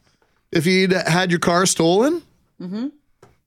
if 0.53 0.65
you'd 0.65 0.93
had 0.93 1.31
your 1.31 1.39
car 1.41 1.65
stolen, 1.65 2.21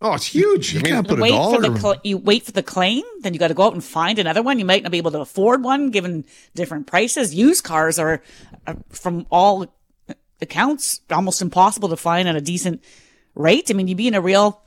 Oh, 0.03 0.13
it's 0.13 0.27
huge. 0.27 0.75
you 0.75 0.81
I 0.81 0.83
mean, 0.83 0.93
can't 0.93 1.09
put 1.09 1.19
a 1.19 1.23
wait 1.23 1.31
for 1.33 1.61
the 1.63 1.79
cl- 1.81 2.01
you 2.05 2.19
wait 2.19 2.43
for 2.43 2.53
the 2.53 2.63
claim, 2.63 3.03
then 3.23 3.33
you 3.33 3.39
got 3.41 3.49
to 3.49 3.55
go 3.55 3.63
out 3.63 3.73
and 3.73 3.83
find 3.83 4.19
another 4.19 4.43
one. 4.43 4.59
You 4.59 4.67
might 4.67 4.83
not 4.83 4.93
be 4.93 4.99
able 4.99 5.13
to 5.13 5.21
afford 5.21 5.65
one 5.65 5.91
given 5.91 6.27
different 6.55 6.87
prices. 6.87 7.35
Used 7.35 7.65
cars 7.65 7.99
are, 7.99 8.21
are 8.67 8.77
from 8.91 9.25
all 9.31 9.67
accounts 10.43 11.01
almost 11.11 11.41
impossible 11.41 11.89
to 11.89 11.97
find 11.97 12.29
at 12.29 12.37
a 12.37 12.41
decent 12.43 12.85
rate. 13.35 13.71
I 13.71 13.75
mean, 13.75 13.89
you'd 13.89 13.97
be 13.97 14.09
in 14.09 14.15
a 14.15 14.21
real 14.21 14.61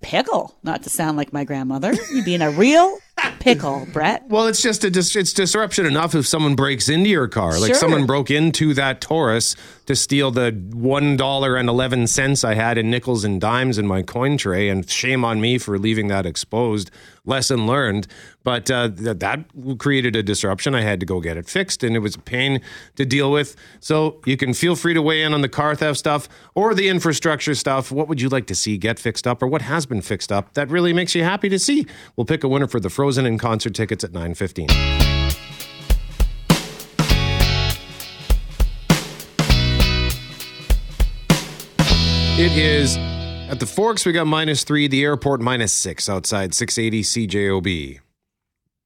pickle. 0.00 0.56
Not 0.64 0.82
to 0.82 0.90
sound 0.90 1.16
like 1.16 1.32
my 1.32 1.44
grandmother, 1.44 1.92
you'd 2.12 2.24
be 2.24 2.34
in 2.34 2.42
a 2.42 2.50
real 2.50 2.98
pickle, 3.40 3.86
Brett. 3.92 4.24
Well, 4.28 4.46
it's 4.46 4.62
just 4.62 4.84
a 4.84 4.90
dis- 4.90 5.16
it's 5.16 5.32
disruption 5.32 5.86
enough 5.86 6.14
if 6.14 6.26
someone 6.26 6.54
breaks 6.54 6.88
into 6.88 7.10
your 7.10 7.26
car. 7.26 7.58
Like 7.58 7.68
Sure. 7.70 7.74
someone 7.74 8.06
broke 8.06 8.30
into 8.30 8.72
that 8.74 9.00
Taurus 9.00 9.56
to 9.86 9.96
steal 9.96 10.30
the 10.30 10.52
one 10.72 11.16
dollar 11.16 11.56
and 11.56 11.68
eleven 11.68 12.06
cents 12.06 12.44
I 12.44 12.54
had 12.54 12.78
in 12.78 12.90
nickels 12.90 13.24
and 13.24 13.40
dimes 13.40 13.78
in 13.78 13.86
my 13.86 14.02
coin 14.02 14.36
tray, 14.36 14.68
and 14.68 14.88
shame 14.88 15.24
on 15.24 15.40
me 15.40 15.58
for 15.58 15.78
leaving 15.78 16.06
that 16.08 16.24
exposed. 16.26 16.90
Lesson 17.24 17.66
learned. 17.66 18.06
But 18.42 18.70
uh, 18.70 18.88
th- 18.88 19.18
that 19.18 19.44
created 19.78 20.16
a 20.16 20.22
disruption. 20.22 20.74
I 20.74 20.80
had 20.80 21.00
to 21.00 21.06
go 21.06 21.20
get 21.20 21.36
it 21.36 21.48
fixed, 21.48 21.84
and 21.84 21.94
it 21.94 21.98
was 21.98 22.16
a 22.16 22.20
pain 22.20 22.60
to 22.96 23.04
deal 23.04 23.30
with. 23.30 23.56
So 23.80 24.20
you 24.24 24.36
can 24.36 24.54
feel 24.54 24.76
free 24.76 24.94
to 24.94 25.02
weigh 25.02 25.22
in 25.22 25.34
on 25.34 25.42
the 25.42 25.48
car 25.48 25.74
theft 25.74 25.98
stuff 25.98 26.28
or 26.54 26.74
the 26.74 26.88
infrastructure 26.88 27.54
stuff. 27.54 27.92
What 27.92 28.08
would 28.08 28.20
you 28.20 28.28
like 28.28 28.46
to 28.46 28.54
see 28.54 28.78
get 28.78 28.98
fixed 28.98 29.26
up, 29.26 29.42
or 29.42 29.46
what 29.46 29.62
has 29.62 29.86
been 29.86 30.00
fixed 30.00 30.32
up 30.32 30.54
that 30.54 30.70
really 30.70 30.92
makes 30.92 31.14
you 31.14 31.22
happy 31.22 31.48
to 31.50 31.58
see? 31.58 31.86
We'll 32.16 32.24
pick 32.24 32.44
a 32.44 32.48
winner 32.48 32.66
for 32.66 32.80
the 32.80 32.90
Frozen 32.90 33.26
in 33.26 33.38
concert 33.38 33.74
tickets 33.74 34.02
at 34.04 34.12
nine 34.12 34.34
fifteen. 34.34 34.68
It 42.42 42.56
is 42.56 42.96
at 43.50 43.58
the 43.58 43.66
Forks. 43.66 44.06
We 44.06 44.12
got 44.12 44.26
minus 44.26 44.62
three. 44.62 44.86
The 44.86 45.02
airport 45.02 45.40
minus 45.40 45.72
six 45.72 46.08
outside 46.08 46.54
680 46.54 47.02
CJOB. 47.02 48.00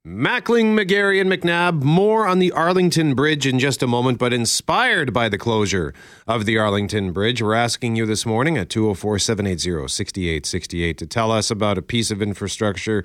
Mackling, 0.07 0.79
McGarry, 0.79 1.21
and 1.21 1.31
McNabb. 1.31 1.83
More 1.83 2.27
on 2.27 2.39
the 2.39 2.53
Arlington 2.53 3.15
Bridge 3.15 3.47
in 3.47 3.59
just 3.59 3.83
a 3.83 3.87
moment, 3.87 4.19
but 4.19 4.33
inspired 4.33 5.13
by 5.13 5.29
the 5.29 5.39
closure 5.39 5.95
of 6.27 6.45
the 6.45 6.59
Arlington 6.59 7.13
Bridge, 7.13 7.41
we're 7.41 7.55
asking 7.55 7.97
you 7.97 8.05
this 8.05 8.27
morning 8.27 8.59
at 8.59 8.69
204 8.69 9.19
780 9.19 9.89
6868 9.89 10.99
to 10.99 11.07
tell 11.07 11.31
us 11.31 11.51
about 11.51 11.79
a 11.79 11.83
piece 11.83 12.11
of 12.11 12.21
infrastructure, 12.21 13.03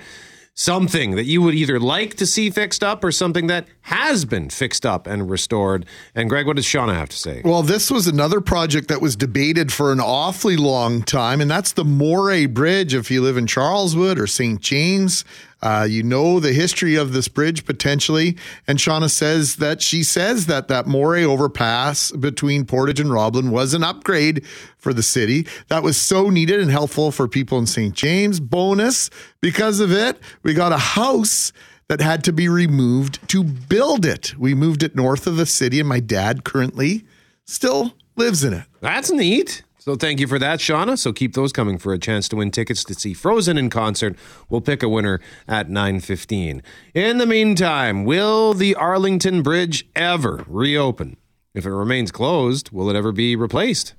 something 0.59 1.11
that 1.15 1.23
you 1.23 1.41
would 1.41 1.55
either 1.55 1.79
like 1.79 2.15
to 2.15 2.25
see 2.25 2.49
fixed 2.49 2.83
up 2.83 3.01
or 3.01 3.13
something 3.13 3.47
that 3.47 3.65
has 3.83 4.25
been 4.25 4.49
fixed 4.49 4.85
up 4.85 5.07
and 5.07 5.29
restored. 5.29 5.85
And 6.13 6.29
Greg, 6.29 6.45
what 6.45 6.57
does 6.57 6.65
Shauna 6.65 6.95
have 6.95 7.07
to 7.09 7.17
say? 7.17 7.41
Well, 7.45 7.63
this 7.63 7.89
was 7.89 8.07
another 8.07 8.41
project 8.41 8.89
that 8.89 9.01
was 9.01 9.15
debated 9.15 9.71
for 9.71 9.93
an 9.93 10.01
awfully 10.01 10.57
long 10.57 11.01
time, 11.01 11.39
and 11.39 11.49
that's 11.49 11.71
the 11.71 11.85
Moray 11.85 12.45
Bridge. 12.45 12.93
If 12.93 13.09
you 13.09 13.21
live 13.21 13.37
in 13.37 13.47
Charleswood 13.47 14.19
or 14.19 14.27
St. 14.27 14.59
James, 14.59 15.23
uh, 15.61 15.87
you 15.89 16.03
know 16.03 16.39
the 16.39 16.53
history 16.53 16.95
of 16.95 17.13
this 17.13 17.27
bridge 17.27 17.65
potentially. 17.65 18.37
And 18.67 18.77
Shauna 18.77 19.09
says 19.09 19.57
that 19.57 19.81
she 19.81 20.03
says 20.03 20.45
that 20.45 20.67
that 20.67 20.87
Moray 20.87 21.23
overpass 21.23 22.11
between 22.11 22.65
Portage 22.65 22.99
and 22.99 23.11
Roblin 23.11 23.51
was 23.51 23.73
an 23.73 23.83
upgrade 23.83 24.45
for 24.77 24.93
the 24.93 25.03
city. 25.03 25.47
That 25.67 25.83
was 25.83 25.97
so 25.97 26.29
needed 26.29 26.59
and 26.59 26.71
helpful 26.71 27.11
for 27.11 27.27
people 27.27 27.57
in 27.57 27.65
St. 27.65 27.93
James. 27.93 28.39
Bonus, 28.39 29.09
because 29.41 29.79
of 29.79 29.91
it, 29.91 30.19
we 30.43 30.53
got 30.53 30.71
a 30.71 30.77
house 30.77 31.51
that 31.89 32.01
had 32.01 32.23
to 32.23 32.31
be 32.31 32.47
removed 32.47 33.27
to 33.29 33.43
build 33.43 34.05
it. 34.05 34.37
We 34.37 34.53
moved 34.53 34.83
it 34.83 34.95
north 34.95 35.27
of 35.27 35.37
the 35.37 35.45
city, 35.45 35.79
and 35.79 35.89
my 35.89 35.99
dad 35.99 36.43
currently 36.43 37.03
still 37.45 37.95
lives 38.15 38.43
in 38.43 38.53
it. 38.53 38.65
That's 38.79 39.11
neat. 39.11 39.63
So 39.89 39.95
thank 39.95 40.19
you 40.19 40.27
for 40.27 40.37
that, 40.37 40.59
Shauna. 40.59 40.99
So 40.99 41.11
keep 41.11 41.33
those 41.33 41.51
coming 41.51 41.79
for 41.79 41.93
a 41.93 41.97
chance 41.97 42.29
to 42.29 42.35
win 42.35 42.51
tickets 42.51 42.83
to 42.83 42.93
see 42.93 43.15
Frozen 43.15 43.57
in 43.57 43.71
concert. 43.71 44.15
We'll 44.47 44.61
pick 44.61 44.83
a 44.83 44.87
winner 44.87 45.19
at 45.47 45.67
9:15. 45.67 46.61
In 46.93 47.17
the 47.17 47.25
meantime, 47.25 48.05
will 48.05 48.53
the 48.53 48.75
Arlington 48.75 49.41
Bridge 49.41 49.89
ever 49.95 50.45
reopen? 50.47 51.17
If 51.55 51.65
it 51.65 51.71
remains 51.71 52.11
closed, 52.11 52.69
will 52.69 52.91
it 52.91 52.95
ever 52.95 53.11
be 53.11 53.35
replaced? 53.35 53.95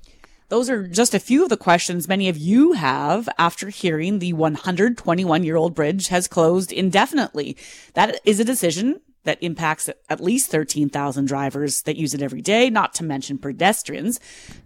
Those 0.48 0.70
are 0.70 0.86
just 0.86 1.12
a 1.12 1.18
few 1.18 1.42
of 1.42 1.48
the 1.48 1.56
questions 1.56 2.06
many 2.06 2.28
of 2.28 2.38
you 2.38 2.74
have 2.74 3.28
after 3.36 3.68
hearing 3.68 4.20
the 4.20 4.32
121 4.32 5.42
year 5.42 5.56
old 5.56 5.74
bridge 5.74 6.06
has 6.06 6.28
closed 6.28 6.70
indefinitely. 6.70 7.56
That 7.94 8.20
is 8.24 8.38
a 8.38 8.44
decision 8.44 9.00
that 9.24 9.42
impacts 9.42 9.90
at 10.08 10.20
least 10.20 10.50
13,000 10.50 11.26
drivers 11.26 11.82
that 11.82 11.96
use 11.96 12.14
it 12.14 12.22
every 12.22 12.40
day, 12.40 12.70
not 12.70 12.94
to 12.94 13.04
mention 13.04 13.38
pedestrians. 13.38 14.18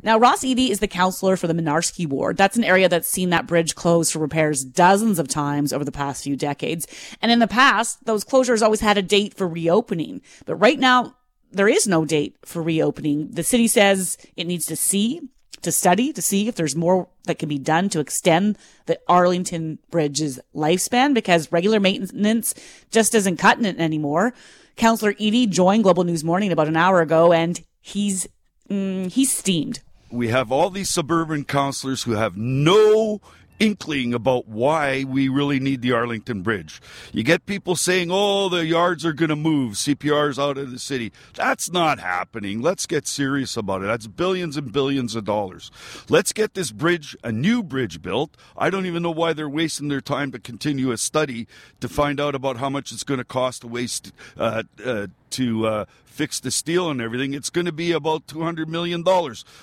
Now, 0.03 0.19
Ross 0.19 0.45
Eadie 0.45 0.71
is 0.71 0.81
the 0.81 0.88
councillor 0.88 1.37
for 1.37 1.47
the 1.47 1.55
Mynarski 1.55 2.07
Ward. 2.07 2.37
That's 2.37 2.57
an 2.57 2.64
area 2.64 2.88
that's 2.88 3.09
seen 3.09 3.31
that 3.31 3.47
bridge 3.47 3.75
closed 3.75 4.12
for 4.12 4.21
repairs 4.21 4.64
dozens 4.64 5.19
of 5.19 5.29
times 5.29 5.73
over 5.73 5.85
the 5.85 5.93
past 5.93 6.25
few 6.25 6.37
decades. 6.37 6.87
And 7.21 7.33
in 7.33 7.40
the 7.40 7.49
past, 7.49 8.05
those 8.07 8.25
closures 8.25 8.62
always 8.62 8.81
had 8.81 8.99
a 8.99 9.03
date 9.03 9.35
for 9.35 9.49
reopening. 9.49 10.23
But 10.47 10.57
right 10.57 10.79
now, 10.79 11.17
there 11.51 11.69
is 11.69 11.87
no 11.87 12.05
date 12.05 12.37
for 12.45 12.62
reopening. 12.62 13.31
The 13.31 13.43
city 13.43 13.69
says 13.69 14.17
it 14.37 14.47
needs 14.47 14.67
to 14.67 14.77
see 14.77 15.21
to 15.64 15.72
study 15.72 16.12
to 16.12 16.22
see 16.22 16.48
if 16.48 16.55
there's 16.55 16.77
more 16.77 17.09
that 17.24 17.38
can 17.38 17.48
be 17.48 17.59
done 17.59 17.88
to 17.90 18.00
extend 18.00 18.57
the 18.87 18.98
Arlington 19.09 19.79
Bridge's 19.90 20.38
lifespan 20.55 21.14
because 21.14 21.50
regular 21.50 21.81
maintenance 21.81 22.55
just 22.90 23.14
isn't 23.14 23.38
cutting 23.38 23.64
it 23.64 23.79
anymore. 23.79 24.33
Councillor 24.77 25.14
Eadie 25.14 25.48
joined 25.48 25.85
Global 25.85 26.05
News 26.05 26.24
Morning 26.24 26.53
about 26.53 26.68
an 26.68 26.77
hour 26.77 27.00
ago 27.00 27.33
and 27.33 27.61
he's 27.81 28.29
mm, 28.68 29.11
he's 29.11 29.37
steamed. 29.37 29.81
We 30.11 30.29
have 30.29 30.53
all 30.53 30.70
these 30.70 30.90
suburban 30.90 31.44
councillors 31.44 32.05
who 32.05 32.12
have 32.12 32.37
no 32.37 33.20
inkling 33.59 34.14
about 34.14 34.49
why 34.49 35.05
we 35.05 35.29
really 35.29 35.61
need 35.61 35.83
the 35.83 35.93
Arlington 35.93 36.43
Bridge. 36.43 36.81
You 37.12 37.23
get 37.23 37.47
people 37.47 37.77
saying, 37.77 38.09
oh, 38.11 38.49
the 38.49 38.67
yards 38.67 39.05
are 39.05 39.12
going 39.12 39.29
to 39.29 39.37
move, 39.37 39.75
CPR's 39.75 40.38
out 40.38 40.59
of 40.59 40.71
the 40.71 40.79
city. 40.79 41.13
That's 41.35 41.71
not 41.71 41.98
happening. 41.98 42.61
Let's 42.61 42.87
get 42.87 43.07
serious 43.07 43.57
about 43.57 43.83
it. 43.83 43.87
That's 43.87 44.07
billions 44.07 44.57
and 44.57 44.73
billions 44.73 45.15
of 45.15 45.25
dollars. 45.25 45.71
Let's 46.09 46.33
get 46.33 46.55
this 46.55 46.73
bridge, 46.73 47.17
a 47.23 47.33
new 47.33 47.63
bridge 47.63 48.02
built. 48.02 48.37
I 48.57 48.71
don't 48.71 48.87
even 48.87 49.02
know 49.02 49.11
why 49.11 49.33
they're 49.33 49.48
wasting 49.48 49.88
their 49.88 50.00
time 50.00 50.33
to 50.33 50.38
continue 50.38 50.90
a 50.90 50.98
study 50.98 51.46
to 51.81 51.88
find 51.88 52.21
out 52.21 52.35
about 52.35 52.57
how 52.57 52.69
much 52.69 52.92
it's 52.92 53.05
going 53.05 53.19
to 53.19 53.25
cost 53.25 53.63
to 53.63 53.69
waste, 53.69 54.13
uh, 54.37 54.65
uh, 54.85 55.07
to 55.31 55.67
uh, 55.67 55.85
fix 56.15 56.40
the 56.40 56.50
steel 56.50 56.88
and 56.90 57.00
everything, 57.00 57.35
it's 57.35 57.50
going 57.50 57.67
to 57.67 57.73
be 57.73 57.92
about 57.92 58.27
$200 58.27 58.69
million. 58.69 59.02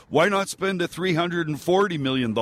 Why 0.09 0.29
not 0.29 0.49
spend 0.49 0.81
the 0.81 0.87
$340 0.87 1.99
million 1.99 2.37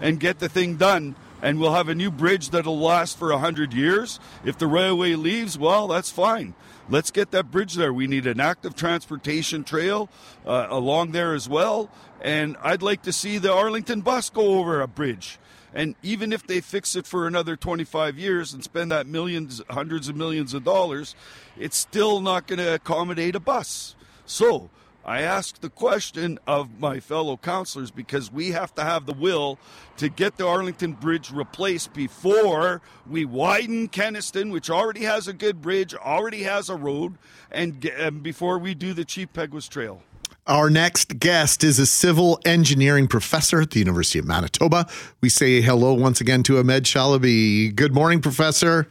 and 0.00 0.20
get 0.20 0.38
the 0.38 0.48
thing 0.48 0.76
done 0.76 1.14
and 1.42 1.60
we'll 1.60 1.74
have 1.74 1.88
a 1.88 1.94
new 1.94 2.10
bridge 2.10 2.50
that'll 2.50 2.78
last 2.78 3.18
for 3.18 3.30
100 3.30 3.72
years. 3.72 4.18
If 4.44 4.58
the 4.58 4.66
railway 4.66 5.14
leaves, 5.14 5.58
well, 5.58 5.86
that's 5.88 6.10
fine. 6.10 6.54
Let's 6.88 7.10
get 7.10 7.30
that 7.32 7.50
bridge 7.50 7.74
there. 7.74 7.92
We 7.92 8.06
need 8.06 8.26
an 8.26 8.40
active 8.40 8.74
transportation 8.74 9.64
trail 9.64 10.08
uh, 10.46 10.66
along 10.70 11.12
there 11.12 11.34
as 11.34 11.48
well. 11.48 11.90
And 12.20 12.56
I'd 12.62 12.82
like 12.82 13.02
to 13.02 13.12
see 13.12 13.38
the 13.38 13.52
Arlington 13.52 14.00
bus 14.00 14.30
go 14.30 14.58
over 14.58 14.80
a 14.80 14.88
bridge. 14.88 15.38
And 15.74 15.94
even 16.02 16.32
if 16.32 16.46
they 16.46 16.60
fix 16.60 16.96
it 16.96 17.06
for 17.06 17.26
another 17.26 17.56
25 17.56 18.18
years 18.18 18.52
and 18.52 18.64
spend 18.64 18.90
that 18.90 19.06
millions, 19.06 19.60
hundreds 19.70 20.08
of 20.08 20.16
millions 20.16 20.54
of 20.54 20.64
dollars, 20.64 21.14
it's 21.58 21.76
still 21.76 22.20
not 22.20 22.46
going 22.46 22.58
to 22.58 22.74
accommodate 22.74 23.34
a 23.34 23.40
bus. 23.40 23.94
So 24.24 24.70
I 25.06 25.22
ask 25.22 25.60
the 25.60 25.70
question 25.70 26.40
of 26.48 26.80
my 26.80 26.98
fellow 26.98 27.36
councillors 27.36 27.92
because 27.92 28.32
we 28.32 28.50
have 28.50 28.74
to 28.74 28.82
have 28.82 29.06
the 29.06 29.12
will 29.12 29.56
to 29.98 30.08
get 30.08 30.36
the 30.36 30.44
Arlington 30.44 30.94
Bridge 30.94 31.30
replaced 31.30 31.92
before 31.92 32.82
we 33.08 33.24
widen 33.24 33.88
Kenaston, 33.88 34.50
which 34.50 34.68
already 34.68 35.04
has 35.04 35.28
a 35.28 35.32
good 35.32 35.62
bridge, 35.62 35.94
already 35.94 36.42
has 36.42 36.68
a 36.68 36.74
road, 36.74 37.18
and, 37.52 37.84
and 37.84 38.20
before 38.24 38.58
we 38.58 38.74
do 38.74 38.92
the 38.92 39.04
Chief 39.04 39.32
Peguis 39.32 39.68
Trail. 39.68 40.02
Our 40.46 40.70
next 40.70 41.18
guest 41.18 41.64
is 41.64 41.80
a 41.80 41.86
civil 41.86 42.40
engineering 42.44 43.08
professor 43.08 43.62
at 43.62 43.72
the 43.72 43.80
University 43.80 44.20
of 44.20 44.26
Manitoba. 44.26 44.86
We 45.20 45.28
say 45.28 45.60
hello 45.60 45.92
once 45.92 46.20
again 46.20 46.44
to 46.44 46.58
Ahmed 46.58 46.84
Shalaby. 46.84 47.74
Good 47.74 47.92
morning, 47.92 48.20
Professor. 48.20 48.86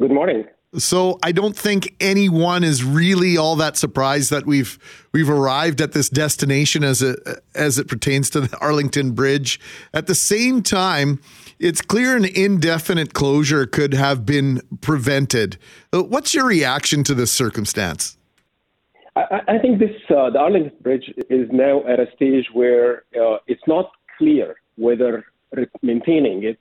Good 0.00 0.10
morning. 0.10 0.46
So 0.78 1.18
I 1.22 1.32
don't 1.32 1.54
think 1.54 1.94
anyone 2.00 2.64
is 2.64 2.82
really 2.82 3.36
all 3.36 3.56
that 3.56 3.76
surprised 3.76 4.30
that 4.30 4.46
we've 4.46 4.78
we've 5.12 5.28
arrived 5.28 5.82
at 5.82 5.92
this 5.92 6.08
destination 6.08 6.82
as 6.82 7.02
it 7.02 7.20
as 7.54 7.78
it 7.78 7.86
pertains 7.86 8.30
to 8.30 8.40
the 8.40 8.58
Arlington 8.60 9.12
Bridge. 9.12 9.60
At 9.92 10.06
the 10.06 10.14
same 10.14 10.62
time, 10.62 11.20
it's 11.58 11.82
clear 11.82 12.16
an 12.16 12.24
indefinite 12.24 13.12
closure 13.12 13.66
could 13.66 13.92
have 13.92 14.24
been 14.24 14.62
prevented. 14.80 15.58
Uh, 15.92 16.02
what's 16.04 16.32
your 16.32 16.46
reaction 16.46 17.04
to 17.04 17.14
this 17.14 17.30
circumstance? 17.30 18.16
I, 19.16 19.40
I 19.48 19.58
think 19.58 19.78
this 19.78 19.90
uh, 20.10 20.30
the 20.30 20.38
Arlington 20.38 20.72
Bridge 20.80 21.12
is 21.28 21.48
now 21.52 21.86
at 21.86 22.00
a 22.00 22.06
stage 22.14 22.46
where 22.52 23.04
uh, 23.14 23.38
it's 23.46 23.62
not 23.66 23.92
clear 24.18 24.56
whether 24.76 25.24
maintaining 25.82 26.44
it 26.44 26.58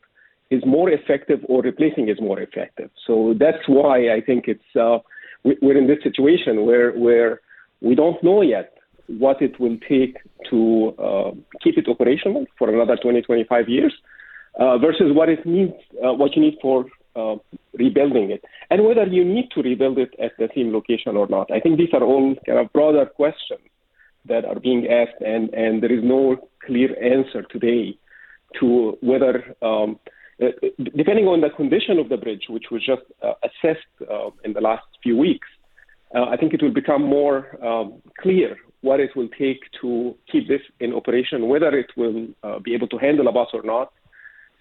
is 0.50 0.62
more 0.66 0.90
effective 0.90 1.40
or 1.48 1.62
replacing 1.62 2.10
is 2.10 2.20
more 2.20 2.40
effective. 2.40 2.90
So 3.08 3.34
that's 3.40 3.64
why 3.68 4.14
I 4.14 4.22
think 4.22 4.46
it's 4.48 4.76
uh, 4.76 5.00
we're 5.44 5.78
in 5.78 5.88
this 5.88 6.04
situation 6.04 6.66
where 6.66 6.92
where 6.92 7.42
we 7.82 7.96
don't 7.96 8.22
know 8.24 8.42
yet 8.42 8.78
what 9.08 9.42
it 9.42 9.60
will 9.60 9.78
take 9.90 10.18
to 10.50 10.94
uh, 11.00 11.32
keep 11.62 11.78
it 11.78 11.88
operational 11.88 12.46
for 12.58 12.70
another 12.70 12.96
20, 12.96 13.22
25 13.22 13.68
years 13.68 13.94
uh, 14.60 14.78
versus 14.78 15.12
what 15.14 15.30
it 15.30 15.46
needs, 15.46 15.74
uh, 16.06 16.14
what 16.14 16.36
you 16.36 16.42
need 16.42 16.58
for 16.62 16.86
uh, 17.16 17.36
rebuilding 17.74 18.32
it, 18.32 18.44
and 18.70 18.84
whether 18.86 19.06
you 19.06 19.24
need 19.24 19.50
to 19.52 19.62
rebuild 19.62 19.98
it 19.98 20.14
at 20.20 20.32
the 20.38 20.50
same 20.56 20.72
location 20.74 21.18
or 21.18 21.28
not. 21.28 21.52
I 21.52 21.60
think 21.60 21.78
these 21.78 21.94
are 21.94 22.04
all 22.04 22.36
kind 22.46 22.60
of 22.60 22.72
broader 22.74 23.06
questions 23.06 23.62
that 24.26 24.46
are 24.46 24.60
being 24.60 24.88
asked, 24.88 25.22
and, 25.26 25.54
and 25.54 25.82
there 25.82 25.92
is 25.92 26.04
no 26.04 26.50
clear 26.66 26.90
answer 27.04 27.44
today 27.44 27.98
to 28.60 28.98
whether, 29.02 29.56
um, 29.62 30.00
uh, 30.42 30.48
depending 30.96 31.28
on 31.28 31.42
the 31.42 31.50
condition 31.50 31.98
of 31.98 32.10
the 32.10 32.18
bridge, 32.18 32.46
which 32.50 32.66
was 32.72 32.86
just 32.86 33.02
uh, 33.24 33.34
assessed 33.44 33.88
uh, 34.10 34.30
in 34.44 34.54
the 34.54 34.62
last 34.62 34.86
few 35.02 35.18
weeks, 35.18 35.48
uh, 36.14 36.26
I 36.26 36.38
think 36.38 36.54
it 36.54 36.62
will 36.62 36.74
become 36.74 37.04
more 37.04 37.58
um, 37.66 38.02
clear 38.20 38.58
what 38.82 39.00
it 39.00 39.16
will 39.16 39.30
take 39.30 39.62
to 39.82 40.16
keep 40.32 40.48
this 40.48 40.62
in 40.80 40.94
operation, 40.94 41.48
whether 41.48 41.70
it 41.78 41.92
will 41.96 42.28
uh, 42.44 42.60
be 42.60 42.74
able 42.74 42.88
to 42.90 42.98
handle 42.98 43.28
a 43.28 43.32
bus 43.32 43.48
or 43.54 43.64
not, 43.64 43.94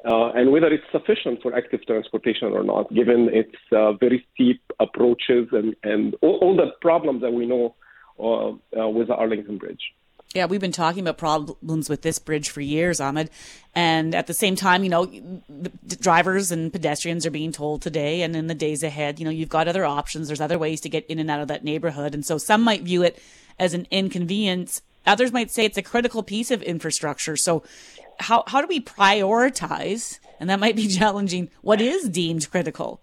uh, 0.04 0.30
and 0.32 0.50
whether 0.50 0.68
it's 0.68 0.84
sufficient 0.90 1.42
for 1.42 1.54
active 1.54 1.84
transportation 1.86 2.48
or 2.48 2.64
not, 2.64 2.92
given 2.94 3.28
its 3.32 3.54
uh, 3.72 3.92
very 3.92 4.26
steep 4.32 4.62
approaches 4.80 5.48
and, 5.52 5.76
and 5.82 6.14
all, 6.22 6.38
all, 6.40 6.56
the 6.56 6.70
problems 6.80 7.20
that 7.20 7.32
we 7.32 7.44
know 7.44 7.74
uh, 8.18 8.80
uh, 8.80 8.88
with 8.88 9.08
the 9.08 9.14
Arlington 9.14 9.58
Bridge. 9.58 9.92
Yeah, 10.34 10.46
we've 10.46 10.60
been 10.60 10.70
talking 10.70 11.00
about 11.00 11.18
problems 11.18 11.90
with 11.90 12.02
this 12.02 12.20
bridge 12.20 12.50
for 12.50 12.60
years, 12.60 13.00
Ahmed. 13.00 13.30
And 13.74 14.14
at 14.14 14.28
the 14.28 14.34
same 14.34 14.54
time, 14.54 14.84
you 14.84 14.88
know, 14.88 15.06
drivers 15.86 16.52
and 16.52 16.72
pedestrians 16.72 17.26
are 17.26 17.32
being 17.32 17.50
told 17.50 17.82
today 17.82 18.22
and 18.22 18.36
in 18.36 18.46
the 18.46 18.54
days 18.54 18.84
ahead, 18.84 19.18
you 19.18 19.24
know, 19.24 19.30
you've 19.32 19.48
got 19.48 19.66
other 19.66 19.84
options. 19.84 20.28
There's 20.28 20.40
other 20.40 20.58
ways 20.58 20.80
to 20.82 20.88
get 20.88 21.04
in 21.06 21.18
and 21.18 21.30
out 21.30 21.40
of 21.40 21.48
that 21.48 21.64
neighborhood. 21.64 22.14
And 22.14 22.24
so 22.24 22.38
some 22.38 22.62
might 22.62 22.82
view 22.82 23.02
it 23.02 23.20
as 23.58 23.74
an 23.74 23.88
inconvenience. 23.90 24.82
Others 25.06 25.32
might 25.32 25.50
say 25.50 25.64
it's 25.64 25.78
a 25.78 25.82
critical 25.82 26.22
piece 26.22 26.50
of 26.50 26.62
infrastructure. 26.62 27.36
So 27.36 27.62
how 28.18 28.44
how 28.46 28.60
do 28.60 28.66
we 28.66 28.80
prioritize? 28.80 30.18
And 30.38 30.48
that 30.50 30.60
might 30.60 30.76
be 30.76 30.88
challenging. 31.00 31.50
What 31.62 31.80
is 31.80 32.08
deemed 32.08 32.50
critical? 32.50 33.00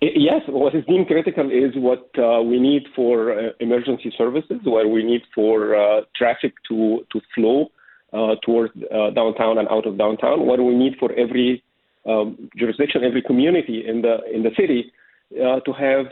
Yes, 0.00 0.42
what 0.46 0.76
is 0.76 0.84
deemed 0.86 1.08
critical 1.08 1.50
is 1.50 1.74
what 1.74 2.08
uh, 2.18 2.40
we 2.40 2.60
need 2.60 2.84
for 2.94 3.32
uh, 3.32 3.50
emergency 3.58 4.12
services, 4.16 4.60
where 4.62 4.86
we 4.86 5.02
need 5.02 5.22
for 5.34 5.74
uh, 5.74 6.02
traffic 6.14 6.52
to 6.68 7.04
to 7.12 7.20
flow 7.34 7.72
uh, 8.12 8.36
towards 8.44 8.72
uh, 8.76 9.10
downtown 9.10 9.58
and 9.58 9.66
out 9.68 9.86
of 9.86 9.98
downtown. 9.98 10.46
What 10.46 10.60
we 10.60 10.74
need 10.76 10.96
for 11.00 11.12
every 11.12 11.64
um, 12.06 12.48
jurisdiction, 12.56 13.02
every 13.02 13.22
community 13.22 13.84
in 13.86 14.02
the 14.02 14.18
in 14.32 14.44
the 14.44 14.50
city 14.56 14.92
uh, 15.34 15.60
to 15.60 15.72
have 15.72 16.06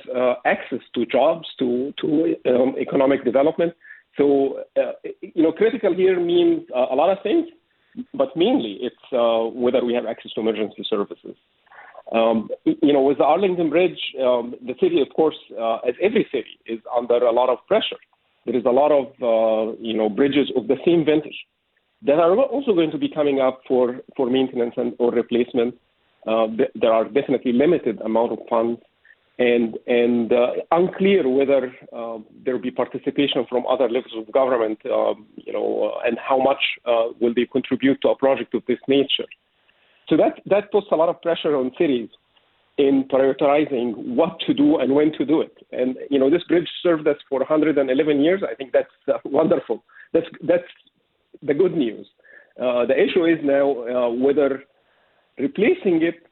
access 0.45 0.81
to 0.95 1.07
jobs, 1.07 1.47
to 1.61 1.95
to 2.01 2.37
um, 2.47 2.75
economic 2.81 3.25
development. 3.25 3.73
So, 4.17 4.65
you 5.21 5.43
know, 5.43 5.53
critical 5.53 5.95
here 5.95 6.19
means 6.19 6.67
a 6.75 6.95
lot 6.95 7.11
of 7.11 7.23
things 7.23 7.47
but 8.15 8.37
mainly 8.37 8.79
it's 8.81 8.97
uh, 9.13 9.49
whether 9.59 9.85
we 9.85 9.95
have 9.95 10.07
access 10.07 10.33
to 10.33 10.41
emergency 10.41 10.85
services. 10.89 11.37
Um, 12.13 12.49
you 12.65 12.93
know, 12.93 13.03
with 13.03 13.19
the 13.19 13.25
Arlington 13.25 13.69
Bridge, 13.69 13.99
um, 14.23 14.55
the 14.65 14.75
city, 14.81 15.01
of 15.01 15.09
course, 15.15 15.37
uh, 15.59 15.77
as 15.79 15.95
every 16.01 16.27
city, 16.31 16.59
is 16.67 16.79
under 16.97 17.17
a 17.17 17.33
lot 17.33 17.49
of 17.49 17.59
pressure. 17.67 17.97
There 18.45 18.57
is 18.57 18.65
a 18.65 18.71
lot 18.71 18.93
of 18.93 19.07
uh, 19.21 19.77
you 19.81 19.95
know 19.95 20.09
bridges 20.09 20.51
of 20.57 20.69
the 20.69 20.77
same 20.85 21.05
vintage 21.05 21.37
that 22.03 22.19
are 22.19 22.39
also 22.39 22.75
going 22.75 22.93
to 22.93 22.99
be 22.99 23.09
coming 23.09 23.41
up 23.41 23.61
for 23.67 24.01
for 24.17 24.31
maintenance 24.31 24.75
and 24.77 24.95
or 24.99 25.11
replacement. 25.11 25.75
Uh, 26.27 26.47
there 26.75 26.93
are 26.93 27.05
definitely 27.05 27.53
limited 27.53 28.01
amount 28.03 28.33
of 28.33 28.39
funds 28.49 28.81
and 29.39 29.79
and 29.87 30.33
uh, 30.33 30.53
unclear 30.71 31.29
whether 31.29 31.75
uh, 31.93 32.19
there 32.45 32.55
will 32.55 32.63
be 32.63 32.71
participation 32.71 33.45
from 33.49 33.67
other 33.67 33.89
levels 33.89 34.15
of 34.17 34.33
government, 34.33 34.79
um, 34.87 35.27
you 35.37 35.53
know, 35.53 35.93
uh, 35.93 36.07
and 36.07 36.19
how 36.19 36.39
much 36.39 36.63
uh, 36.87 37.09
will 37.21 37.35
they 37.35 37.47
contribute 37.47 38.01
to 38.01 38.09
a 38.09 38.17
project 38.17 38.55
of 38.55 38.63
this 38.67 38.79
nature. 38.89 39.27
So 40.09 40.17
that 40.17 40.41
that 40.47 40.73
puts 40.73 40.87
a 40.91 40.97
lot 40.97 41.09
of 41.09 41.21
pressure 41.21 41.55
on 41.55 41.71
cities 41.79 42.09
in 42.79 43.05
prioritizing 43.11 43.95
what 43.97 44.39
to 44.47 44.55
do 44.55 44.79
and 44.79 44.95
when 44.95 45.13
to 45.13 45.25
do 45.25 45.41
it. 45.41 45.57
And 45.71 45.97
you 46.11 46.19
know, 46.19 46.31
this 46.31 46.43
bridge 46.45 46.69
served 46.83 47.07
us 47.07 47.17
for 47.29 47.41
111 47.41 48.21
years. 48.21 48.43
I 48.49 48.55
think 48.55 48.73
that's 48.73 48.89
uh, 49.09 49.19
wonderful. 49.25 49.85
That's 50.15 50.27
that's 50.49 50.65
the 51.43 51.53
good 51.53 51.77
news. 51.77 52.07
Uh, 52.59 52.87
the 52.87 52.95
issue 52.99 53.27
is 53.27 53.39
now 53.43 54.09
whether 54.13 54.65
replacing 55.39 56.03
it 56.03 56.27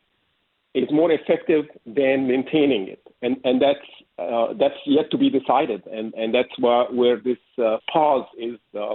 is 0.75 0.89
more 0.91 1.11
effective 1.12 1.66
than 1.87 2.27
maintaining 2.27 2.89
it, 2.89 3.03
and 3.22 3.37
and 3.45 3.62
that's 3.62 3.89
uh, 4.18 4.53
that's 4.59 4.79
yet 4.87 5.11
to 5.11 5.18
be 5.18 5.31
decided, 5.31 5.83
and 5.87 6.12
and 6.14 6.35
that's 6.35 6.57
where 6.59 6.85
where 6.87 7.16
this 7.16 7.39
uh, 7.59 7.79
pause 7.93 8.27
is, 8.39 8.59
uh, 8.75 8.93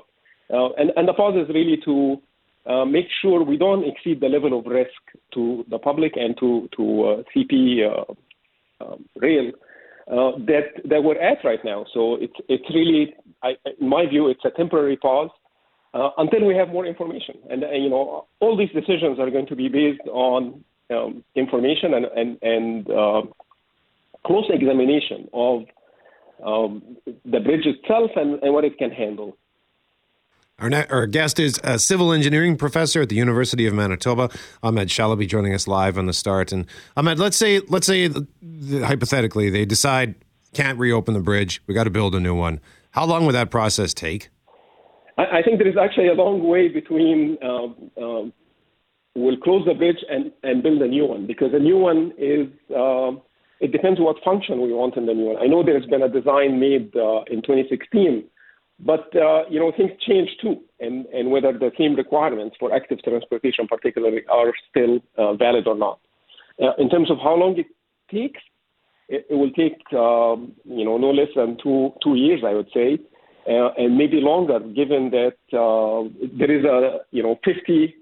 uh 0.54 0.70
and 0.78 0.92
and 0.96 1.08
the 1.08 1.14
pause 1.14 1.36
is 1.36 1.54
really 1.54 1.78
to 1.86 2.18
uh, 2.66 2.86
make 2.86 3.08
sure 3.22 3.44
we 3.44 3.58
don't 3.58 3.86
exceed 3.88 4.20
the 4.20 4.28
level 4.28 4.58
of 4.60 4.66
risk 4.66 5.02
to 5.34 5.66
the 5.70 5.80
public 5.80 6.14
and 6.16 6.38
to 6.40 6.70
to 6.76 7.04
uh, 7.04 7.24
CP 7.36 7.84
um, 8.82 9.06
rail 9.16 9.52
that 10.08 10.68
that 10.86 11.04
we're 11.04 11.20
at 11.20 11.44
right 11.46 11.64
now. 11.64 11.86
So 11.94 12.16
it's 12.16 12.34
it's 12.50 12.70
really, 12.74 13.16
I, 13.42 13.56
in 13.80 13.88
my 13.88 14.06
view, 14.06 14.28
it's 14.28 14.44
a 14.44 14.52
temporary 14.52 14.98
pause. 14.98 15.32
until 15.94 16.46
we 16.46 16.56
have 16.56 16.70
more 16.70 16.86
information, 16.86 17.36
and 17.50 17.64
you 17.84 17.90
know, 17.90 18.28
all 18.42 18.58
these 18.58 18.74
decisions 18.74 19.18
are 19.20 19.32
going 19.32 19.48
to 19.48 19.56
be 19.56 19.70
based 19.70 20.08
on 20.08 20.64
um, 20.90 21.24
information 21.36 21.94
and 21.94 22.06
and, 22.06 22.38
and 22.42 22.90
uh, 22.90 23.22
close 24.26 24.46
examination 24.50 25.30
of 25.34 25.66
um, 26.46 26.98
the 27.26 27.40
bridge 27.40 27.66
itself 27.66 28.12
and, 28.16 28.42
and 28.44 28.54
what 28.54 28.64
it 28.64 28.78
can 28.78 28.92
handle. 28.92 29.38
Our, 30.60 30.70
ne- 30.70 30.88
our, 30.88 31.08
guest 31.08 31.40
is 31.40 31.60
a 31.64 31.80
civil 31.80 32.12
engineering 32.12 32.58
professor 32.58 33.02
at 33.02 33.10
the 33.10 33.16
University 33.16 33.66
of 33.66 33.74
Manitoba, 33.74 34.30
Ahmed 34.62 34.90
Shalaby, 34.90 35.26
joining 35.26 35.54
us 35.54 35.68
live 35.68 35.98
on 35.98 36.06
the 36.06 36.14
start. 36.14 36.52
And 36.52 36.66
Ahmed, 36.98 37.18
let's 37.18 37.38
say, 37.38 37.62
let's 37.70 37.88
say, 37.88 38.08
the, 38.08 38.28
the, 38.42 38.86
hypothetically, 38.86 39.50
they 39.50 39.64
decide 39.64 40.16
can't 40.54 40.78
reopen 40.78 41.14
the 41.14 41.22
bridge. 41.22 41.62
We 41.66 41.74
got 41.74 41.86
to 41.86 41.90
build 41.90 42.14
a 42.14 42.20
new 42.20 42.36
one. 42.36 42.60
How 42.92 43.06
long 43.06 43.26
would 43.26 43.36
that 43.36 43.52
process 43.52 43.94
take? 43.94 44.30
I, 45.18 45.38
I 45.38 45.42
think 45.44 45.60
there 45.60 45.68
is 45.68 45.78
actually 45.78 46.08
a 46.08 46.14
long 46.14 46.46
way 46.46 46.68
between 46.68 47.38
um, 47.42 47.92
um 48.02 48.34
we'll 49.16 49.38
close 49.38 49.66
the 49.66 49.74
bridge 49.74 50.04
and, 50.10 50.32
and 50.44 50.64
build 50.64 50.82
a 50.82 50.88
new 50.88 51.06
one 51.06 51.28
because 51.28 51.50
a 51.54 51.60
new 51.60 51.78
one 51.78 52.14
is 52.18 52.48
uh, 52.76 53.12
it 53.60 53.72
depends 53.72 54.00
what 54.00 54.24
function 54.24 54.62
we 54.62 54.72
want 54.72 54.96
in 54.96 55.06
the 55.06 55.14
new 55.14 55.26
one. 55.26 55.38
I 55.38 55.48
know 55.48 55.64
there's 55.64 55.86
been 55.86 56.04
a 56.04 56.10
design 56.10 56.60
made 56.60 56.96
uh, 56.96 57.24
in 57.30 57.42
2016 57.42 58.24
But 58.80 59.14
uh, 59.16 59.44
you 59.50 59.60
know 59.60 59.72
things 59.76 59.92
change 60.08 60.30
too, 60.42 60.62
and 60.80 61.06
and 61.08 61.32
whether 61.32 61.52
the 61.52 61.72
same 61.78 61.96
requirements 61.96 62.56
for 62.60 62.74
active 62.74 63.04
transportation, 63.04 63.68
particularly, 63.68 64.22
are 64.32 64.54
still 64.70 65.00
uh, 65.18 65.34
valid 65.34 65.68
or 65.68 65.76
not. 65.76 66.00
Uh, 66.62 66.74
in 66.78 66.90
terms 66.90 67.12
of 67.12 67.18
how 67.18 67.36
long 67.36 67.58
it 67.58 67.68
takes, 68.10 68.42
it, 69.10 69.26
it 69.30 69.36
will 69.36 69.52
take 69.52 69.82
um, 69.94 70.54
you 70.64 70.86
know 70.86 70.98
no 70.98 71.12
less 71.12 71.28
than 71.36 71.58
two 71.62 71.92
two 72.02 72.16
years, 72.16 72.42
I 72.46 72.54
would 72.54 72.70
say, 72.74 73.00
uh, 73.50 73.70
and 73.78 73.98
maybe 73.98 74.22
longer, 74.22 74.60
given 74.62 75.12
that 75.12 75.40
uh, 75.52 76.08
there 76.40 76.52
is 76.58 76.64
a 76.64 77.00
you 77.12 77.22
know 77.22 77.38
50 77.44 77.94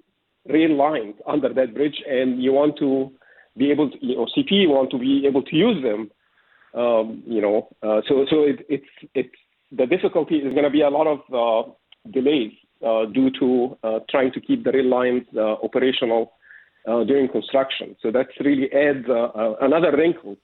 rail 0.50 0.76
lines 0.76 1.16
under 1.28 1.54
that 1.54 1.74
bridge, 1.74 2.02
and 2.08 2.42
you 2.42 2.54
want 2.54 2.78
to 2.80 3.12
be 3.58 3.72
able 3.72 3.90
to, 3.90 3.98
you 4.02 4.16
know, 4.16 4.28
CP 4.38 4.68
want 4.68 4.92
to 4.92 5.00
be 5.00 5.26
able 5.26 5.44
to 5.44 5.56
use 5.56 5.82
them. 5.84 6.12
Um, 6.74 7.24
you 7.26 7.42
know, 7.42 7.70
uh, 7.82 8.02
so 8.08 8.26
so 8.30 8.44
it, 8.44 8.66
it's 8.70 8.86
it's 9.16 9.38
the 9.72 9.86
difficulty 9.86 10.36
is 10.36 10.54
going 10.54 10.64
to 10.64 10.70
be 10.70 10.82
a 10.82 10.90
lot 10.90 11.08
of 11.08 11.20
uh, 11.34 11.72
delays 12.12 12.52
uh, 12.86 13.06
due 13.06 13.32
to 13.40 13.78
uh, 13.84 14.00
trying 14.10 14.32
to 14.32 14.42
keep 14.42 14.64
the 14.64 14.72
rail 14.72 14.90
lines 14.90 15.24
uh, 15.36 15.54
operational 15.64 16.34
uh, 16.88 17.04
during 17.04 17.28
construction. 17.28 17.96
So 18.02 18.12
that 18.12 18.28
really 18.40 18.72
adds 18.72 19.06
another 19.62 19.96
wrinkle 19.98 20.38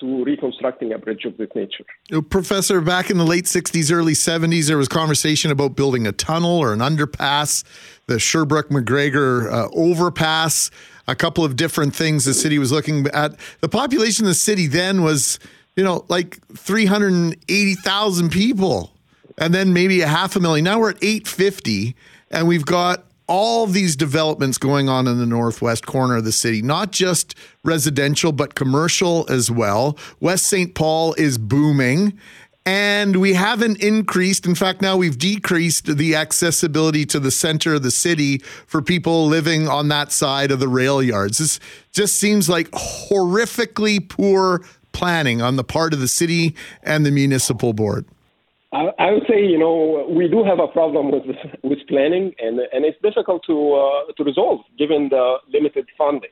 to 0.00 0.24
reconstructing 0.24 0.92
a 0.92 0.98
bridge 0.98 1.24
of 1.24 1.36
this 1.36 1.48
nature. 1.54 1.84
Professor, 2.28 2.80
back 2.80 3.10
in 3.10 3.18
the 3.18 3.24
late 3.24 3.44
60s, 3.44 3.92
early 3.92 4.12
70s, 4.12 4.66
there 4.66 4.76
was 4.76 4.88
conversation 4.88 5.50
about 5.50 5.76
building 5.76 6.06
a 6.06 6.12
tunnel 6.12 6.58
or 6.58 6.72
an 6.72 6.80
underpass, 6.80 7.64
the 8.06 8.14
Sherbrook 8.14 8.64
McGregor 8.64 9.52
uh, 9.52 9.68
overpass, 9.72 10.70
a 11.06 11.14
couple 11.14 11.44
of 11.44 11.56
different 11.56 11.94
things 11.94 12.24
the 12.24 12.34
city 12.34 12.58
was 12.58 12.72
looking 12.72 13.06
at. 13.08 13.38
The 13.60 13.68
population 13.68 14.24
of 14.24 14.28
the 14.30 14.34
city 14.34 14.66
then 14.66 15.02
was, 15.02 15.38
you 15.76 15.84
know, 15.84 16.04
like 16.08 16.40
380,000 16.56 18.30
people, 18.30 18.92
and 19.38 19.54
then 19.54 19.72
maybe 19.72 20.00
a 20.00 20.08
half 20.08 20.34
a 20.34 20.40
million. 20.40 20.64
Now 20.64 20.80
we're 20.80 20.90
at 20.90 21.02
850, 21.02 21.94
and 22.30 22.48
we've 22.48 22.66
got 22.66 23.04
all 23.26 23.66
these 23.66 23.96
developments 23.96 24.58
going 24.58 24.88
on 24.88 25.06
in 25.06 25.18
the 25.18 25.26
northwest 25.26 25.86
corner 25.86 26.16
of 26.16 26.24
the 26.24 26.32
city, 26.32 26.60
not 26.62 26.92
just 26.92 27.34
residential, 27.62 28.32
but 28.32 28.54
commercial 28.54 29.26
as 29.30 29.50
well. 29.50 29.96
West 30.20 30.46
St. 30.46 30.74
Paul 30.74 31.14
is 31.14 31.38
booming. 31.38 32.18
And 32.66 33.16
we 33.16 33.34
haven't 33.34 33.82
increased. 33.82 34.46
In 34.46 34.54
fact, 34.54 34.80
now 34.80 34.96
we've 34.96 35.18
decreased 35.18 35.98
the 35.98 36.14
accessibility 36.14 37.04
to 37.06 37.20
the 37.20 37.30
center 37.30 37.74
of 37.74 37.82
the 37.82 37.90
city 37.90 38.38
for 38.38 38.80
people 38.80 39.26
living 39.26 39.68
on 39.68 39.88
that 39.88 40.12
side 40.12 40.50
of 40.50 40.60
the 40.60 40.68
rail 40.68 41.02
yards. 41.02 41.36
This 41.36 41.60
just 41.92 42.16
seems 42.16 42.48
like 42.48 42.70
horrifically 42.70 44.08
poor 44.08 44.64
planning 44.92 45.42
on 45.42 45.56
the 45.56 45.64
part 45.64 45.92
of 45.92 46.00
the 46.00 46.08
city 46.08 46.54
and 46.82 47.04
the 47.04 47.10
municipal 47.10 47.74
board. 47.74 48.06
I, 48.74 49.12
would 49.12 49.22
say, 49.28 49.44
you 49.44 49.58
know, 49.58 50.06
we 50.08 50.28
do 50.28 50.42
have 50.44 50.58
a 50.58 50.66
problem 50.66 51.10
with 51.12 51.24
with 51.62 51.78
planning, 51.88 52.34
and 52.38 52.58
and 52.72 52.84
it's 52.84 53.00
difficult 53.02 53.42
to 53.46 53.74
uh, 53.74 54.12
to 54.16 54.24
resolve 54.24 54.60
given 54.78 55.08
the 55.10 55.36
limited 55.52 55.86
funding. 55.96 56.30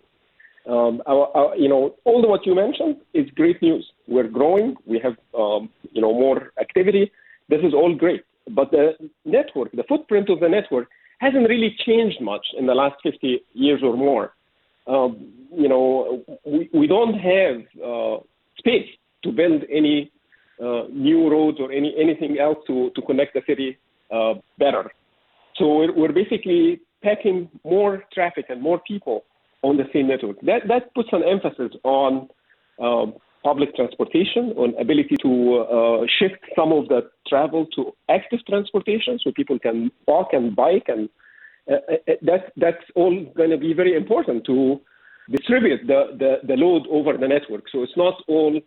Um, 0.66 1.02
our, 1.06 1.28
our, 1.36 1.56
you 1.56 1.68
know, 1.68 1.96
all 2.04 2.22
what 2.28 2.46
you 2.46 2.54
mentioned 2.54 2.96
is 3.14 3.28
great 3.34 3.60
news. 3.62 3.84
We're 4.06 4.28
growing. 4.28 4.76
We 4.86 5.00
have, 5.00 5.16
um, 5.36 5.70
you 5.90 6.00
know, 6.00 6.12
more 6.12 6.52
activity. 6.60 7.10
This 7.48 7.60
is 7.64 7.74
all 7.74 7.94
great. 7.96 8.22
But 8.48 8.70
the 8.70 8.92
network, 9.24 9.72
the 9.72 9.82
footprint 9.88 10.30
of 10.30 10.38
the 10.38 10.48
network, 10.48 10.88
hasn't 11.18 11.48
really 11.48 11.74
changed 11.84 12.20
much 12.20 12.46
in 12.56 12.66
the 12.66 12.74
last 12.74 12.96
50 13.02 13.42
years 13.54 13.80
or 13.82 13.96
more. 13.96 14.34
Um, 14.86 15.32
you 15.52 15.68
know, 15.68 16.22
we, 16.44 16.70
we 16.72 16.86
don't 16.86 17.14
have 17.14 17.56
uh, 17.84 18.18
space 18.56 18.88
to 19.24 19.32
build 19.32 19.62
any 19.70 20.12
new 20.92 21.30
roads 21.30 21.58
or 21.60 21.72
any 21.72 21.94
anything 21.98 22.38
else 22.38 22.58
to, 22.66 22.90
to 22.94 23.02
connect 23.02 23.34
the 23.34 23.42
city 23.46 23.78
uh, 24.12 24.34
better. 24.58 24.90
So 25.56 25.78
we're, 25.78 25.92
we're 25.92 26.12
basically 26.12 26.80
packing 27.02 27.48
more 27.64 28.04
traffic 28.12 28.46
and 28.48 28.62
more 28.62 28.80
people 28.86 29.24
on 29.62 29.76
the 29.76 29.84
same 29.92 30.08
network. 30.08 30.40
That 30.42 30.62
that 30.68 30.94
puts 30.94 31.08
an 31.12 31.22
emphasis 31.24 31.72
on 31.84 32.28
um, 32.80 33.14
public 33.44 33.74
transportation, 33.74 34.52
on 34.56 34.74
ability 34.80 35.16
to 35.22 35.58
uh, 35.58 36.06
shift 36.18 36.40
some 36.56 36.72
of 36.72 36.88
the 36.88 37.10
travel 37.28 37.66
to 37.76 37.92
active 38.08 38.40
transportation, 38.46 39.18
so 39.22 39.32
people 39.32 39.58
can 39.58 39.90
walk 40.06 40.28
and 40.32 40.54
bike, 40.54 40.86
and 40.88 41.08
uh, 41.70 41.74
uh 41.74 42.14
that 42.22 42.52
that's 42.56 42.84
all 42.94 43.14
going 43.36 43.50
to 43.50 43.58
be 43.58 43.72
very 43.72 43.96
important 43.96 44.44
to 44.46 44.80
distribute 45.30 45.86
the, 45.86 46.16
the, 46.18 46.46
the 46.46 46.54
load 46.54 46.86
over 46.90 47.16
the 47.16 47.28
network. 47.28 47.64
So 47.70 47.82
it's 47.82 47.96
not 47.96 48.14
all 48.28 48.60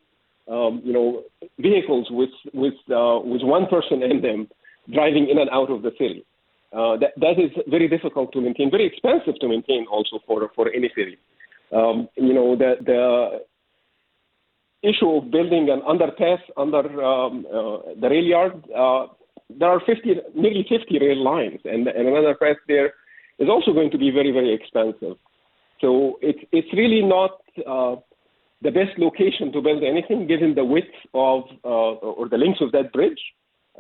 um, 0.47 0.81
you 0.83 0.93
know, 0.93 1.23
vehicles 1.59 2.07
with 2.11 2.29
with 2.53 2.73
uh, 2.91 3.19
with 3.23 3.41
one 3.43 3.67
person 3.67 4.03
in 4.03 4.21
them 4.21 4.47
driving 4.93 5.29
in 5.29 5.37
and 5.39 5.49
out 5.49 5.71
of 5.71 5.81
the 5.81 5.91
city. 5.97 6.25
Uh, 6.73 6.97
that 6.97 7.13
that 7.17 7.39
is 7.39 7.51
very 7.67 7.87
difficult 7.87 8.31
to 8.33 8.41
maintain, 8.41 8.69
very 8.69 8.85
expensive 8.85 9.39
to 9.39 9.47
maintain 9.47 9.85
also 9.89 10.19
for 10.27 10.49
for 10.55 10.69
any 10.69 10.89
city. 10.95 11.17
Um, 11.73 12.09
you 12.15 12.33
know, 12.33 12.55
the 12.55 12.75
the 12.85 13.41
issue 14.87 15.09
of 15.09 15.31
building 15.31 15.69
an 15.69 15.81
underpass 15.81 16.39
under 16.57 17.03
um, 17.03 17.45
uh, 17.47 17.77
the 17.99 18.09
rail 18.09 18.23
yard. 18.23 18.63
Uh, 18.75 19.07
there 19.49 19.69
are 19.69 19.79
50, 19.85 20.15
nearly 20.35 20.65
50 20.67 20.99
rail 20.99 21.23
lines, 21.23 21.59
and, 21.65 21.87
and 21.87 22.07
an 22.07 22.13
underpass 22.13 22.55
there 22.67 22.93
is 23.37 23.47
also 23.49 23.73
going 23.73 23.91
to 23.91 23.97
be 23.97 24.09
very, 24.09 24.31
very 24.31 24.53
expensive. 24.53 25.17
So 25.81 26.17
it's 26.21 26.39
it's 26.51 26.71
really 26.73 27.01
not 27.01 27.41
uh, 27.67 27.97
the 28.65 28.71
best 28.71 28.97
location 28.97 29.51
to 29.53 29.61
build 29.61 29.81
anything, 29.83 30.27
given 30.33 30.55
the 30.55 30.65
width 30.65 30.95
of 31.13 31.43
uh, 31.63 32.11
or 32.17 32.27
the 32.27 32.37
length 32.37 32.61
of 32.61 32.71
that 32.71 32.91
bridge, 32.97 33.21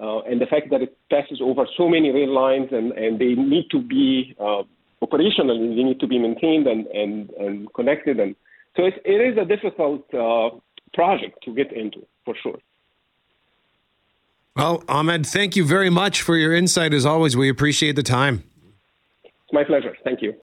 uh, 0.01 0.19
and 0.29 0.39
the 0.39 0.45
fact 0.45 0.69
that 0.71 0.81
it 0.81 0.95
passes 1.09 1.39
over 1.41 1.63
so 1.75 1.89
many 1.95 2.09
rail 2.11 2.33
lines, 2.43 2.69
and, 2.71 2.87
and 3.03 3.19
they 3.19 3.33
need 3.53 3.65
to 3.71 3.81
be 3.81 4.35
uh, 4.39 4.61
operational, 5.01 5.55
and 5.61 5.71
they 5.77 5.83
need 5.83 5.99
to 5.99 6.07
be 6.07 6.19
maintained 6.19 6.67
and, 6.67 6.85
and, 6.87 7.31
and 7.31 7.73
connected, 7.73 8.19
and 8.19 8.35
so 8.75 8.83
it, 8.85 8.95
it 9.05 9.19
is 9.29 9.35
a 9.37 9.45
difficult 9.45 10.03
uh, 10.13 10.49
project 10.93 11.35
to 11.43 11.53
get 11.53 11.73
into 11.73 12.05
for 12.23 12.35
sure. 12.41 12.59
Well, 14.55 14.83
Ahmed, 14.87 15.25
thank 15.25 15.55
you 15.55 15.65
very 15.65 15.89
much 15.89 16.21
for 16.21 16.37
your 16.37 16.53
insight. 16.53 16.93
As 16.93 17.05
always, 17.05 17.35
we 17.35 17.49
appreciate 17.49 17.95
the 17.95 18.03
time. 18.03 18.43
It's 19.23 19.53
my 19.53 19.63
pleasure. 19.63 19.97
Thank 20.03 20.21
you. 20.21 20.33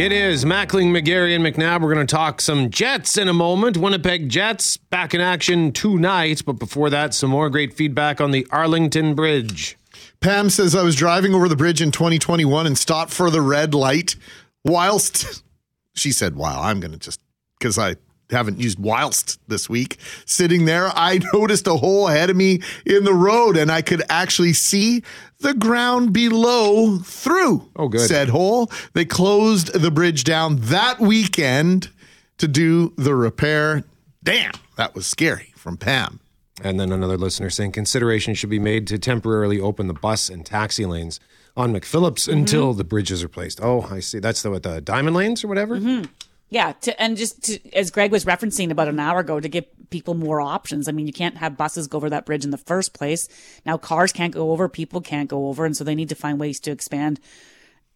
It 0.00 0.12
is 0.12 0.46
Mackling, 0.46 0.98
McGarry, 0.98 1.36
and 1.36 1.44
McNabb. 1.44 1.82
We're 1.82 1.92
going 1.92 2.06
to 2.06 2.10
talk 2.10 2.40
some 2.40 2.70
Jets 2.70 3.18
in 3.18 3.28
a 3.28 3.34
moment. 3.34 3.76
Winnipeg 3.76 4.30
Jets 4.30 4.78
back 4.78 5.12
in 5.12 5.20
action 5.20 5.72
tonight. 5.72 6.42
But 6.46 6.54
before 6.54 6.88
that, 6.88 7.12
some 7.12 7.28
more 7.28 7.50
great 7.50 7.74
feedback 7.74 8.18
on 8.18 8.30
the 8.30 8.46
Arlington 8.50 9.14
Bridge. 9.14 9.76
Pam 10.20 10.48
says, 10.48 10.74
I 10.74 10.82
was 10.82 10.96
driving 10.96 11.34
over 11.34 11.50
the 11.50 11.54
bridge 11.54 11.82
in 11.82 11.90
2021 11.90 12.66
and 12.66 12.78
stopped 12.78 13.12
for 13.12 13.28
the 13.28 13.42
red 13.42 13.74
light 13.74 14.16
whilst 14.64 15.44
she 15.94 16.12
said, 16.12 16.34
Wow, 16.34 16.62
I'm 16.62 16.80
going 16.80 16.92
to 16.92 16.98
just, 16.98 17.20
because 17.58 17.76
I 17.76 17.96
haven't 18.30 18.60
used 18.60 18.78
whilst 18.78 19.40
this 19.48 19.68
week. 19.68 19.98
Sitting 20.24 20.64
there, 20.64 20.88
I 20.94 21.20
noticed 21.32 21.66
a 21.66 21.76
hole 21.76 22.08
ahead 22.08 22.30
of 22.30 22.36
me 22.36 22.62
in 22.86 23.04
the 23.04 23.14
road 23.14 23.56
and 23.56 23.70
I 23.70 23.82
could 23.82 24.02
actually 24.08 24.52
see 24.52 25.02
the 25.40 25.54
ground 25.54 26.12
below 26.12 26.98
through 26.98 27.70
oh, 27.76 27.88
good. 27.88 28.00
said 28.00 28.28
hole. 28.28 28.70
They 28.92 29.04
closed 29.04 29.72
the 29.72 29.90
bridge 29.90 30.24
down 30.24 30.56
that 30.56 31.00
weekend 31.00 31.90
to 32.38 32.48
do 32.48 32.92
the 32.96 33.14
repair. 33.14 33.84
Damn, 34.22 34.52
that 34.76 34.94
was 34.94 35.06
scary 35.06 35.52
from 35.56 35.76
Pam. 35.76 36.20
And 36.62 36.78
then 36.78 36.92
another 36.92 37.16
listener 37.16 37.48
saying 37.48 37.72
consideration 37.72 38.34
should 38.34 38.50
be 38.50 38.58
made 38.58 38.86
to 38.88 38.98
temporarily 38.98 39.58
open 39.58 39.86
the 39.86 39.94
bus 39.94 40.28
and 40.28 40.44
taxi 40.44 40.84
lanes 40.84 41.20
on 41.56 41.72
McPhillips 41.72 42.28
mm-hmm. 42.28 42.38
until 42.38 42.74
the 42.74 42.84
bridge 42.84 43.10
is 43.10 43.22
replaced. 43.22 43.60
Oh, 43.62 43.86
I 43.90 44.00
see. 44.00 44.18
That's 44.18 44.42
the 44.42 44.50
what 44.50 44.62
the 44.62 44.80
diamond 44.80 45.16
lanes 45.16 45.42
or 45.42 45.48
whatever. 45.48 45.78
Mm-hmm. 45.78 46.04
Yeah, 46.50 46.72
to, 46.72 47.00
and 47.00 47.16
just 47.16 47.44
to, 47.44 47.74
as 47.74 47.92
Greg 47.92 48.10
was 48.10 48.24
referencing 48.24 48.70
about 48.70 48.88
an 48.88 48.98
hour 48.98 49.20
ago, 49.20 49.38
to 49.38 49.48
give 49.48 49.66
people 49.90 50.14
more 50.14 50.40
options. 50.40 50.88
I 50.88 50.92
mean, 50.92 51.06
you 51.06 51.12
can't 51.12 51.36
have 51.36 51.56
buses 51.56 51.86
go 51.86 51.96
over 51.96 52.10
that 52.10 52.26
bridge 52.26 52.44
in 52.44 52.50
the 52.50 52.58
first 52.58 52.92
place. 52.92 53.28
Now 53.64 53.76
cars 53.76 54.12
can't 54.12 54.34
go 54.34 54.50
over, 54.50 54.68
people 54.68 55.00
can't 55.00 55.28
go 55.28 55.48
over, 55.48 55.64
and 55.64 55.76
so 55.76 55.84
they 55.84 55.94
need 55.94 56.08
to 56.08 56.14
find 56.14 56.40
ways 56.40 56.58
to 56.60 56.72
expand, 56.72 57.20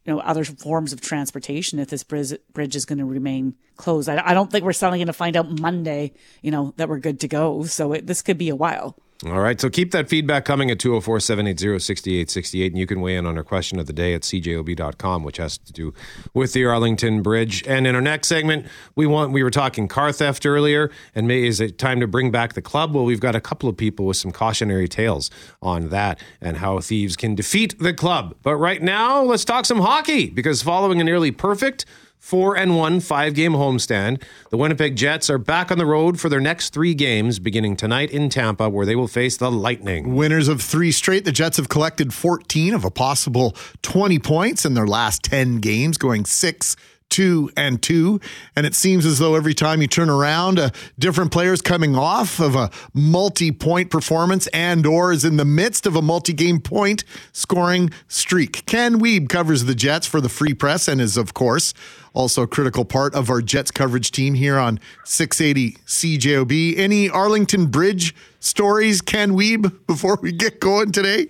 you 0.05 0.13
know, 0.13 0.21
other 0.21 0.45
forms 0.45 0.93
of 0.93 1.01
transportation 1.01 1.81
if 1.81 1.89
this 1.89 2.05
bridge, 2.05 2.33
bridge 2.53 2.77
is 2.77 2.85
going 2.85 2.99
to 2.99 3.05
remain 3.05 3.55
closed. 3.77 4.09
I, 4.09 4.23
I 4.25 4.35
don't 4.35 4.51
think 4.51 4.65
we're 4.65 4.73
suddenly 4.73 4.99
going 4.99 5.07
to 5.09 5.13
find 5.13 5.37
out 5.37 5.61
Monday, 5.61 6.13
you 6.43 6.53
know, 6.53 6.75
that 6.77 6.89
we're 6.89 7.01
good 7.01 7.21
to 7.21 7.29
go. 7.29 7.65
So 7.65 7.93
it, 7.93 8.07
this 8.07 8.23
could 8.23 8.39
be 8.39 8.51
a 8.51 8.57
while. 8.57 8.97
All 9.27 9.41
right. 9.41 9.59
So 9.59 9.71
keep 9.71 9.93
that 9.93 10.09
feedback 10.09 10.45
coming 10.45 10.71
at 10.71 10.79
204 10.79 11.19
780 11.21 11.79
6868. 11.79 12.73
And 12.73 12.79
you 12.79 12.87
can 12.87 13.01
weigh 13.01 13.17
in 13.17 13.25
on 13.25 13.39
our 13.39 13.45
question 13.45 13.79
of 13.79 13.87
the 13.87 13.93
day 13.93 14.13
at 14.13 14.21
cjob.com, 14.23 15.23
which 15.23 15.39
has 15.39 15.57
to 15.57 15.73
do 15.73 15.95
with 16.35 16.53
the 16.53 16.67
Arlington 16.67 17.23
Bridge. 17.23 17.65
And 17.67 17.87
in 17.87 17.95
our 17.95 18.03
next 18.03 18.29
segment, 18.29 18.67
we 18.95 19.07
want 19.07 19.33
we 19.33 19.43
were 19.43 19.51
talking 19.51 19.89
car 19.89 20.13
theft 20.13 20.45
earlier. 20.45 20.91
And 21.15 21.27
may, 21.27 21.47
is 21.47 21.59
it 21.61 21.79
time 21.79 22.01
to 22.01 22.07
bring 22.07 22.31
back 22.31 22.53
the 22.53 22.63
club? 22.63 22.95
Well, 22.95 23.05
we've 23.05 23.21
got 23.21 23.35
a 23.35 23.41
couple 23.41 23.69
of 23.69 23.77
people 23.77 24.05
with 24.05 24.19
some 24.19 24.31
cautionary 24.31 24.89
tales 24.89 25.31
on 25.63 25.89
that 25.89 26.21
and 26.41 26.59
how 26.59 26.81
thieves 26.81 27.17
can 27.17 27.35
defeat 27.35 27.79
the 27.79 27.95
club. 27.95 28.35
But 28.43 28.57
right 28.57 28.83
now, 28.83 29.23
let's 29.23 29.45
talk 29.45 29.65
some 29.65 29.81
hockey 29.81 30.29
because 30.29 30.63
following 30.63 31.01
a 31.01 31.05
nearly 31.05 31.31
perfect 31.31 31.87
4 32.25 32.57
and 32.57 32.75
1 32.75 33.01
five 33.01 33.35
game 33.35 33.53
homestand. 33.53 34.23
The 34.49 34.57
Winnipeg 34.57 34.97
Jets 34.97 35.29
are 35.29 35.37
back 35.37 35.71
on 35.71 35.77
the 35.77 35.85
road 35.85 36.19
for 36.19 36.31
their 36.31 36.41
next 36.41 36.73
three 36.73 36.95
games, 36.95 37.39
beginning 37.39 37.77
tonight 37.77 38.11
in 38.11 38.31
Tampa, 38.31 38.71
where 38.71 38.87
they 38.87 38.97
will 38.97 39.09
face 39.09 39.37
the 39.37 39.51
Lightning. 39.51 40.15
Winners 40.15 40.49
of 40.49 40.63
three 40.63 40.91
straight, 40.91 41.27
the 41.27 41.33
Jets 41.33 41.59
have 41.59 41.69
collected 41.69 42.15
14 42.15 42.73
of 42.73 42.83
a 42.83 42.91
possible 42.91 43.55
20 43.83 44.19
points 44.21 44.65
in 44.65 44.73
their 44.73 44.87
last 44.87 45.23
10 45.23 45.59
games, 45.59 45.99
going 45.99 46.25
6 46.25 46.77
two 47.11 47.51
and 47.57 47.81
two. 47.81 48.21
And 48.57 48.67
it 48.67 48.75
seems 48.75 49.07
as 49.07 49.19
though 49.19 49.37
every 49.37 49.55
time 49.55 49.81
you 49.81 49.87
turn 49.87 50.11
around, 50.11 50.59
a 50.59 50.73
different 50.99 51.31
player 51.31 51.53
is 51.53 51.63
coming 51.63 51.95
off 51.95 52.41
of 52.41 52.57
a 52.57 52.71
multi-point 52.93 53.91
performance 53.91 54.47
and 54.49 54.85
or 54.85 55.13
is 55.13 55.25
in 55.25 55.37
the 55.37 55.45
midst 55.45 55.87
of 55.87 55.95
a 55.95 56.03
multi-game 56.03 56.61
point 56.61 57.05
scoring 57.33 57.91
streak. 58.09 58.67
Ken 58.67 59.01
Wiebe 59.01 59.29
covers 59.29 59.65
the 59.65 59.75
Jets 59.75 60.07
for 60.07 60.21
the 60.21 60.29
Free 60.29 60.55
Press 60.55 60.89
and 60.89 61.01
is, 61.01 61.17
of 61.17 61.35
course, 61.35 61.73
also 62.15 62.43
a 62.43 62.47
critical 62.47 62.85
part 62.85 63.15
of 63.15 63.31
our 63.31 63.41
Jets 63.41 63.71
coverage 63.71 64.11
team 64.11 64.35
here 64.35 64.59
on 64.59 64.81
680 65.05 65.79
CJOB. 65.87 66.79
Any 66.79 67.09
Arlington 67.09 67.67
Bridge 67.67 68.15
stories, 68.41 69.01
Ken 69.01 69.33
Wiebe, 69.33 69.87
before 69.87 70.19
we 70.21 70.33
get 70.33 70.61
going 70.61 70.93
today? 70.93 71.29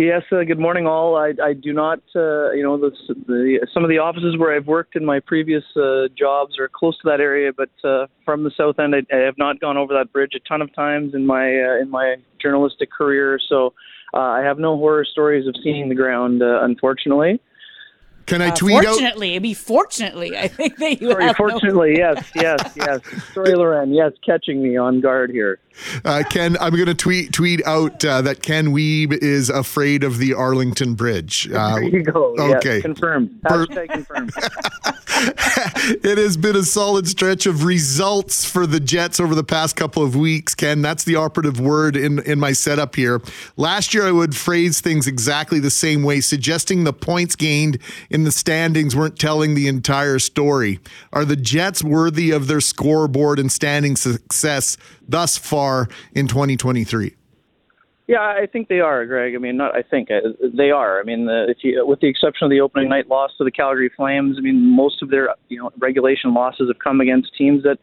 Yes, 0.00 0.22
uh, 0.32 0.44
good 0.44 0.58
morning, 0.58 0.86
all. 0.86 1.14
I, 1.14 1.34
I 1.44 1.52
do 1.52 1.74
not, 1.74 1.98
uh, 2.16 2.52
you 2.52 2.62
know, 2.62 2.78
the, 2.78 2.90
the, 3.26 3.66
some 3.74 3.84
of 3.84 3.90
the 3.90 3.98
offices 3.98 4.34
where 4.38 4.56
I've 4.56 4.66
worked 4.66 4.96
in 4.96 5.04
my 5.04 5.20
previous 5.20 5.62
uh, 5.76 6.04
jobs 6.18 6.58
are 6.58 6.70
close 6.72 6.96
to 7.02 7.10
that 7.10 7.20
area, 7.20 7.50
but 7.54 7.68
uh, 7.84 8.06
from 8.24 8.42
the 8.42 8.50
south 8.56 8.78
end, 8.78 8.94
I, 8.94 9.00
I 9.14 9.18
have 9.18 9.36
not 9.36 9.60
gone 9.60 9.76
over 9.76 9.92
that 9.92 10.10
bridge 10.10 10.32
a 10.34 10.40
ton 10.48 10.62
of 10.62 10.74
times 10.74 11.12
in 11.12 11.26
my 11.26 11.44
uh, 11.44 11.82
in 11.82 11.90
my 11.90 12.16
journalistic 12.40 12.90
career. 12.90 13.38
So 13.46 13.74
uh, 14.14 14.20
I 14.20 14.40
have 14.40 14.58
no 14.58 14.78
horror 14.78 15.04
stories 15.04 15.46
of 15.46 15.54
seeing 15.62 15.90
the 15.90 15.94
ground, 15.94 16.42
uh, 16.42 16.62
unfortunately. 16.62 17.38
Can 18.30 18.42
I 18.42 18.48
Uh, 18.50 18.54
tweet 18.54 18.76
out? 18.76 18.84
fortunately, 18.84 19.30
it'd 19.32 19.42
be 19.42 19.54
fortunately. 19.54 20.38
I 20.38 20.46
think 20.46 20.76
that 20.78 21.00
you 21.02 21.10
Sorry, 21.10 21.24
have 21.24 21.36
no- 21.38 21.48
fortunately, 21.50 21.94
yes, 21.98 22.24
yes, 22.36 22.72
yes. 22.76 23.00
Sorry, 23.34 23.54
Loren. 23.56 23.92
Yes, 23.92 24.12
catching 24.24 24.62
me 24.62 24.76
on 24.76 25.00
guard 25.00 25.30
here. 25.30 25.58
Uh, 26.04 26.22
Ken, 26.30 26.56
I'm 26.60 26.74
going 26.74 26.86
to 26.86 26.94
tweet 26.94 27.32
tweet 27.32 27.66
out 27.66 28.04
uh, 28.04 28.20
that 28.22 28.42
Ken 28.42 28.68
Wiebe 28.68 29.14
is 29.20 29.48
afraid 29.50 30.04
of 30.04 30.18
the 30.18 30.32
Arlington 30.34 30.94
Bridge. 30.94 31.48
Uh, 31.60 31.74
There 31.74 31.82
you 31.84 32.02
go. 32.04 32.34
Yes, 32.38 32.56
Okay. 32.56 32.80
confirmed. 32.80 33.30
Hashtag 33.44 33.88
confirmed. 33.90 34.32
it 36.04 36.18
has 36.18 36.36
been 36.36 36.56
a 36.56 36.62
solid 36.62 37.06
stretch 37.08 37.44
of 37.46 37.64
results 37.64 38.44
for 38.44 38.66
the 38.66 38.80
Jets 38.80 39.20
over 39.20 39.34
the 39.34 39.44
past 39.44 39.76
couple 39.76 40.02
of 40.02 40.16
weeks, 40.16 40.54
Ken. 40.54 40.80
That's 40.82 41.04
the 41.04 41.16
operative 41.16 41.60
word 41.60 41.96
in, 41.96 42.20
in 42.20 42.38
my 42.40 42.52
setup 42.52 42.94
here. 42.96 43.20
Last 43.56 43.92
year, 43.92 44.06
I 44.06 44.12
would 44.12 44.34
phrase 44.36 44.80
things 44.80 45.06
exactly 45.06 45.58
the 45.58 45.70
same 45.70 46.02
way, 46.02 46.20
suggesting 46.20 46.84
the 46.84 46.92
points 46.92 47.36
gained 47.36 47.78
in 48.10 48.19
the 48.24 48.32
standings 48.32 48.94
weren't 48.94 49.18
telling 49.18 49.54
the 49.54 49.68
entire 49.68 50.18
story. 50.18 50.80
Are 51.12 51.24
the 51.24 51.36
Jets 51.36 51.82
worthy 51.82 52.30
of 52.30 52.46
their 52.46 52.60
scoreboard 52.60 53.38
and 53.38 53.50
standing 53.50 53.96
success 53.96 54.76
thus 55.08 55.36
far 55.36 55.88
in 56.12 56.28
2023? 56.28 57.16
Yeah, 58.10 58.22
I 58.22 58.46
think 58.50 58.66
they 58.66 58.80
are, 58.80 59.06
Greg. 59.06 59.36
I 59.36 59.38
mean, 59.38 59.56
not. 59.56 59.76
I 59.76 59.82
think 59.82 60.10
uh, 60.10 60.30
they 60.52 60.72
are. 60.72 60.98
I 60.98 61.04
mean, 61.04 61.26
the, 61.26 61.54
you, 61.60 61.86
with 61.86 62.00
the 62.00 62.08
exception 62.08 62.44
of 62.44 62.50
the 62.50 62.60
opening 62.60 62.88
night 62.88 63.06
loss 63.06 63.30
to 63.38 63.44
the 63.44 63.52
Calgary 63.52 63.88
Flames, 63.96 64.36
I 64.36 64.40
mean, 64.40 64.56
most 64.74 65.00
of 65.00 65.10
their 65.10 65.32
you 65.48 65.62
know 65.62 65.70
regulation 65.78 66.34
losses 66.34 66.68
have 66.68 66.80
come 66.80 67.00
against 67.00 67.30
teams 67.38 67.62
that 67.62 67.78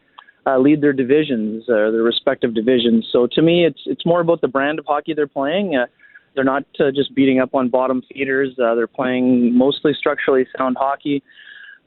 uh, 0.46 0.58
lead 0.58 0.82
their 0.82 0.92
divisions, 0.92 1.64
uh, 1.70 1.90
their 1.90 2.02
respective 2.02 2.54
divisions. 2.54 3.08
So 3.10 3.26
to 3.32 3.40
me, 3.40 3.64
it's 3.64 3.80
it's 3.86 4.04
more 4.04 4.20
about 4.20 4.42
the 4.42 4.48
brand 4.48 4.78
of 4.78 4.84
hockey 4.84 5.14
they're 5.14 5.26
playing. 5.26 5.76
Uh, 5.76 5.86
they're 6.34 6.44
not 6.44 6.64
uh, 6.80 6.90
just 6.94 7.14
beating 7.14 7.40
up 7.40 7.54
on 7.54 7.68
bottom 7.68 8.02
feeders. 8.12 8.50
Uh, 8.58 8.74
they're 8.74 8.86
playing 8.86 9.56
mostly 9.56 9.92
structurally 9.94 10.46
sound 10.56 10.76
hockey. 10.78 11.22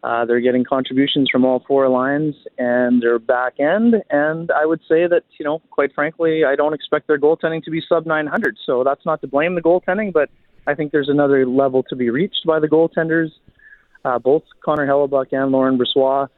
Uh, 0.03 0.25
they're 0.25 0.41
getting 0.41 0.63
contributions 0.63 1.29
from 1.29 1.45
all 1.45 1.63
four 1.67 1.87
lines 1.87 2.33
and 2.57 3.03
their 3.03 3.19
back 3.19 3.59
end. 3.59 3.95
And 4.09 4.49
I 4.51 4.65
would 4.65 4.79
say 4.89 5.05
that, 5.07 5.23
you 5.37 5.45
know, 5.45 5.61
quite 5.69 5.93
frankly, 5.93 6.43
I 6.43 6.55
don't 6.55 6.73
expect 6.73 7.07
their 7.07 7.19
goaltending 7.19 7.63
to 7.63 7.71
be 7.71 7.81
sub 7.87 8.07
900. 8.07 8.57
So 8.65 8.83
that's 8.83 9.05
not 9.05 9.21
to 9.21 9.27
blame 9.27 9.53
the 9.53 9.61
goaltending, 9.61 10.11
but 10.11 10.29
I 10.65 10.73
think 10.73 10.91
there's 10.91 11.09
another 11.09 11.45
level 11.45 11.83
to 11.83 11.95
be 11.95 12.09
reached 12.09 12.45
by 12.47 12.59
the 12.59 12.67
goaltenders. 12.67 13.29
Uh, 14.03 14.17
both 14.17 14.41
Connor 14.65 14.87
Hellebuyck 14.87 15.27
and 15.33 15.51
Laurent 15.51 15.79
Brossoit. 15.79 16.29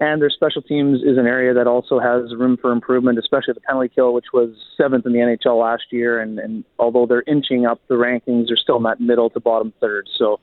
And 0.00 0.22
their 0.22 0.30
special 0.30 0.62
teams 0.62 1.02
is 1.02 1.18
an 1.18 1.26
area 1.26 1.52
that 1.52 1.66
also 1.66 2.00
has 2.00 2.34
room 2.34 2.56
for 2.56 2.72
improvement, 2.72 3.18
especially 3.18 3.52
the 3.52 3.60
penalty 3.60 3.92
kill, 3.94 4.14
which 4.14 4.32
was 4.32 4.48
seventh 4.74 5.04
in 5.04 5.12
the 5.12 5.18
NHL 5.18 5.60
last 5.60 5.84
year. 5.90 6.18
And, 6.18 6.38
and 6.38 6.64
although 6.78 7.04
they're 7.04 7.24
inching 7.26 7.66
up 7.66 7.82
the 7.88 7.96
rankings, 7.96 8.46
they're 8.48 8.56
still 8.56 8.78
in 8.78 8.84
that 8.84 8.98
middle 8.98 9.28
to 9.28 9.40
bottom 9.40 9.74
third. 9.78 10.08
So 10.16 10.40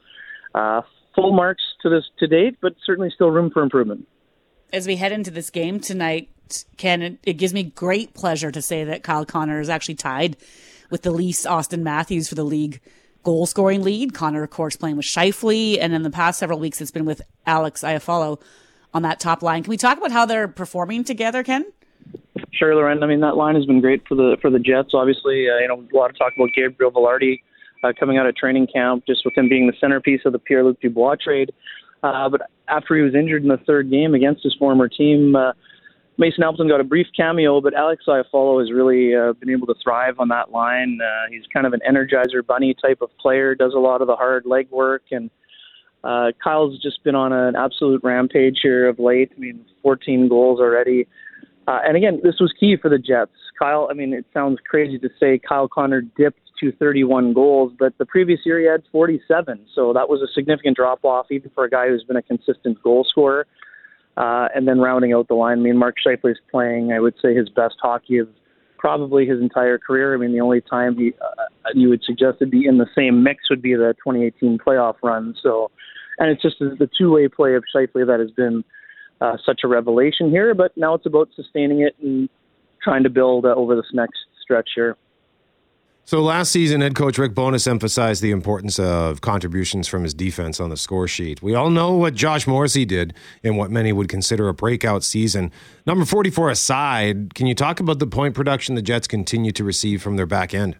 uh, 0.53 0.83
full 1.15 1.33
marks 1.33 1.63
to 1.81 1.89
this 1.89 2.03
to 2.19 2.27
date, 2.27 2.57
but 2.61 2.75
certainly 2.85 3.09
still 3.09 3.31
room 3.31 3.49
for 3.49 3.63
improvement. 3.63 4.07
as 4.71 4.85
we 4.85 4.97
head 4.97 5.11
into 5.11 5.31
this 5.31 5.49
game 5.49 5.79
tonight, 5.79 6.29
Ken, 6.77 7.01
it, 7.01 7.17
it 7.23 7.33
gives 7.33 7.53
me 7.53 7.63
great 7.63 8.13
pleasure 8.13 8.51
to 8.51 8.61
say 8.61 8.83
that 8.83 9.01
Kyle 9.01 9.25
Connor 9.25 9.59
is 9.59 9.69
actually 9.69 9.95
tied 9.95 10.37
with 10.91 11.01
the 11.01 11.11
Leafs' 11.11 11.47
Auston 11.47 11.81
Matthews 11.81 12.29
for 12.29 12.35
the 12.35 12.43
league 12.43 12.79
goal 13.23 13.47
scoring 13.47 13.81
lead. 13.81 14.13
Connor, 14.13 14.43
of 14.43 14.51
course, 14.51 14.75
playing 14.75 14.97
with 14.97 15.05
Scheifele, 15.05 15.79
and 15.81 15.93
in 15.93 16.03
the 16.03 16.11
past 16.11 16.37
several 16.37 16.59
weeks, 16.59 16.79
it's 16.79 16.91
been 16.91 17.05
with 17.05 17.23
Alex 17.47 17.81
Iafallo 17.81 18.39
on 18.97 19.03
that 19.03 19.19
top 19.19 19.41
line. 19.41 19.63
Can 19.63 19.69
we 19.69 19.77
talk 19.77 19.97
about 19.97 20.11
how 20.11 20.25
they're 20.25 20.47
performing 20.47 21.05
together, 21.05 21.43
Ken? 21.43 21.65
Sure, 22.51 22.75
Loren. 22.75 23.03
I 23.03 23.05
mean, 23.05 23.21
that 23.21 23.37
line 23.37 23.55
has 23.55 23.65
been 23.65 23.79
great 23.79 24.01
for 24.07 24.15
the 24.15 24.37
for 24.41 24.49
the 24.49 24.59
Jets. 24.59 24.89
Obviously, 24.93 25.47
uh, 25.49 25.59
you 25.59 25.67
know, 25.67 25.75
a 25.75 25.97
lot 25.97 26.09
of 26.09 26.17
talk 26.17 26.33
about 26.35 26.49
Gabriel 26.55 26.91
Vilardi 26.91 27.41
uh, 27.83 27.93
coming 27.99 28.17
out 28.17 28.25
of 28.25 28.35
training 28.35 28.67
camp, 28.73 29.03
just 29.07 29.23
with 29.23 29.37
him 29.37 29.47
being 29.47 29.67
the 29.67 29.73
centerpiece 29.79 30.21
of 30.25 30.33
the 30.33 30.39
Pierre 30.39 30.63
Luc 30.63 30.81
Dubois 30.81 31.15
trade. 31.23 31.53
Uh, 32.03 32.27
but 32.29 32.41
after 32.67 32.95
he 32.95 33.01
was 33.01 33.15
injured 33.15 33.43
in 33.43 33.49
the 33.49 33.59
third 33.65 33.89
game 33.89 34.13
against 34.15 34.43
his 34.43 34.55
former 34.55 34.87
team, 34.87 35.35
uh, 35.35 35.53
Mason 36.17 36.43
Appleton 36.43 36.67
got 36.67 36.79
a 36.79 36.83
brief 36.83 37.07
cameo, 37.15 37.61
but 37.61 37.75
Alex 37.75 38.05
Iafallo 38.07 38.59
has 38.59 38.71
really 38.71 39.15
uh, 39.15 39.33
been 39.33 39.51
able 39.51 39.67
to 39.67 39.75
thrive 39.83 40.19
on 40.19 40.29
that 40.29 40.51
line. 40.51 40.99
Uh, 41.01 41.29
he's 41.29 41.43
kind 41.53 41.67
of 41.67 41.73
an 41.73 41.81
energizer 41.87 42.45
bunny 42.45 42.75
type 42.81 43.01
of 43.01 43.09
player, 43.19 43.53
does 43.53 43.73
a 43.75 43.79
lot 43.79 44.01
of 44.01 44.07
the 44.07 44.15
hard 44.15 44.45
leg 44.45 44.67
work, 44.71 45.03
and 45.11 45.29
uh, 46.07 46.31
Kyle's 46.41 46.81
just 46.81 47.03
been 47.03 47.15
on 47.15 47.33
an 47.33 47.57
absolute 47.57 48.01
rampage 48.01 48.59
here 48.63 48.87
of 48.87 48.97
late. 48.97 49.31
I 49.35 49.39
mean, 49.39 49.65
14 49.83 50.29
goals 50.29 50.59
already. 50.59 51.05
Uh, 51.67 51.79
and 51.85 51.97
again, 51.97 52.21
this 52.23 52.35
was 52.39 52.53
key 52.57 52.77
for 52.81 52.89
the 52.89 52.97
Jets. 52.97 53.31
Kyle, 53.59 53.89
I 53.91 53.93
mean, 53.93 54.13
it 54.13 54.25
sounds 54.33 54.59
crazy 54.69 54.97
to 54.99 55.09
say 55.19 55.37
Kyle 55.37 55.67
Connor 55.67 56.01
dipped 56.01 56.39
to 56.61 56.71
31 56.71 57.33
goals, 57.33 57.73
but 57.77 57.97
the 57.97 58.05
previous 58.05 58.39
year 58.45 58.57
he 58.59 58.65
had 58.65 58.83
47. 58.91 59.65
So 59.75 59.91
that 59.91 60.07
was 60.07 60.21
a 60.21 60.31
significant 60.33 60.77
drop 60.77 61.03
off, 61.03 61.25
even 61.29 61.51
for 61.53 61.65
a 61.65 61.69
guy 61.69 61.89
who's 61.89 62.03
been 62.03 62.15
a 62.15 62.21
consistent 62.21 62.81
goal 62.81 63.05
scorer. 63.09 63.45
Uh, 64.15 64.47
and 64.55 64.65
then 64.65 64.79
rounding 64.79 65.11
out 65.13 65.27
the 65.27 65.33
line, 65.33 65.59
I 65.59 65.61
mean, 65.61 65.77
Mark 65.77 65.95
Scheifele 66.03 66.31
is 66.31 66.37
playing, 66.49 66.93
I 66.93 66.99
would 66.99 67.15
say, 67.21 67.35
his 67.35 67.49
best 67.49 67.75
hockey 67.81 68.17
of 68.17 68.29
probably 68.77 69.25
his 69.25 69.41
entire 69.41 69.77
career. 69.77 70.13
I 70.13 70.17
mean, 70.17 70.31
the 70.31 70.41
only 70.41 70.61
time 70.61 70.95
he 70.95 71.13
uh, 71.21 71.43
you 71.73 71.89
would 71.89 72.03
suggest 72.03 72.39
to 72.39 72.47
be 72.47 72.65
in 72.65 72.77
the 72.77 72.87
same 72.95 73.23
mix 73.23 73.49
would 73.49 73.61
be 73.61 73.73
the 73.73 73.93
2018 74.03 74.57
playoff 74.65 74.95
run. 75.03 75.35
So, 75.43 75.69
and 76.20 76.30
it's 76.30 76.41
just 76.41 76.57
the 76.59 76.89
two-way 76.97 77.28
play 77.28 77.55
of 77.55 77.63
Scheifele 77.74 78.07
that 78.07 78.20
has 78.20 78.32
been 78.32 78.63
uh, 79.22 79.38
such 79.45 79.61
a 79.63 79.68
revelation 79.68 80.30
here. 80.30 80.53
But 80.53 80.76
now 80.78 80.93
it's 80.93 81.05
about 81.05 81.30
sustaining 81.36 81.82
it 81.82 81.95
and 82.01 82.30
trying 82.82 83.03
to 83.03 83.09
build 83.09 83.45
uh, 83.45 83.49
over 83.49 83.76
this 83.76 83.88
next 83.93 84.18
stretch 84.41 84.70
here. 84.76 84.95
So 86.07 86.22
last 86.22 86.53
season, 86.53 86.80
head 86.80 86.95
coach 86.95 87.18
Rick 87.18 87.36
Bowness 87.36 87.68
emphasized 87.68 88.22
the 88.22 88.32
importance 88.32 88.80
of 88.80 89.20
contributions 89.20 89.89
from 89.89 90.03
his 90.03 90.13
defense 90.13 90.61
on 90.61 90.70
the 90.70 90.78
score 90.78 91.05
sheet. 91.05 91.41
We 91.41 91.53
all 91.53 91.70
know 91.70 91.95
what 91.95 92.13
Josh 92.13 92.47
Morrissey 92.47 92.86
did 92.86 93.13
in 93.43 93.57
what 93.57 93.72
many 93.72 93.91
would 93.91 94.07
consider 94.07 94.47
a 94.47 94.53
breakout 94.53 95.03
season. 95.03 95.51
Number 95.86 96.05
44 96.05 96.49
aside, 96.49 97.36
can 97.36 97.45
you 97.45 97.53
talk 97.53 97.82
about 97.82 97.99
the 97.99 98.07
point 98.07 98.36
production 98.36 98.76
the 98.76 98.82
Jets 98.82 99.05
continue 99.05 99.51
to 99.51 99.65
receive 99.65 100.01
from 100.01 100.15
their 100.15 100.26
back 100.26 100.53
end? 100.53 100.78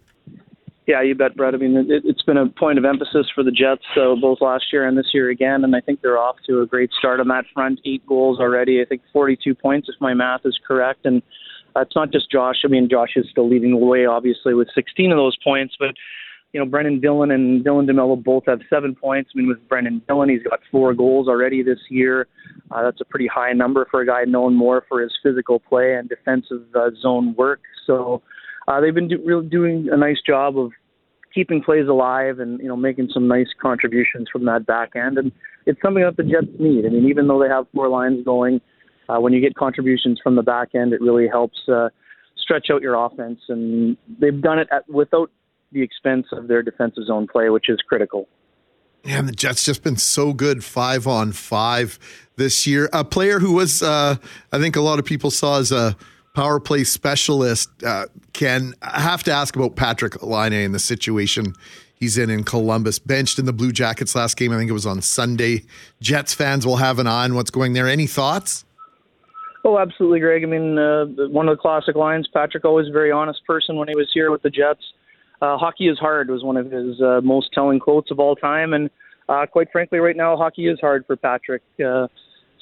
Yeah, 0.88 1.02
you 1.02 1.16
bet, 1.16 1.36
Brett. 1.36 1.54
I 1.54 1.58
mean, 1.58 1.76
it, 1.76 2.04
it's 2.06 2.22
been 2.22 2.38
a 2.38 2.48
point 2.48 2.78
of 2.80 2.86
emphasis 2.86 3.28
for 3.36 3.44
the 3.44 3.52
Jets, 3.52 3.84
so 3.94 4.16
both 4.20 4.40
last 4.40 4.72
year 4.72 4.88
and 4.88 4.98
this 4.98 5.10
year 5.14 5.30
again, 5.30 5.66
and 5.66 5.76
I 5.76 5.82
think 5.82 6.02
they're 6.02 6.18
off 6.18 6.38
to 6.48 6.62
a 6.62 6.66
great 6.66 6.92
start 6.98 7.20
on 7.20 7.28
that 7.28 7.44
front. 7.54 7.82
Eight 7.86 8.06
goals 8.08 8.40
already. 8.40 8.82
I 8.82 8.86
think 8.86 9.02
42 9.12 9.54
points, 9.54 9.90
if 9.90 10.00
my 10.00 10.14
math 10.14 10.42
is 10.46 10.58
correct, 10.66 11.06
and 11.06 11.22
it's 11.76 11.96
not 11.96 12.12
just 12.14 12.32
Josh. 12.32 12.62
I 12.64 12.70
mean, 12.70 12.88
Josh 12.90 13.12
is 13.18 13.28
still 13.30 13.50
leading 13.50 13.72
the 13.72 13.86
way, 13.86 14.06
obviously, 14.06 14.54
with 14.54 14.70
16 14.74 15.12
of 15.12 15.18
those 15.18 15.38
points, 15.44 15.76
but 15.78 15.94
you 16.54 16.60
know, 16.62 16.66
Brendan 16.66 17.02
Dillon 17.02 17.32
and 17.32 17.64
Dylan 17.64 17.90
DeMelo 17.90 18.24
both 18.24 18.44
have 18.48 18.62
seven 18.70 18.96
points. 18.96 19.32
I 19.36 19.38
mean, 19.38 19.50
with 19.50 19.68
Brendan 19.68 20.02
Dillon, 20.08 20.30
he's 20.30 20.44
got 20.44 20.62
four 20.72 20.94
goals 20.94 21.28
already 21.28 21.62
this 21.62 21.80
year. 21.90 22.28
Uh, 22.72 22.84
that's 22.84 23.02
a 23.02 23.06
pretty 23.06 23.28
high 23.28 23.52
number 23.52 23.86
for 23.92 24.02
a 24.02 24.08
guy 24.08 24.24
known 24.24 24.56
more 24.56 24.86
for 24.88 25.02
his 25.02 25.12
physical 25.22 25.60
play 25.60 25.96
and 25.96 26.08
defensive 26.08 26.64
uh, 26.74 26.90
zone 27.02 27.36
work. 27.38 27.60
So 27.86 28.22
uh, 28.68 28.82
they've 28.82 28.94
been 28.94 29.08
do- 29.08 29.22
really 29.26 29.48
doing 29.48 29.88
a 29.92 29.98
nice 29.98 30.18
job 30.26 30.58
of 30.58 30.72
keeping 31.34 31.62
plays 31.62 31.88
alive 31.88 32.40
and 32.40 32.60
you 32.60 32.68
know 32.68 32.76
making 32.76 33.10
some 33.14 33.28
nice 33.28 33.48
contributions 33.62 34.28
from 34.32 34.46
that 34.46 34.66
back 34.66 34.96
end. 34.96 35.18
And 35.18 35.32
it's 35.66 35.82
something 35.82 36.04
that 36.04 36.18
the 36.18 36.24
Jets 36.24 36.48
need. 36.60 36.86
I 36.86 36.90
mean, 36.90 37.08
even 37.08 37.28
though 37.28 37.42
they 37.42 37.50
have 37.50 37.66
four 37.74 37.90
lines 37.90 38.24
going, 38.26 38.62
uh, 39.10 39.20
when 39.20 39.34
you 39.34 39.42
get 39.42 39.56
contributions 39.56 40.20
from 40.24 40.36
the 40.36 40.44
back 40.44 40.70
end, 40.76 40.94
it 40.94 41.02
really 41.02 41.28
helps 41.28 41.58
uh, 41.68 41.90
stretch 42.38 42.68
out 42.72 42.82
your 42.82 42.96
offense. 42.96 43.40
And 43.50 43.98
they've 44.20 44.42
done 44.42 44.60
it 44.60 44.68
at, 44.72 44.90
without 44.90 45.32
the 45.72 45.82
expense 45.82 46.28
of 46.32 46.48
their 46.48 46.64
defensive 46.64 47.04
zone 47.06 47.28
play, 47.32 47.50
which 47.50 47.70
is 47.70 47.80
critical. 47.88 48.28
Yeah, 49.04 49.22
the 49.22 49.32
Jets 49.32 49.64
just 49.64 49.84
been 49.84 49.98
so 49.98 50.34
good 50.34 50.64
five 50.64 51.08
on 51.08 51.32
five 51.32 52.00
this 52.36 52.66
year. 52.66 52.90
A 52.92 53.04
player 53.04 53.40
who 53.40 53.54
was, 53.54 53.82
uh, 53.82 54.16
I 54.52 54.60
think, 54.60 54.76
a 54.76 54.82
lot 54.82 55.00
of 55.00 55.06
people 55.06 55.32
saw 55.32 55.60
as 55.60 55.72
a 55.72 55.96
power 56.38 56.60
play 56.60 56.84
specialist. 56.84 57.70
Uh, 57.84 58.06
can 58.34 58.74
I 58.82 59.02
have 59.02 59.24
to 59.24 59.32
ask 59.32 59.56
about 59.56 59.76
Patrick 59.76 60.22
Laine 60.24 60.54
and 60.54 60.74
the 60.74 60.80
situation 60.80 61.54
he's 61.96 62.18
in 62.18 62.30
in 62.30 62.44
Columbus. 62.44 63.00
Benched 63.00 63.40
in 63.40 63.46
the 63.46 63.54
Blue 63.54 63.72
Jackets 63.72 64.16
last 64.16 64.38
game. 64.38 64.54
I 64.54 64.58
think 64.58 64.70
it 64.70 64.74
was 64.74 64.86
on 64.86 65.02
Sunday. 65.02 65.64
Jets 66.00 66.34
fans 66.34 66.66
will 66.66 66.78
have 66.78 67.00
an 67.00 67.08
eye 67.08 67.26
on 67.26 67.36
what's 67.36 67.50
going 67.50 67.74
there. 67.74 67.88
Any 67.88 68.08
thoughts? 68.08 68.64
Oh, 69.66 69.80
absolutely, 69.80 70.20
Greg. 70.20 70.44
I 70.44 70.46
mean, 70.46 70.78
uh, 70.78 71.06
one 71.30 71.50
of 71.50 71.58
the 71.58 71.62
classic 71.62 71.96
lines. 71.96 72.28
Patrick 72.34 72.64
always 72.64 72.88
a 72.88 72.92
very 72.92 73.12
honest 73.12 73.44
person 73.46 73.76
when 73.76 73.88
he 73.88 73.96
was 73.96 74.10
here 74.14 74.32
with 74.32 74.44
the 74.44 74.50
Jets 74.50 74.84
uh, 75.42 75.58
hockey 75.58 75.88
is 75.88 76.00
hard 76.00 76.30
was 76.30 76.44
one 76.44 76.58
of 76.58 76.72
his 76.72 77.00
uh, 77.02 77.22
most 77.24 77.52
telling 77.54 77.80
quotes 77.80 78.12
of 78.12 78.20
all 78.20 78.36
time, 78.36 78.74
and 78.74 78.90
uh, 79.30 79.46
quite 79.46 79.72
frankly, 79.72 80.00
right 80.00 80.16
now 80.16 80.36
hockey 80.36 80.68
is 80.68 80.80
hard 80.80 81.06
for 81.06 81.16
Patrick. 81.16 81.62
Uh, 81.84 82.08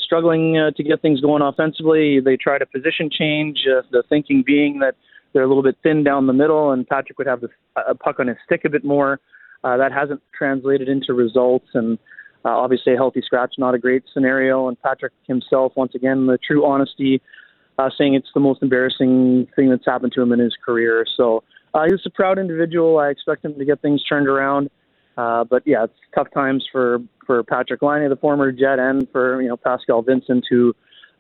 struggling 0.06 0.58
uh, 0.58 0.72
to 0.72 0.84
get 0.84 1.02
things 1.02 1.20
going 1.20 1.42
offensively, 1.42 2.20
they 2.20 2.38
tried 2.38 2.62
a 2.62 2.66
position 2.66 3.10
change. 3.12 3.66
Uh, 3.68 3.82
the 3.92 4.04
thinking 4.08 4.44
being 4.46 4.80
that 4.80 4.96
they're 5.34 5.44
a 5.44 5.48
little 5.48 5.64
bit 5.64 5.76
thin 5.84 6.04
down 6.04 6.28
the 6.28 6.34
middle, 6.34 6.72
and 6.72 6.88
Patrick 6.88 7.18
would 7.18 7.28
have 7.28 7.42
the 7.42 7.50
uh, 7.76 7.94
puck 7.94 8.20
on 8.20 8.28
his 8.28 8.38
stick 8.46 8.62
a 8.66 8.70
bit 8.70 8.86
more. 8.86 9.20
Uh, 9.64 9.78
that 9.78 9.92
hasn't 9.92 10.22
translated 10.38 10.88
into 10.88 11.14
results, 11.14 11.68
and 11.74 11.98
uh, 12.46 12.50
obviously 12.50 12.94
a 12.94 12.96
healthy 12.96 13.22
scratch 13.22 13.56
not 13.58 13.74
a 13.74 13.80
great 13.80 14.04
scenario. 14.14 14.68
And 14.68 14.82
Patrick 14.82 15.14
himself, 15.28 15.74
once 15.76 15.94
again, 15.96 16.28
the 16.28 16.38
true 16.38 16.66
honesty, 16.66 17.22
uh, 17.80 17.90
saying 17.98 18.14
it's 18.14 18.30
the 18.34 18.40
most 18.40 18.62
embarrassing 18.62 19.48
thing 19.56 19.70
that's 19.70 19.86
happened 19.86 20.14
to 20.14 20.22
him 20.22 20.32
in 20.32 20.40
his 20.40 20.56
career. 20.64 21.06
So 21.18 21.44
uh, 21.74 21.84
he's 21.90 22.00
a 22.06 22.10
proud 22.10 22.40
individual. 22.40 23.00
I 23.00 23.10
expect 23.10 23.44
him 23.44 23.58
to 23.58 23.66
get 23.66 23.82
things 23.82 24.04
turned 24.04 24.28
around. 24.28 24.70
Uh, 25.18 25.44
but 25.44 25.64
yeah, 25.66 25.86
it's 25.86 25.94
tough 26.14 26.28
times 26.34 26.66
for 26.72 27.00
for 27.26 27.44
Patrick 27.44 27.82
Laine, 27.82 28.10
the 28.10 28.16
former 28.16 28.52
Jet, 28.52 28.80
and 28.80 29.10
for 29.12 29.42
you 29.42 29.48
know 29.48 29.58
Pascal 29.58 30.02
Vincent, 30.02 30.46
who 30.50 30.76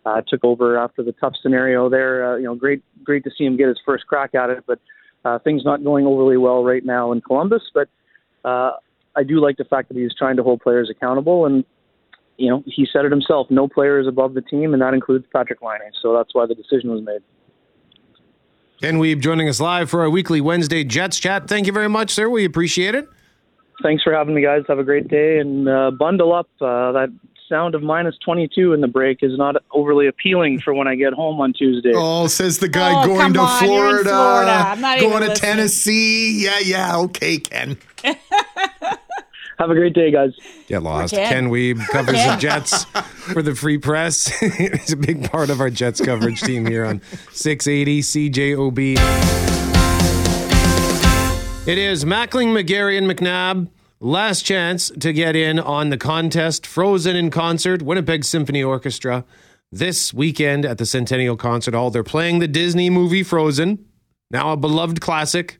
uh, 0.06 0.22
took 0.28 0.44
over 0.44 0.78
after 0.78 1.04
the 1.04 1.14
tough 1.14 1.34
scenario 1.42 1.90
there. 1.90 2.34
Uh, 2.34 2.38
you 2.38 2.44
know, 2.44 2.56
great 2.56 2.84
great 3.04 3.24
to 3.24 3.32
see 3.38 3.46
him 3.46 3.58
get 3.58 3.68
his 3.68 3.80
first 3.86 4.06
crack 4.08 4.36
at 4.36 4.50
it, 4.50 4.64
but 4.68 4.80
uh, 5.24 5.40
things 5.40 5.64
not 5.66 5.84
going 5.84 6.06
overly 6.06 6.38
well 6.38 6.64
right 6.64 6.86
now 6.86 7.12
in 7.12 7.22
Columbus. 7.22 7.64
But 7.74 7.90
uh, 8.44 8.72
I 9.16 9.24
do 9.24 9.40
like 9.42 9.58
the 9.58 9.66
fact 9.66 9.90
that 9.90 9.98
he's 9.98 10.14
trying 10.18 10.38
to 10.38 10.44
hold 10.44 10.62
players 10.62 10.90
accountable, 10.90 11.46
and 11.46 11.64
you 12.38 12.50
know 12.50 12.64
he 12.66 12.88
said 12.92 13.06
it 13.06 13.12
himself: 13.12 13.48
no 13.50 13.68
player 13.68 14.00
is 14.00 14.08
above 14.08 14.34
the 14.34 14.42
team, 14.42 14.74
and 14.74 14.82
that 14.82 14.94
includes 14.94 15.26
Patrick 15.32 15.62
Laine. 15.62 15.92
So 16.02 16.14
that's 16.14 16.34
why 16.34 16.46
the 16.46 16.56
decision 16.56 16.92
was 16.92 17.02
made. 17.04 17.22
Ken 18.82 19.00
Wiebe 19.00 19.22
joining 19.22 19.48
us 19.48 19.62
live 19.62 19.90
for 19.90 20.02
our 20.02 20.10
weekly 20.10 20.42
Wednesday 20.42 20.84
Jets 20.84 21.18
chat. 21.18 21.48
Thank 21.48 21.66
you 21.66 21.72
very 21.72 21.88
much, 21.88 22.12
sir. 22.12 22.30
We 22.30 22.44
appreciate 22.44 22.94
it. 22.94 23.08
Thanks 23.84 24.04
for 24.04 24.14
having 24.14 24.34
me, 24.36 24.42
guys. 24.42 24.64
Have 24.68 24.80
a 24.80 24.84
great 24.84 25.08
day 25.08 25.40
and 25.40 25.68
uh, 25.70 25.92
bundle 25.92 26.34
up. 26.34 26.48
Uh, 26.62 26.92
that 26.94 27.10
sound 27.50 27.76
of 27.76 27.84
minus 27.84 28.16
22 28.26 28.74
in 28.74 28.82
the 28.82 28.88
break 28.88 29.20
is 29.22 29.38
not 29.38 29.56
overly 29.72 30.08
appealing 30.08 30.60
for 30.62 30.74
when 30.74 30.88
I 30.88 30.96
get 30.96 31.14
home 31.14 31.40
on 31.42 31.54
Tuesday. 31.54 31.92
Oh, 31.94 32.26
says 32.28 32.58
the 32.60 32.68
guy 32.70 33.04
Oh, 33.04 33.06
going 33.06 33.34
to 33.34 33.40
on, 33.42 33.64
Florida, 33.64 34.10
Florida. 34.10 34.52
I'm 34.52 34.82
not 34.82 35.00
going 35.00 35.12
even 35.12 35.22
to 35.24 35.28
listening. 35.30 35.52
Tennessee. 35.52 36.44
Yeah, 36.46 36.60
yeah. 36.60 36.98
Okay, 36.98 37.38
Ken. 37.38 37.78
Have 39.58 39.70
a 39.70 39.74
great 39.76 39.94
day, 39.94 40.12
guys. 40.12 40.32
Get 40.68 40.84
lost. 40.84 41.14
Ken. 41.14 41.30
Ken 41.32 41.50
Wiebe 41.50 41.86
covers 41.88 42.16
the 42.16 42.36
Jets 42.38 42.84
for 43.34 43.42
the 43.42 43.56
Free 43.56 43.78
Press. 43.78 44.28
He's 44.40 44.92
a 44.92 44.98
big 44.98 45.30
part 45.32 45.50
of 45.50 45.62
our 45.62 45.70
Jets 45.70 46.02
coverage 46.02 46.42
team 46.42 46.66
here 46.66 46.84
on 46.86 47.02
680 47.32 48.02
CJOB. 48.02 49.45
It 51.68 51.80
is 51.80 52.06
Mackling, 52.06 52.54
McGarry, 52.54 52.96
and 52.96 53.10
McNabb. 53.10 53.70
Last 54.00 54.44
chance 54.44 54.92
to 55.00 55.12
get 55.12 55.36
in 55.36 55.58
on 55.58 55.90
the 55.90 55.98
contest. 55.98 56.68
Frozen 56.68 57.16
in 57.16 57.32
concert, 57.32 57.82
Winnipeg 57.82 58.24
Symphony 58.24 58.64
Orchestra. 58.64 59.26
This 59.72 60.14
weekend 60.14 60.64
at 60.64 60.78
the 60.78 60.86
Centennial 60.86 61.36
Concert 61.36 61.74
Hall, 61.74 61.90
they're 61.90 62.04
playing 62.04 62.38
the 62.38 62.48
Disney 62.48 62.92
movie 62.92 63.24
Frozen, 63.24 63.84
now 64.30 64.52
a 64.52 64.58
beloved 64.58 65.02
classic 65.02 65.58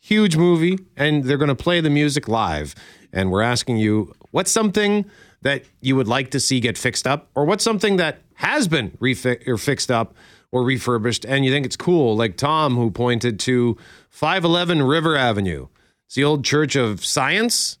huge 0.00 0.36
movie 0.36 0.78
and 0.96 1.24
they're 1.24 1.36
going 1.36 1.48
to 1.48 1.54
play 1.54 1.80
the 1.80 1.90
music 1.90 2.26
live 2.26 2.74
and 3.12 3.30
we're 3.30 3.42
asking 3.42 3.76
you 3.76 4.14
what's 4.30 4.50
something 4.50 5.04
that 5.42 5.62
you 5.82 5.94
would 5.94 6.08
like 6.08 6.30
to 6.30 6.40
see 6.40 6.58
get 6.58 6.78
fixed 6.78 7.06
up 7.06 7.28
or 7.34 7.44
what's 7.44 7.62
something 7.62 7.96
that 7.96 8.22
has 8.34 8.66
been 8.66 8.90
refi- 8.92 9.46
or 9.46 9.58
fixed 9.58 9.90
up 9.90 10.14
or 10.52 10.64
refurbished 10.64 11.26
and 11.26 11.44
you 11.44 11.52
think 11.52 11.66
it's 11.66 11.76
cool 11.76 12.16
like 12.16 12.38
tom 12.38 12.76
who 12.76 12.90
pointed 12.90 13.38
to 13.38 13.76
511 14.10 14.82
river 14.82 15.16
avenue 15.16 15.68
it's 16.06 16.14
the 16.14 16.24
old 16.24 16.44
church 16.44 16.76
of 16.76 17.04
science 17.04 17.78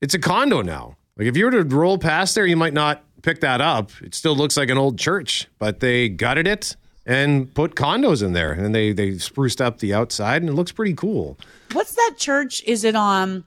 it's 0.00 0.14
a 0.14 0.18
condo 0.18 0.62
now 0.62 0.96
like 1.16 1.26
if 1.26 1.36
you 1.36 1.44
were 1.44 1.50
to 1.50 1.62
roll 1.64 1.98
past 1.98 2.34
there 2.34 2.46
you 2.46 2.56
might 2.56 2.74
not 2.74 3.04
pick 3.22 3.40
that 3.40 3.60
up 3.60 3.90
it 4.02 4.14
still 4.14 4.34
looks 4.34 4.56
like 4.56 4.70
an 4.70 4.78
old 4.78 4.98
church 4.98 5.46
but 5.58 5.80
they 5.80 6.08
gutted 6.08 6.46
it 6.46 6.74
and 7.06 7.52
put 7.54 7.74
condos 7.74 8.22
in 8.22 8.32
there 8.32 8.52
and 8.52 8.74
they 8.74 8.92
they 8.92 9.18
spruced 9.18 9.60
up 9.60 9.78
the 9.78 9.92
outside 9.94 10.42
and 10.42 10.48
it 10.50 10.54
looks 10.54 10.72
pretty 10.72 10.94
cool 10.94 11.38
What's 11.72 11.94
that 11.94 12.14
church? 12.16 12.64
Is 12.64 12.82
it 12.82 12.96
on? 12.96 13.44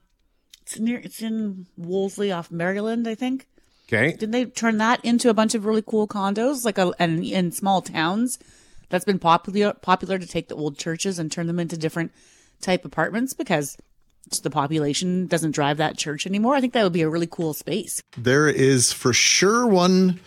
It's 0.61 0.79
near. 0.79 0.97
It's 1.03 1.21
in 1.21 1.67
Wolseley 1.75 2.31
off 2.31 2.49
Maryland, 2.49 3.05
I 3.05 3.15
think. 3.15 3.47
okay 3.89 4.11
Didn't 4.11 4.31
they 4.31 4.45
turn 4.45 4.77
that 4.77 5.03
into 5.03 5.29
a 5.29 5.33
bunch 5.33 5.55
of 5.55 5.65
really 5.65 5.81
cool 5.85 6.07
condos, 6.07 6.63
like 6.63 6.77
a 6.77 6.93
and 6.99 7.21
in 7.21 7.51
small 7.51 7.81
towns? 7.81 8.39
That's 8.93 9.05
been 9.05 9.17
popular 9.17 9.73
popular 9.73 10.19
to 10.19 10.27
take 10.27 10.49
the 10.49 10.55
old 10.55 10.77
churches 10.77 11.17
and 11.17 11.31
turn 11.31 11.47
them 11.47 11.57
into 11.57 11.75
different 11.75 12.11
type 12.61 12.85
apartments 12.85 13.33
because 13.33 13.75
the 14.43 14.51
population 14.51 15.25
doesn't 15.25 15.49
drive 15.49 15.77
that 15.77 15.97
church 15.97 16.27
anymore. 16.27 16.53
I 16.53 16.61
think 16.61 16.73
that 16.73 16.83
would 16.83 16.93
be 16.93 17.01
a 17.01 17.09
really 17.09 17.25
cool 17.25 17.55
space. 17.55 18.03
There 18.15 18.47
is 18.47 18.93
for 18.93 19.11
sure 19.11 19.65
one 19.65 20.19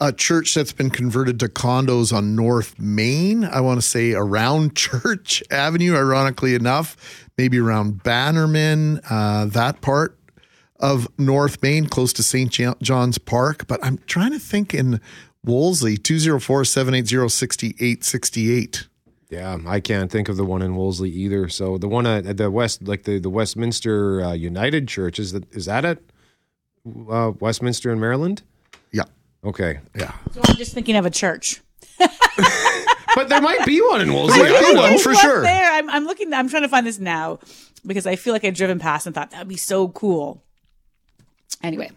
a 0.00 0.10
church 0.10 0.54
that's 0.54 0.72
been 0.72 0.88
converted 0.88 1.38
to 1.40 1.48
condos 1.48 2.16
on 2.16 2.34
North 2.34 2.78
Main. 2.78 3.44
I 3.44 3.60
want 3.60 3.82
to 3.82 3.86
say 3.86 4.14
around 4.14 4.74
Church 4.74 5.42
Avenue, 5.50 5.94
ironically 5.94 6.54
enough, 6.54 7.28
maybe 7.36 7.58
around 7.58 8.02
Bannerman, 8.04 9.02
uh, 9.10 9.44
that 9.50 9.82
part 9.82 10.18
of 10.80 11.08
North 11.18 11.62
Main, 11.62 11.88
close 11.88 12.14
to 12.14 12.22
St. 12.22 12.50
John's 12.80 13.18
Park. 13.18 13.66
But 13.66 13.84
I'm 13.84 13.98
trying 14.06 14.32
to 14.32 14.38
think 14.38 14.72
in 14.72 14.98
Wolseley, 15.44 15.96
204 15.96 16.64
780 16.64 17.28
6868. 17.28 18.88
yeah 19.30 19.58
i 19.66 19.78
can't 19.80 20.10
think 20.10 20.28
of 20.28 20.36
the 20.36 20.44
one 20.44 20.62
in 20.62 20.74
wolseley 20.76 21.10
either 21.10 21.48
so 21.48 21.76
the 21.78 21.88
one 21.88 22.06
at, 22.06 22.24
at 22.26 22.36
the 22.36 22.50
west 22.50 22.82
like 22.82 23.04
the, 23.04 23.18
the 23.18 23.30
westminster 23.30 24.22
uh, 24.22 24.32
united 24.32 24.88
church 24.88 25.18
is 25.18 25.32
that 25.32 25.44
is 25.54 25.66
that 25.66 25.84
at 25.84 25.98
uh, 27.10 27.32
westminster 27.40 27.90
in 27.92 27.98
maryland 28.00 28.42
Yeah. 28.92 29.04
okay 29.44 29.80
Yeah. 29.94 30.12
So 30.32 30.40
I'm 30.44 30.56
just 30.56 30.72
thinking 30.74 30.96
of 30.96 31.04
a 31.06 31.10
church. 31.10 31.60
but 33.14 33.28
there 33.28 33.40
might 33.40 33.64
be 33.66 33.80
one 33.80 34.00
in 34.00 34.12
wolseley 34.12 34.42
There 34.42 34.52
might 34.62 34.72
be 34.72 34.76
one. 34.78 34.98
For 34.98 35.12
one 35.12 35.22
sure. 35.22 35.42
There, 35.42 35.72
I'm, 35.72 35.88
I'm 35.90 36.04
looking. 36.06 36.32
I'm 36.32 36.48
trying 36.48 36.62
to 36.62 36.68
find 36.68 36.86
this 36.86 36.98
now 36.98 37.38
because 37.86 38.06
I 38.06 38.16
feel 38.16 38.32
like 38.32 38.44
I've 38.44 38.54
driven 38.54 38.78
past 38.78 39.06
and 39.06 39.14
thought 39.14 39.30
that'd 39.30 39.48
be 39.48 39.56
so 39.56 39.88
cool. 39.88 40.42
Anyway, 41.62 41.90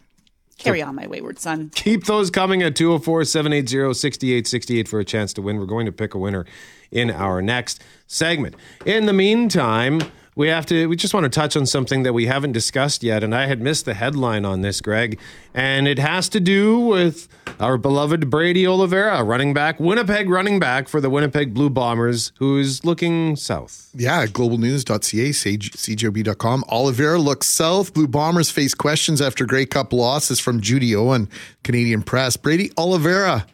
carry 0.58 0.82
on, 0.82 0.96
my 0.96 1.08
wayward 1.08 1.40
son. 1.40 1.72
Keep 1.76 2.06
those 2.06 2.30
coming 2.30 2.62
at 2.62 2.76
204 2.76 3.26
780 3.26 3.94
6868 3.94 4.88
for 4.88 5.00
a 5.00 5.06
chance 5.06 5.34
to 5.34 5.42
win. 5.42 5.58
We're 5.58 5.66
going 5.66 5.86
to 5.86 5.92
pick 5.92 6.14
a 6.14 6.18
winner 6.18 6.46
in 6.92 7.12
our 7.12 7.42
next 7.42 7.84
segment. 8.08 8.56
In 8.86 9.06
the 9.06 9.14
meantime, 9.14 10.02
we 10.38 10.48
have 10.50 10.68
to 10.68 10.88
we 10.88 10.96
just 10.96 11.14
want 11.16 11.24
to 11.24 11.30
touch 11.30 11.58
on 11.58 11.66
something 11.66 12.04
that 12.04 12.14
we 12.14 12.28
haven't 12.28 12.52
discussed 12.52 13.04
yet 13.04 13.24
and 13.24 13.34
I 13.36 13.48
had 13.48 13.60
missed 13.60 13.86
the 13.86 13.96
headline 13.96 14.46
on 14.46 14.62
this 14.62 14.80
Greg 14.80 15.20
and 15.54 15.88
it 15.88 15.98
has 15.98 16.30
to 16.30 16.40
do 16.40 16.80
with 16.80 17.28
our 17.60 17.78
beloved 17.78 18.30
Brady 18.30 18.66
Oliveira 18.68 19.24
running 19.24 19.54
back 19.54 19.80
Winnipeg 19.80 20.30
running 20.30 20.60
back 20.60 20.88
for 20.88 21.02
the 21.02 21.10
Winnipeg 21.10 21.56
Blue 21.56 21.72
Bombers 21.72 22.32
who's 22.38 22.86
looking 22.86 23.36
south. 23.36 23.90
Yeah, 23.96 24.28
globalnews.ca, 24.28 25.30
cjob.com. 25.32 26.64
Oliveira 26.70 27.20
looks 27.20 27.48
south. 27.48 27.94
Blue 27.96 28.08
Bombers 28.08 28.52
face 28.52 28.76
questions 28.76 29.22
after 29.22 29.44
Grey 29.46 29.66
Cup 29.66 29.92
losses 29.92 30.40
from 30.40 30.62
Judy 30.62 30.96
Owen, 30.96 31.30
Canadian 31.64 32.04
press. 32.04 32.38
Brady 32.38 32.72
Oliveira 32.78 33.48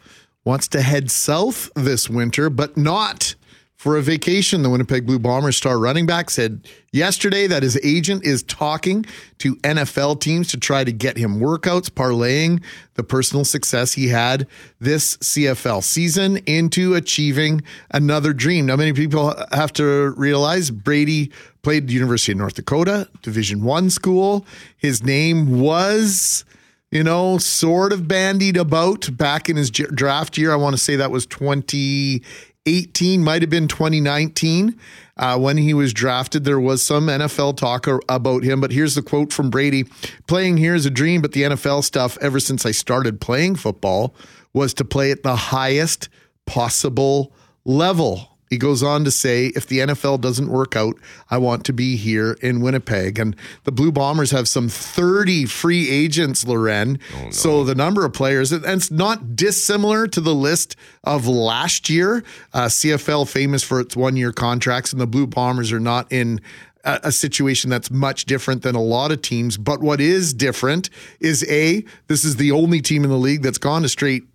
wants 0.44 0.68
to 0.68 0.82
head 0.82 1.10
south 1.10 1.72
this 1.76 2.10
winter, 2.10 2.50
but 2.50 2.76
not 2.76 3.36
for 3.84 3.98
a 3.98 4.02
vacation. 4.02 4.64
The 4.64 4.70
Winnipeg 4.70 5.06
Blue 5.06 5.20
Bombers 5.20 5.58
star 5.58 5.78
running 5.78 6.06
back 6.06 6.30
said 6.30 6.70
yesterday 6.94 7.48
that 7.48 7.64
his 7.64 7.78
agent 7.84 8.24
is 8.24 8.42
talking 8.44 9.06
to 9.40 9.58
NFL 9.58 10.22
teams 10.22 10.48
to 10.52 10.58
try 10.58 10.86
to 10.86 10.94
get 10.94 11.18
him 11.18 11.42
workouts, 11.42 11.90
parlaying 11.90 12.64
the 12.94 13.04
personal 13.04 13.44
success 13.44 13.92
he 13.92 14.08
had 14.08 14.48
this 14.80 15.18
CFL 15.18 15.84
season 15.84 16.38
into 16.46 16.94
achieving 16.94 17.62
another 17.92 18.32
dream. 18.32 18.68
Now, 18.68 18.78
many 18.78 18.94
people 18.94 19.36
have 19.52 19.74
to 19.74 20.14
realize 20.16 20.72
Brady 20.72 21.34
played 21.62 21.90
the 21.90 21.94
University 21.94 22.32
of 22.32 22.38
North 22.38 22.54
Dakota, 22.54 23.10
Division 23.22 23.64
One 23.64 23.90
school. 23.90 24.46
His 24.78 25.04
name 25.04 25.60
was 25.60 26.46
you 26.94 27.04
know, 27.04 27.40
sort 27.40 27.92
of 27.92 28.08
bandied 28.08 28.56
about 28.56 29.10
back 29.18 29.50
in 29.50 29.58
his 29.58 29.72
draft 29.72 30.38
year. 30.38 30.54
I 30.54 30.56
want 30.56 30.76
to 30.76 30.82
say 30.82 30.96
that 30.96 31.10
was 31.10 31.26
2018, 31.26 32.22
might 32.66 33.42
have 33.42 33.50
been 33.50 33.68
2019. 33.68 34.80
Uh, 35.16 35.38
when 35.38 35.58
he 35.58 35.74
was 35.74 35.94
drafted, 35.94 36.44
there 36.44 36.60
was 36.60 36.82
some 36.82 37.08
NFL 37.08 37.58
talk 37.58 37.88
about 38.10 38.44
him. 38.44 38.62
But 38.62 38.72
here's 38.72 38.96
the 38.96 39.02
quote 39.02 39.32
from 39.32 39.50
Brady 39.50 39.86
Playing 40.28 40.58
here 40.58 40.74
is 40.74 40.86
a 40.86 40.90
dream, 40.90 41.22
but 41.22 41.34
the 41.34 41.44
NFL 41.44 41.84
stuff, 41.84 42.18
ever 42.22 42.40
since 42.40 42.66
I 42.66 42.72
started 42.72 43.22
playing 43.22 43.56
football, 43.56 44.16
was 44.54 44.74
to 44.76 44.86
play 44.86 45.12
at 45.12 45.24
the 45.24 45.36
highest 45.36 46.10
possible 46.46 47.34
level. 47.66 48.33
He 48.54 48.60
goes 48.60 48.84
on 48.84 49.04
to 49.04 49.10
say, 49.10 49.48
if 49.48 49.66
the 49.66 49.80
NFL 49.80 50.22
doesn't 50.22 50.48
work 50.48 50.76
out, 50.76 50.96
I 51.32 51.40
want 51.40 51.66
to 51.66 51.74
be 51.74 51.96
here 51.96 52.34
in 52.40 52.62
Winnipeg. 52.62 53.18
And 53.18 53.36
the 53.64 53.72
Blue 53.72 53.92
Bombers 53.92 54.30
have 54.30 54.48
some 54.48 54.70
30 54.70 55.46
free 55.46 55.90
agents, 55.90 56.46
Loren. 56.46 57.00
So 57.32 57.64
the 57.64 57.74
number 57.74 58.06
of 58.06 58.14
players, 58.14 58.52
and 58.52 58.64
it's 58.64 58.92
not 58.92 59.36
dissimilar 59.36 60.06
to 60.06 60.22
the 60.22 60.36
list 60.36 60.76
of 61.04 61.28
last 61.28 61.90
year. 61.90 62.24
Uh, 62.54 62.66
CFL 62.66 63.28
famous 63.28 63.64
for 63.64 63.80
its 63.80 63.96
one 63.96 64.16
year 64.16 64.32
contracts, 64.32 64.94
and 64.94 65.02
the 65.02 65.08
Blue 65.08 65.26
Bombers 65.26 65.72
are 65.72 65.80
not 65.80 66.12
in 66.12 66.40
a, 66.84 67.00
a 67.06 67.12
situation 67.12 67.72
that's 67.72 67.90
much 67.90 68.26
different 68.26 68.62
than 68.62 68.76
a 68.76 68.84
lot 68.84 69.12
of 69.12 69.24
teams. 69.24 69.58
But 69.58 69.82
what 69.82 70.00
is 70.00 70.32
different 70.32 70.92
is 71.20 71.44
A, 71.50 71.84
this 72.06 72.24
is 72.24 72.36
the 72.36 72.52
only 72.52 72.82
team 72.82 73.04
in 73.04 73.10
the 73.10 73.18
league 73.18 73.42
that's 73.42 73.58
gone 73.58 73.82
to 73.82 73.90
straight 73.90 74.26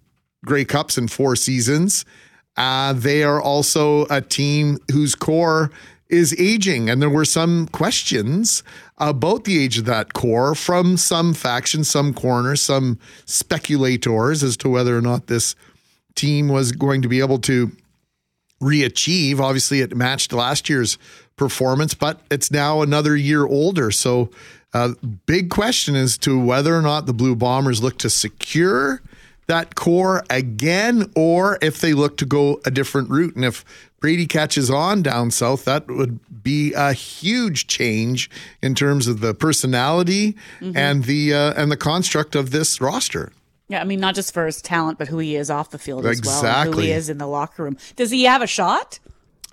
Grey 0.45 0.65
Cups 0.65 0.99
in 0.99 1.07
four 1.07 1.37
seasons. 1.37 2.05
Uh, 2.57 2.93
they 2.93 3.23
are 3.23 3.41
also 3.41 4.07
a 4.07 4.21
team 4.21 4.79
whose 4.91 5.15
core 5.15 5.71
is 6.09 6.35
aging, 6.39 6.89
and 6.89 7.03
there 7.03 7.11
were 7.11 7.25
some 7.25 7.69
questions 7.69 8.63
about 8.97 9.45
the 9.45 9.63
age 9.63 9.79
of 9.79 9.85
that 9.85 10.15
core 10.15 10.55
from 10.55 10.97
some 10.97 11.35
factions, 11.35 11.89
some 11.89 12.15
corners, 12.15 12.63
some 12.63 12.99
speculators 13.27 14.43
as 14.43 14.57
to 14.57 14.69
whether 14.69 14.97
or 14.97 15.03
not 15.03 15.27
this 15.27 15.55
team 16.15 16.49
was 16.49 16.73
going 16.73 17.03
to 17.03 17.09
be 17.09 17.21
able 17.21 17.39
to 17.39 17.71
re-achieve. 18.61 19.41
Obviously, 19.41 19.81
it 19.81 19.97
matched 19.97 20.33
last 20.33 20.69
year's 20.69 20.99
performance, 21.37 21.95
but 21.95 22.21
it's 22.31 22.51
now 22.51 22.83
another 22.83 23.17
year 23.17 23.47
older. 23.47 23.91
So, 23.91 24.31
uh, 24.75 24.95
big 25.27 25.49
question 25.51 25.95
as 25.95 26.19
to 26.19 26.39
whether 26.39 26.77
or 26.77 26.83
not 26.83 27.07
the 27.07 27.15
Blue 27.15 27.37
Bombers 27.37 27.83
look 27.83 27.99
to 27.99 28.11
secure 28.11 29.01
that 29.49 29.75
core 29.75 30.23
again, 30.31 31.11
or 31.17 31.59
if 31.61 31.81
they 31.81 31.93
look 31.95 32.17
to 32.19 32.27
go 32.27 32.61
a 32.65 32.71
different 32.71 33.11
route. 33.11 33.35
And 33.35 33.45
if 33.45 33.65
Brady 34.01 34.27
catches 34.27 34.71
on 34.71 35.03
down 35.03 35.31
south, 35.31 35.65
that 35.65 35.89
would 35.89 36.21
be 36.43 36.73
a 36.75 36.93
huge 36.93 37.67
change 37.67 38.31
in 38.63 38.75
terms 38.75 39.09
of 39.09 39.21
the 39.21 39.35
personality 39.35 40.37
and 40.61 41.05
the 41.05 41.35
uh, 41.35 41.55
and 41.61 41.73
the 41.73 41.77
construct 41.77 42.37
of 42.37 42.51
this 42.51 42.81
roster. 42.81 43.33
Yeah, 43.69 43.81
I 43.81 43.85
mean, 43.85 44.01
not 44.01 44.15
just 44.15 44.33
for 44.33 44.47
his 44.47 44.63
talent, 44.63 44.99
but 44.99 45.09
who 45.09 45.19
he 45.19 45.37
is 45.37 45.51
off 45.51 45.71
the 45.71 45.79
field 45.79 46.07
as 46.07 46.23
well. 46.25 46.65
Who 46.73 46.79
he 46.79 46.93
is 46.93 47.11
in 47.11 47.19
the 47.19 47.27
locker 47.27 47.65
room. 47.65 47.77
Does 47.97 48.11
he 48.11 48.25
have 48.25 48.41
a 48.41 48.47
shot? 48.47 48.99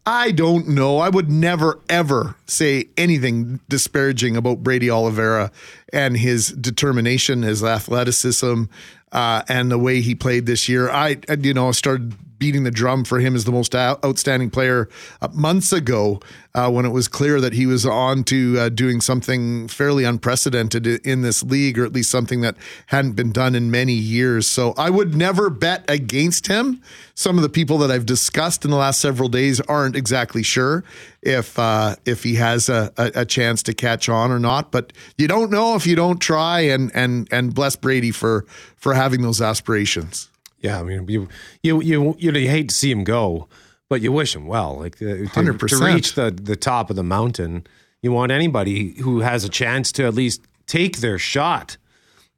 I 0.08 0.32
don't 0.32 0.68
know. 0.70 1.00
I 1.00 1.10
would 1.10 1.32
never 1.32 1.80
ever 1.90 2.36
say 2.46 2.90
anything 2.96 3.60
disparaging 3.68 4.38
about 4.38 4.64
Brady 4.64 4.90
Oliveira 4.90 5.52
and 5.92 6.16
his 6.16 6.50
determination, 6.50 7.42
his 7.42 7.64
athleticism, 7.64 8.66
uh, 9.12 9.44
and 9.48 9.72
the 9.72 9.78
way 9.78 10.02
he 10.02 10.16
played 10.16 10.46
this 10.46 10.68
year. 10.68 10.90
I, 10.90 11.18
you 11.40 11.54
know, 11.54 11.72
started 11.72 12.14
beating 12.38 12.64
the 12.64 12.72
drum 12.72 13.04
for 13.04 13.20
him 13.20 13.36
as 13.36 13.46
the 13.46 13.52
most 13.52 13.74
outstanding 13.76 14.50
player 14.50 14.90
uh, 15.22 15.28
months 15.34 15.72
ago 15.72 16.20
uh, 16.54 16.70
when 16.72 16.86
it 16.86 16.90
was 16.90 17.08
clear 17.08 17.42
that 17.42 17.54
he 17.54 17.66
was 17.66 17.86
on 17.86 18.24
to 18.24 18.58
uh, 18.58 18.70
doing 18.70 19.02
something 19.02 19.68
fairly 19.68 20.06
unprecedented 20.06 20.88
in 21.06 21.22
this 21.22 21.44
league, 21.44 21.78
or 21.78 21.86
at 21.86 21.92
least 21.92 22.10
something 22.10 22.42
that 22.42 22.56
hadn't 22.88 23.12
been 23.12 23.32
done 23.32 23.56
in 23.56 23.70
many 23.70 23.94
years. 23.94 24.48
So 24.48 24.74
I 24.78 24.90
would 24.90 25.16
never 25.16 25.50
bet 25.50 25.84
against 25.90 26.48
him. 26.48 26.82
Some 27.14 27.38
of 27.38 27.44
the 27.44 27.50
people 27.50 27.78
that 27.80 27.92
I've 27.92 28.06
discussed 28.06 28.64
in 28.64 28.72
the 28.72 28.78
last 28.78 29.02
several 29.02 29.28
days 29.28 29.60
aren't 29.62 29.96
exactly 29.96 30.44
sure 30.44 30.84
if 31.22 31.60
uh, 31.60 31.96
if 32.06 32.24
he 32.24 32.36
has 32.36 32.70
a, 32.70 32.92
a, 32.98 33.12
a 33.16 33.26
chance 33.26 33.62
to 33.64 33.74
catch 33.74 34.08
on 34.08 34.32
or 34.32 34.40
not. 34.40 34.72
But 34.72 34.94
you 35.18 35.28
don't 35.28 35.52
know 35.52 35.76
if 35.76 35.86
you 35.86 35.96
don't 35.96 36.20
try. 36.20 36.62
And 36.62 36.92
and 36.96 37.28
and 37.32 37.54
bless 37.54 37.76
Brady 37.76 38.12
for 38.12 38.46
for 38.78 38.94
having 38.94 39.22
those 39.22 39.42
aspirations. 39.42 40.30
Yeah, 40.66 40.80
I 40.80 40.84
mean, 40.84 41.08
you 41.08 41.30
you 41.62 41.82
you 41.82 42.16
you, 42.18 42.32
you 42.32 42.50
hate 42.50 42.70
to 42.70 42.76
see 42.76 42.92
him 42.92 43.04
go, 43.04 43.48
but 43.88 44.02
you 44.02 44.12
wish 44.12 44.36
him 44.36 44.48
well. 44.48 44.80
Like 44.80 44.96
uh, 45.00 45.30
to, 45.34 45.58
to 45.68 45.78
reach 45.78 46.16
the 46.16 46.32
the 46.32 46.56
top 46.56 46.90
of 46.90 46.96
the 46.96 47.04
mountain, 47.04 47.68
you 48.02 48.12
want 48.12 48.32
anybody 48.32 49.00
who 49.02 49.20
has 49.20 49.44
a 49.44 49.50
chance 49.50 49.92
to 49.94 50.06
at 50.06 50.16
least 50.16 50.42
take 50.66 50.98
their 50.98 51.20
shot. 51.20 51.78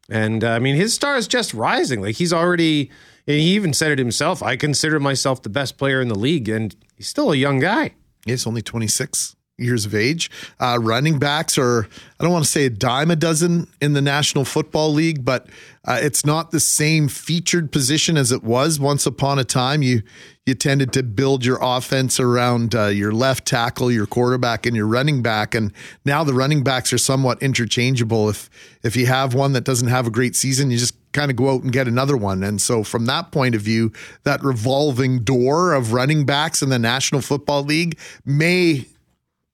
And 0.09 0.43
uh, 0.43 0.49
I 0.49 0.59
mean, 0.59 0.75
his 0.75 0.93
star 0.93 1.15
is 1.15 1.25
just 1.25 1.53
rising. 1.53 2.01
Like 2.01 2.15
he's 2.15 2.33
already, 2.33 2.91
and 3.27 3.37
he 3.37 3.55
even 3.55 3.73
said 3.73 3.91
it 3.91 3.99
himself. 3.99 4.43
I 4.43 4.57
consider 4.57 4.99
myself 4.99 5.41
the 5.41 5.49
best 5.49 5.77
player 5.77 6.01
in 6.01 6.09
the 6.09 6.19
league, 6.19 6.49
and 6.49 6.75
he's 6.97 7.07
still 7.07 7.31
a 7.31 7.37
young 7.37 7.59
guy. 7.59 7.95
He's 8.25 8.45
only 8.45 8.61
26 8.61 9.36
years 9.57 9.85
of 9.85 9.95
age. 9.95 10.29
Uh, 10.59 10.77
running 10.79 11.17
backs 11.17 11.57
are, 11.57 11.87
I 12.19 12.23
don't 12.23 12.31
want 12.31 12.45
to 12.45 12.51
say 12.51 12.65
a 12.65 12.69
dime 12.69 13.09
a 13.09 13.15
dozen 13.15 13.67
in 13.81 13.93
the 13.93 14.01
National 14.01 14.45
Football 14.45 14.93
League, 14.93 15.25
but 15.25 15.47
uh, 15.83 15.97
it's 16.01 16.25
not 16.25 16.51
the 16.51 16.59
same 16.59 17.07
featured 17.07 17.71
position 17.71 18.17
as 18.17 18.31
it 18.31 18.43
was 18.43 18.79
once 18.79 19.05
upon 19.05 19.39
a 19.39 19.43
time. 19.43 19.81
You 19.81 20.03
you 20.45 20.53
tended 20.53 20.93
to 20.93 21.03
build 21.03 21.43
your 21.43 21.59
offense 21.61 22.21
around 22.21 22.73
uh, 22.73 22.85
your 22.85 23.11
left 23.11 23.45
tackle, 23.45 23.91
your 23.91 24.05
quarterback, 24.05 24.65
and 24.65 24.75
your 24.77 24.87
running 24.87 25.21
back, 25.21 25.53
and 25.53 25.73
now 26.05 26.23
the 26.23 26.33
running 26.33 26.63
backs 26.63 26.93
are 26.93 26.97
somewhat 26.97 27.41
interchangeable. 27.41 28.29
If 28.29 28.49
if 28.83 28.95
you 28.95 29.07
have 29.07 29.33
one 29.33 29.53
that 29.53 29.65
doesn't 29.65 29.89
have 29.89 30.07
a 30.07 30.11
great 30.11 30.35
season, 30.35 30.71
you 30.71 30.77
just 30.77 30.95
kind 31.11 31.31
of 31.31 31.35
go 31.35 31.49
out 31.49 31.63
and 31.63 31.73
get 31.73 31.87
another 31.87 32.15
one. 32.15 32.43
And 32.43 32.61
so, 32.61 32.83
from 32.83 33.07
that 33.07 33.31
point 33.31 33.55
of 33.55 33.61
view, 33.61 33.91
that 34.23 34.43
revolving 34.43 35.23
door 35.23 35.73
of 35.73 35.91
running 35.91 36.25
backs 36.25 36.61
in 36.61 36.69
the 36.69 36.79
National 36.79 37.21
Football 37.21 37.63
League 37.63 37.97
may 38.25 38.85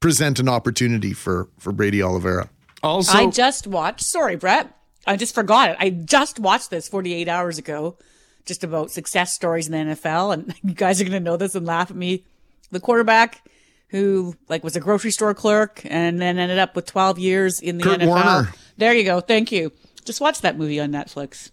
present 0.04 0.38
an 0.38 0.50
opportunity 0.50 1.14
for 1.14 1.48
for 1.58 1.72
Brady 1.72 2.04
Oliveira. 2.04 2.50
Also, 2.84 3.18
I 3.18 3.28
just 3.28 3.66
watched. 3.68 4.04
Sorry, 4.04 4.36
Brett. 4.36 4.78
I 5.08 5.16
just 5.16 5.34
forgot 5.34 5.70
it. 5.70 5.78
I 5.80 5.92
just 5.92 6.40
watched 6.40 6.70
this 6.70 6.90
48 6.90 7.30
hours 7.30 7.58
ago, 7.58 7.98
just 8.46 8.66
about 8.66 8.92
success 8.92 9.34
stories 9.34 9.70
in 9.70 9.72
the 9.72 9.94
NFL, 9.96 10.34
and 10.34 10.54
you 10.64 10.74
guys 10.74 11.00
are 11.00 11.06
going 11.06 11.14
to 11.14 11.22
know 11.22 11.38
this 11.38 11.56
and 11.56 11.66
laugh 11.66 11.90
at 11.90 11.96
me. 11.96 12.26
The 12.70 12.82
quarterback 12.82 13.48
who 13.88 14.36
like 14.50 14.62
was 14.62 14.76
a 14.76 14.82
grocery 14.82 15.12
store 15.12 15.34
clerk 15.34 15.82
and 15.86 16.22
then 16.22 16.38
ended 16.38 16.60
up 16.60 16.76
with 16.76 16.86
12 16.86 17.18
years 17.20 17.62
in 17.62 17.78
the 17.78 17.84
Kurt 17.86 18.02
NFL. 18.02 18.08
Warner. 18.08 18.54
There 18.76 18.94
you 18.94 19.06
go. 19.06 19.22
Thank 19.22 19.54
you. 19.54 19.72
Just 20.04 20.20
watch 20.20 20.42
that 20.42 20.58
movie 20.58 20.82
on 20.82 20.92
Netflix. 20.92 21.52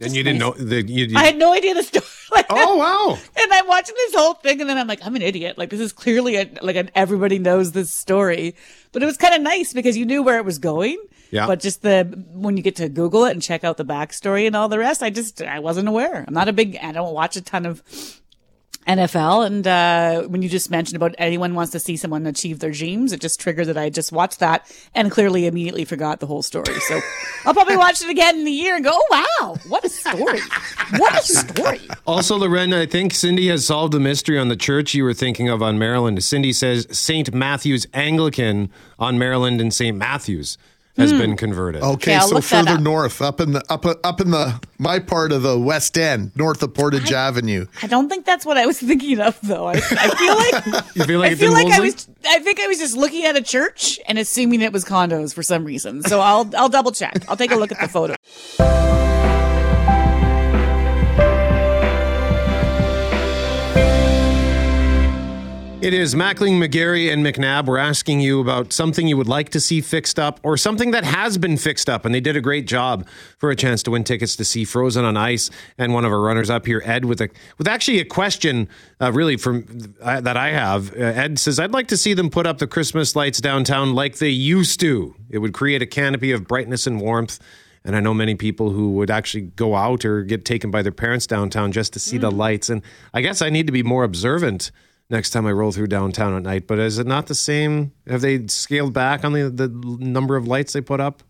And 0.00 0.14
you 0.14 0.22
didn't 0.22 0.38
know 0.38 0.52
that 0.52 0.88
you. 0.88 1.06
you 1.06 1.16
I 1.16 1.24
had 1.24 1.36
no 1.36 1.52
idea 1.52 1.74
the 1.74 1.82
story. 1.82 2.06
Like, 2.32 2.46
oh 2.48 2.76
wow! 2.76 3.18
and 3.42 3.52
I'm 3.52 3.66
watching 3.66 3.96
this 3.96 4.14
whole 4.14 4.34
thing, 4.34 4.60
and 4.60 4.70
then 4.70 4.78
I'm 4.78 4.86
like, 4.86 5.04
I'm 5.04 5.16
an 5.16 5.22
idiot. 5.22 5.58
Like 5.58 5.70
this 5.70 5.80
is 5.80 5.92
clearly 5.92 6.36
a, 6.36 6.48
like 6.62 6.76
an 6.76 6.88
everybody 6.94 7.40
knows 7.40 7.72
this 7.72 7.90
story, 7.90 8.54
but 8.92 9.02
it 9.02 9.06
was 9.06 9.16
kind 9.16 9.34
of 9.34 9.42
nice 9.42 9.72
because 9.72 9.96
you 9.96 10.06
knew 10.06 10.22
where 10.22 10.38
it 10.38 10.44
was 10.44 10.60
going. 10.60 10.96
Yeah. 11.32 11.48
But 11.48 11.58
just 11.58 11.82
the 11.82 12.04
when 12.32 12.56
you 12.56 12.62
get 12.62 12.76
to 12.76 12.88
Google 12.88 13.24
it 13.24 13.32
and 13.32 13.42
check 13.42 13.64
out 13.64 13.78
the 13.78 13.84
backstory 13.84 14.46
and 14.46 14.54
all 14.54 14.68
the 14.68 14.78
rest, 14.78 15.02
I 15.02 15.10
just 15.10 15.42
I 15.42 15.58
wasn't 15.58 15.88
aware. 15.88 16.24
I'm 16.26 16.32
not 16.32 16.46
a 16.46 16.52
big. 16.52 16.78
I 16.80 16.92
don't 16.92 17.12
watch 17.12 17.34
a 17.34 17.40
ton 17.40 17.66
of 17.66 17.82
NFL, 18.86 19.46
and 19.46 19.66
uh, 19.66 20.22
when 20.28 20.42
you 20.42 20.48
just 20.48 20.70
mentioned 20.70 20.96
about 20.96 21.14
anyone 21.18 21.54
wants 21.54 21.72
to 21.72 21.78
see 21.78 21.96
someone 21.96 22.26
achieve 22.26 22.60
their 22.60 22.70
dreams, 22.70 23.12
it 23.12 23.20
just 23.20 23.38
triggered 23.38 23.66
that 23.66 23.76
I 23.76 23.90
just 23.90 24.10
watched 24.10 24.40
that 24.40 24.66
and 24.94 25.10
clearly 25.10 25.46
immediately 25.46 25.84
forgot 25.84 26.20
the 26.20 26.26
whole 26.26 26.42
story. 26.42 26.74
So 26.80 26.98
I'll 27.44 27.54
probably 27.54 27.76
watch 27.76 28.02
it 28.02 28.08
again 28.08 28.40
in 28.40 28.46
a 28.46 28.50
year 28.50 28.76
and 28.76 28.84
go, 28.84 28.92
"Oh 28.92 29.06
wow, 29.40 29.56
what 29.68 29.84
a 29.84 29.88
story! 29.88 30.40
What 30.96 31.18
a 31.18 31.22
story!" 31.22 31.80
Also, 32.06 32.36
Loren, 32.36 32.72
I 32.72 32.86
think 32.86 33.12
Cindy 33.12 33.48
has 33.48 33.66
solved 33.66 33.92
the 33.92 34.00
mystery 34.00 34.38
on 34.38 34.48
the 34.48 34.56
church 34.56 34.94
you 34.94 35.04
were 35.04 35.14
thinking 35.14 35.48
of 35.48 35.62
on 35.62 35.78
Maryland. 35.78 36.22
Cindy 36.24 36.52
says 36.52 36.86
St. 36.90 37.32
Matthew's 37.34 37.86
Anglican 37.92 38.70
on 38.98 39.18
Maryland 39.18 39.60
and 39.60 39.72
St. 39.72 39.96
Matthew's 39.96 40.56
has 40.96 41.12
Hmm. 41.12 41.18
been 41.18 41.36
converted. 41.36 41.82
Okay, 41.82 42.16
Okay, 42.16 42.26
so 42.26 42.40
further 42.40 42.72
up. 42.72 42.80
north, 42.80 43.22
up 43.22 43.40
in 43.40 43.52
the 43.52 43.62
up 43.70 43.86
up 44.04 44.20
in 44.20 44.30
the 44.30 44.60
my 44.78 44.98
part 44.98 45.32
of 45.32 45.42
the 45.42 45.58
West 45.58 45.96
End, 45.96 46.32
north 46.36 46.62
of 46.62 46.74
Portage 46.74 47.12
Avenue. 47.12 47.66
I 47.82 47.86
don't 47.86 48.08
think 48.08 48.24
that's 48.26 48.44
what 48.44 48.56
I 48.58 48.66
was 48.66 48.78
thinking 48.78 49.20
of, 49.20 49.38
though. 49.42 49.66
I, 49.66 49.72
I 49.74 49.78
feel 49.80 50.36
like 50.36 50.84
You 50.96 51.04
feel 51.04 51.20
like 51.20 51.32
I 51.32 51.34
feel 51.36 51.52
like 51.52 51.66
I 51.68 51.80
was. 51.80 52.08
I 52.26 52.38
think 52.40 52.60
I 52.60 52.66
was 52.66 52.78
just 52.78 52.96
looking 52.96 53.24
at 53.24 53.36
a 53.36 53.42
church 53.42 53.98
and 54.08 54.18
assuming 54.18 54.60
it 54.62 54.72
was 54.72 54.84
condos 54.84 55.32
for 55.34 55.42
some 55.42 55.64
reason. 55.64 56.02
So 56.02 56.20
I'll 56.20 56.50
I'll 56.56 56.68
double 56.68 56.92
check. 56.92 57.24
I'll 57.28 57.36
take 57.36 57.50
a 57.52 57.56
look 57.56 57.72
at 57.72 57.80
the 57.80 57.88
photo. 57.88 58.14
It 65.82 65.94
is 65.94 66.14
Mackling, 66.14 66.62
McGarry, 66.62 67.10
and 67.10 67.24
McNabb. 67.24 67.64
We're 67.64 67.78
asking 67.78 68.20
you 68.20 68.38
about 68.42 68.70
something 68.70 69.08
you 69.08 69.16
would 69.16 69.28
like 69.28 69.48
to 69.48 69.60
see 69.60 69.80
fixed 69.80 70.18
up 70.18 70.38
or 70.42 70.58
something 70.58 70.90
that 70.90 71.04
has 71.04 71.38
been 71.38 71.56
fixed 71.56 71.88
up. 71.88 72.04
And 72.04 72.14
they 72.14 72.20
did 72.20 72.36
a 72.36 72.42
great 72.42 72.66
job 72.66 73.06
for 73.38 73.50
a 73.50 73.56
chance 73.56 73.82
to 73.84 73.90
win 73.90 74.04
tickets 74.04 74.36
to 74.36 74.44
see 74.44 74.66
Frozen 74.66 75.06
on 75.06 75.16
Ice. 75.16 75.48
And 75.78 75.94
one 75.94 76.04
of 76.04 76.12
our 76.12 76.20
runners 76.20 76.50
up 76.50 76.66
here, 76.66 76.82
Ed, 76.84 77.06
with 77.06 77.22
a 77.22 77.30
with 77.56 77.66
actually 77.66 77.98
a 77.98 78.04
question 78.04 78.68
uh, 79.00 79.10
really 79.10 79.38
from 79.38 79.94
uh, 80.02 80.20
that 80.20 80.36
I 80.36 80.50
have. 80.50 80.94
Uh, 80.94 81.00
Ed 81.00 81.38
says, 81.38 81.58
I'd 81.58 81.72
like 81.72 81.88
to 81.88 81.96
see 81.96 82.12
them 82.12 82.28
put 82.28 82.46
up 82.46 82.58
the 82.58 82.66
Christmas 82.66 83.16
lights 83.16 83.40
downtown 83.40 83.94
like 83.94 84.18
they 84.18 84.28
used 84.28 84.80
to. 84.80 85.14
It 85.30 85.38
would 85.38 85.54
create 85.54 85.80
a 85.80 85.86
canopy 85.86 86.30
of 86.32 86.46
brightness 86.46 86.86
and 86.86 87.00
warmth 87.00 87.40
And 87.86 87.96
I 87.96 88.00
know 88.00 88.12
many 88.12 88.34
people 88.34 88.68
who 88.70 88.92
would 88.92 89.10
actually 89.10 89.44
go 89.44 89.74
out 89.74 90.04
or 90.04 90.24
get 90.24 90.44
taken 90.44 90.70
by 90.70 90.82
their 90.82 90.92
parents 90.92 91.26
downtown 91.26 91.72
just 91.72 91.94
to 91.94 91.98
see 91.98 92.18
the 92.18 92.30
lights. 92.30 92.68
And 92.68 92.82
I 93.14 93.22
guess 93.22 93.40
I 93.40 93.48
need 93.48 93.66
to 93.66 93.72
be 93.72 93.82
more 93.82 94.04
observant 94.04 94.70
next 95.10 95.30
time 95.30 95.46
I 95.46 95.52
roll 95.52 95.72
through 95.72 95.88
downtown 95.88 96.34
at 96.34 96.42
night. 96.42 96.66
But 96.66 96.78
is 96.78 96.98
it 96.98 97.06
not 97.06 97.26
the 97.26 97.34
same? 97.34 97.92
Have 98.06 98.20
they 98.20 98.46
scaled 98.46 98.92
back 98.92 99.24
on 99.24 99.32
the, 99.32 99.50
the 99.50 99.68
number 99.68 100.36
of 100.36 100.46
lights 100.46 100.72
they 100.72 100.80
put 100.80 101.00
up? 101.00 101.22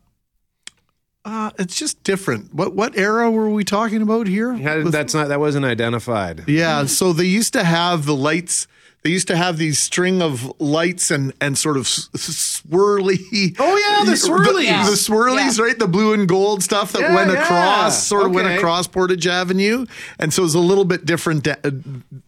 Uh, 1.24 1.51
it's 1.59 1.76
just 1.76 2.03
different. 2.03 2.55
What 2.55 2.74
what 2.74 2.97
era 2.97 3.31
were 3.31 3.51
we 3.51 3.62
talking 3.62 4.01
about 4.01 4.26
here? 4.26 4.55
Yeah, 4.55 4.85
that's 4.87 5.12
not 5.12 5.28
that 5.28 5.39
wasn't 5.39 5.66
identified. 5.66 6.49
Yeah, 6.49 6.87
so 6.87 7.12
they 7.12 7.26
used 7.26 7.53
to 7.53 7.64
have 7.64 8.07
the 8.07 8.16
lights. 8.16 8.66
They 9.03 9.11
used 9.11 9.29
to 9.29 9.37
have 9.37 9.57
these 9.57 9.79
string 9.79 10.21
of 10.21 10.53
lights 10.61 11.11
and 11.11 11.33
and 11.41 11.57
sort 11.57 11.77
of 11.79 11.85
swirly. 11.85 13.57
Oh, 13.59 13.77
yeah, 13.77 14.05
the 14.05 14.13
swirlies. 14.17 14.87
the, 14.91 15.13
swirlies, 15.13 15.59
right? 15.61 15.79
The 15.79 15.89
blue 15.89 16.13
and 16.13 16.29
gold 16.29 16.63
stuff 16.63 16.93
that 16.93 17.01
Yeah, 17.01 17.15
went 17.15 17.31
yeah. 17.33 17.43
across, 17.43 18.07
sort 18.07 18.27
of 18.27 18.33
went 18.33 18.49
across 18.49 18.87
Portage 18.87 19.27
Avenue, 19.27 19.87
and 20.19 20.33
so 20.33 20.45
it's 20.45 20.55
a 20.55 20.59
little 20.59 20.85
bit 20.85 21.07
different 21.07 21.45
da- 21.45 21.57
uh, 21.65 21.71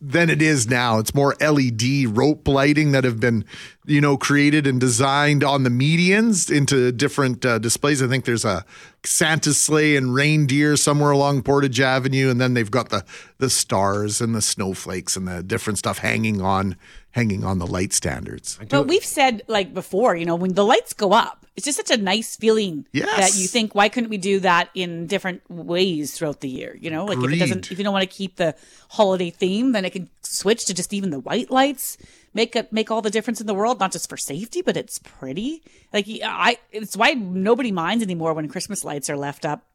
than 0.00 0.30
it 0.30 0.40
is 0.42 0.68
now. 0.68 0.98
It's 0.98 1.14
more 1.14 1.34
LED 1.40 2.06
rope 2.06 2.48
lighting 2.48 2.92
that 2.92 3.04
have 3.04 3.20
been, 3.20 3.44
you 3.84 4.00
know, 4.00 4.16
created 4.16 4.66
and 4.66 4.80
designed 4.80 5.42
on 5.42 5.64
the 5.64 5.70
medians 5.70 6.54
into 6.54 6.92
different 6.92 7.44
uh, 7.44 7.58
displays. 7.58 8.02
I 8.02 8.06
think 8.06 8.24
there's 8.24 8.44
a 8.44 8.64
Santa 9.04 9.52
sleigh 9.52 9.96
and 9.96 10.14
reindeer 10.14 10.76
somewhere 10.76 11.10
along 11.10 11.42
Portage 11.42 11.80
Avenue, 11.80 12.30
and 12.30 12.40
then 12.40 12.54
they've 12.54 12.70
got 12.70 12.90
the 12.90 13.04
the 13.38 13.50
stars 13.50 14.20
and 14.20 14.34
the 14.34 14.42
snowflakes 14.42 15.16
and 15.16 15.26
the 15.26 15.42
different 15.42 15.78
stuff 15.78 15.98
hanging 15.98 16.40
on 16.40 16.76
hanging 17.10 17.44
on 17.44 17.58
the 17.58 17.66
light 17.66 17.92
standards. 17.92 18.58
But 18.68 18.86
we've 18.86 19.04
said 19.04 19.42
like 19.48 19.74
before, 19.74 20.14
you 20.16 20.26
know, 20.26 20.36
when 20.36 20.54
the 20.54 20.64
lights 20.64 20.92
go 20.92 21.12
up, 21.12 21.44
it's 21.56 21.66
just 21.66 21.76
such 21.76 21.90
a 21.90 22.00
nice 22.00 22.36
feeling 22.36 22.86
Yes. 22.92 23.16
that 23.34 23.38
you 23.40 23.46
think, 23.46 23.74
why 23.74 23.88
couldn't 23.88 24.08
we 24.08 24.16
do 24.16 24.40
that 24.40 24.70
in 24.74 25.06
different 25.06 25.42
ways 25.50 26.16
throughout 26.16 26.40
the 26.40 26.48
year? 26.48 26.78
You 26.80 26.90
know, 26.90 27.04
like 27.04 27.18
if 27.18 27.32
it 27.32 27.38
doesn't, 27.38 27.70
if 27.72 27.76
you 27.78 27.84
don't 27.84 27.92
want 27.92 28.08
to 28.08 28.16
keep 28.16 28.36
the 28.36 28.54
holiday 28.88 29.30
theme, 29.30 29.72
then 29.72 29.84
it 29.84 29.90
can 29.90 30.08
switch 30.22 30.64
to 30.66 30.74
just 30.74 30.94
even 30.94 31.10
the 31.10 31.20
white 31.20 31.50
lights. 31.50 31.98
Make 32.34 32.56
it 32.56 32.72
make 32.72 32.90
all 32.90 33.02
the 33.02 33.10
difference 33.10 33.40
in 33.40 33.46
the 33.46 33.54
world, 33.54 33.78
not 33.78 33.92
just 33.92 34.08
for 34.08 34.16
safety, 34.16 34.62
but 34.62 34.76
it's 34.76 34.98
pretty. 34.98 35.62
Like 35.92 36.06
I, 36.24 36.56
it's 36.70 36.96
why 36.96 37.12
nobody 37.12 37.72
minds 37.72 38.02
anymore 38.02 38.32
when 38.32 38.48
Christmas 38.48 38.84
lights 38.84 39.10
are 39.10 39.16
left 39.16 39.44
up 39.44 39.66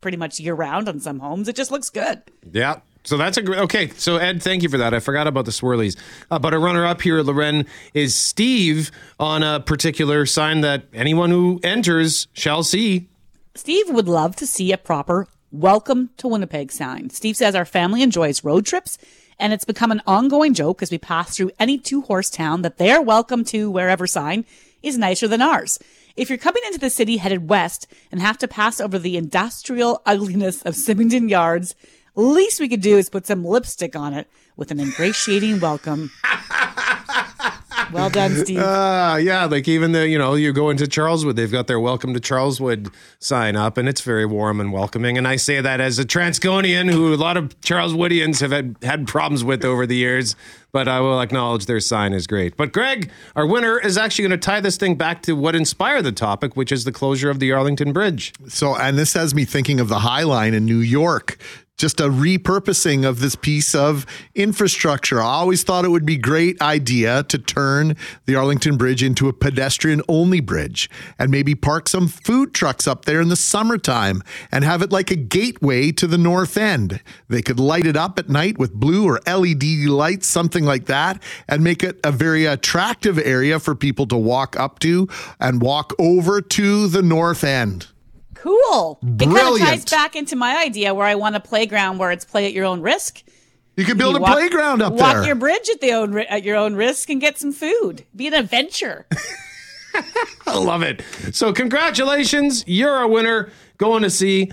pretty 0.00 0.16
much 0.16 0.40
year 0.40 0.54
round 0.54 0.88
on 0.88 1.00
some 1.00 1.20
homes. 1.20 1.48
It 1.48 1.56
just 1.56 1.70
looks 1.70 1.90
good. 1.90 2.22
Yeah. 2.52 2.80
So 3.04 3.16
that's 3.16 3.36
a 3.36 3.42
great. 3.42 3.60
Okay. 3.60 3.88
So 3.90 4.16
Ed, 4.16 4.42
thank 4.42 4.62
you 4.62 4.68
for 4.68 4.78
that. 4.78 4.92
I 4.92 5.00
forgot 5.00 5.26
about 5.26 5.44
the 5.44 5.50
swirlies. 5.50 5.96
Uh, 6.30 6.38
but 6.38 6.52
a 6.52 6.58
runner 6.58 6.84
up 6.86 7.02
here, 7.02 7.22
Loren, 7.22 7.66
is 7.92 8.16
Steve 8.16 8.90
on 9.20 9.42
a 9.42 9.60
particular 9.60 10.26
sign 10.26 10.62
that 10.62 10.86
anyone 10.92 11.30
who 11.30 11.60
enters 11.62 12.26
shall 12.32 12.62
see. 12.62 13.08
Steve 13.54 13.88
would 13.90 14.08
love 14.08 14.34
to 14.36 14.46
see 14.46 14.72
a 14.72 14.78
proper 14.78 15.28
welcome 15.52 16.10
to 16.16 16.26
Winnipeg 16.26 16.72
sign. 16.72 17.10
Steve 17.10 17.36
says 17.36 17.54
our 17.54 17.64
family 17.64 18.02
enjoys 18.02 18.42
road 18.42 18.66
trips 18.66 18.98
and 19.38 19.52
it's 19.52 19.64
become 19.64 19.90
an 19.90 20.02
ongoing 20.06 20.54
joke 20.54 20.82
as 20.82 20.90
we 20.90 20.98
pass 20.98 21.36
through 21.36 21.50
any 21.58 21.78
two 21.78 22.02
horse 22.02 22.30
town 22.30 22.62
that 22.62 22.78
their 22.78 23.00
welcome 23.00 23.44
to 23.44 23.70
wherever 23.70 24.06
sign 24.06 24.44
is 24.82 24.98
nicer 24.98 25.26
than 25.26 25.42
ours. 25.42 25.78
If 26.16 26.28
you're 26.28 26.38
coming 26.38 26.62
into 26.66 26.78
the 26.78 26.90
city 26.90 27.16
headed 27.16 27.48
west 27.48 27.86
and 28.12 28.20
have 28.20 28.38
to 28.38 28.48
pass 28.48 28.80
over 28.80 28.98
the 28.98 29.16
industrial 29.16 30.02
ugliness 30.06 30.62
of 30.62 30.76
Symington 30.76 31.28
Yards, 31.28 31.74
least 32.14 32.60
we 32.60 32.68
could 32.68 32.82
do 32.82 32.96
is 32.96 33.10
put 33.10 33.26
some 33.26 33.44
lipstick 33.44 33.96
on 33.96 34.14
it 34.14 34.28
with 34.56 34.70
an 34.70 34.78
ingratiating 34.78 35.60
welcome. 35.60 36.10
well 37.92 38.10
done, 38.10 38.34
Steve. 38.36 38.58
Uh, 38.58 39.18
yeah, 39.20 39.44
like 39.44 39.68
even 39.68 39.92
the 39.92 40.08
you 40.08 40.18
know 40.18 40.34
you 40.34 40.52
go 40.52 40.70
into 40.70 40.86
Charleswood, 40.86 41.36
they've 41.36 41.50
got 41.50 41.66
their 41.66 41.80
"Welcome 41.80 42.14
to 42.14 42.20
Charleswood" 42.20 42.90
sign 43.18 43.56
up, 43.56 43.76
and 43.78 43.88
it's 43.88 44.00
very 44.00 44.26
warm 44.26 44.60
and 44.60 44.72
welcoming. 44.72 45.18
And 45.18 45.26
I 45.26 45.36
say 45.36 45.60
that 45.60 45.80
as 45.80 45.98
a 45.98 46.04
Transconian 46.04 46.90
who 46.90 47.12
a 47.12 47.16
lot 47.16 47.36
of 47.36 47.58
Charleswoodians 47.60 48.40
have 48.40 48.50
had 48.50 48.76
had 48.82 49.06
problems 49.06 49.44
with 49.44 49.64
over 49.64 49.86
the 49.86 49.96
years, 49.96 50.36
but 50.72 50.88
I 50.88 51.00
will 51.00 51.20
acknowledge 51.20 51.66
their 51.66 51.80
sign 51.80 52.12
is 52.12 52.26
great. 52.26 52.56
But 52.56 52.72
Greg, 52.72 53.10
our 53.36 53.46
winner, 53.46 53.78
is 53.78 53.96
actually 53.96 54.28
going 54.28 54.40
to 54.40 54.44
tie 54.44 54.60
this 54.60 54.76
thing 54.76 54.96
back 54.96 55.22
to 55.22 55.34
what 55.34 55.54
inspired 55.54 56.02
the 56.02 56.12
topic, 56.12 56.56
which 56.56 56.72
is 56.72 56.84
the 56.84 56.92
closure 56.92 57.30
of 57.30 57.38
the 57.38 57.52
Arlington 57.52 57.92
Bridge. 57.92 58.32
So, 58.48 58.76
and 58.76 58.98
this 58.98 59.12
has 59.12 59.34
me 59.34 59.44
thinking 59.44 59.78
of 59.78 59.88
the 59.88 60.00
High 60.00 60.24
Line 60.24 60.52
in 60.52 60.64
New 60.64 60.80
York. 60.80 61.38
Just 61.76 62.00
a 62.00 62.04
repurposing 62.04 63.04
of 63.04 63.18
this 63.18 63.34
piece 63.34 63.74
of 63.74 64.06
infrastructure. 64.36 65.20
I 65.20 65.24
always 65.24 65.64
thought 65.64 65.84
it 65.84 65.88
would 65.88 66.06
be 66.06 66.14
a 66.14 66.18
great 66.18 66.62
idea 66.62 67.24
to 67.24 67.36
turn 67.36 67.96
the 68.26 68.36
Arlington 68.36 68.76
Bridge 68.76 69.02
into 69.02 69.28
a 69.28 69.32
pedestrian 69.32 70.00
only 70.08 70.38
bridge 70.38 70.88
and 71.18 71.32
maybe 71.32 71.56
park 71.56 71.88
some 71.88 72.06
food 72.06 72.54
trucks 72.54 72.86
up 72.86 73.06
there 73.06 73.20
in 73.20 73.28
the 73.28 73.34
summertime 73.34 74.22
and 74.52 74.62
have 74.62 74.82
it 74.82 74.92
like 74.92 75.10
a 75.10 75.16
gateway 75.16 75.90
to 75.90 76.06
the 76.06 76.16
north 76.16 76.56
end. 76.56 77.00
They 77.28 77.42
could 77.42 77.58
light 77.58 77.86
it 77.86 77.96
up 77.96 78.20
at 78.20 78.28
night 78.28 78.56
with 78.56 78.72
blue 78.72 79.04
or 79.04 79.20
LED 79.26 79.64
lights, 79.88 80.28
something 80.28 80.64
like 80.64 80.86
that, 80.86 81.20
and 81.48 81.64
make 81.64 81.82
it 81.82 81.98
a 82.04 82.12
very 82.12 82.46
attractive 82.46 83.18
area 83.18 83.58
for 83.58 83.74
people 83.74 84.06
to 84.06 84.16
walk 84.16 84.56
up 84.56 84.78
to 84.78 85.08
and 85.40 85.60
walk 85.60 85.92
over 85.98 86.40
to 86.40 86.86
the 86.86 87.02
north 87.02 87.42
end. 87.42 87.88
Cool. 88.44 88.98
It 89.02 89.24
kind 89.24 89.38
of 89.38 89.58
ties 89.58 89.84
back 89.86 90.14
into 90.14 90.36
my 90.36 90.62
idea 90.62 90.92
where 90.92 91.06
I 91.06 91.14
want 91.14 91.34
a 91.34 91.40
playground 91.40 91.96
where 91.96 92.10
it's 92.10 92.26
play 92.26 92.44
at 92.44 92.52
your 92.52 92.66
own 92.66 92.82
risk. 92.82 93.22
You 93.74 93.86
could 93.86 93.96
build 93.96 94.16
You 94.16 94.22
a 94.22 94.26
playground 94.26 94.82
up 94.82 94.92
walk 94.92 95.00
there. 95.00 95.16
Walk 95.20 95.26
your 95.26 95.36
bridge 95.36 95.66
at 95.72 95.80
the 95.80 95.92
own 95.92 96.18
at 96.18 96.42
your 96.42 96.56
own 96.56 96.74
risk 96.74 97.08
and 97.08 97.22
get 97.22 97.38
some 97.38 97.52
food. 97.52 98.04
Be 98.14 98.26
an 98.26 98.34
adventure. 98.34 99.06
I 100.46 100.58
love 100.58 100.82
it. 100.82 101.02
So, 101.32 101.54
congratulations. 101.54 102.64
You're 102.66 103.00
a 103.00 103.08
winner 103.08 103.50
going 103.78 104.02
to 104.02 104.10
see 104.10 104.52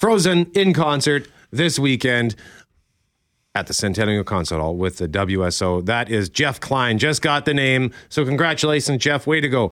Frozen 0.00 0.50
in 0.56 0.72
concert 0.74 1.28
this 1.52 1.78
weekend 1.78 2.34
at 3.54 3.68
the 3.68 3.74
Centennial 3.74 4.24
Concert 4.24 4.58
Hall 4.58 4.76
with 4.76 4.96
the 4.98 5.06
WSO. 5.06 5.86
That 5.86 6.10
is 6.10 6.28
Jeff 6.28 6.58
Klein. 6.58 6.98
Just 6.98 7.22
got 7.22 7.44
the 7.44 7.54
name. 7.54 7.92
So, 8.08 8.24
congratulations, 8.24 9.00
Jeff. 9.00 9.24
Way 9.28 9.40
to 9.40 9.48
go. 9.48 9.70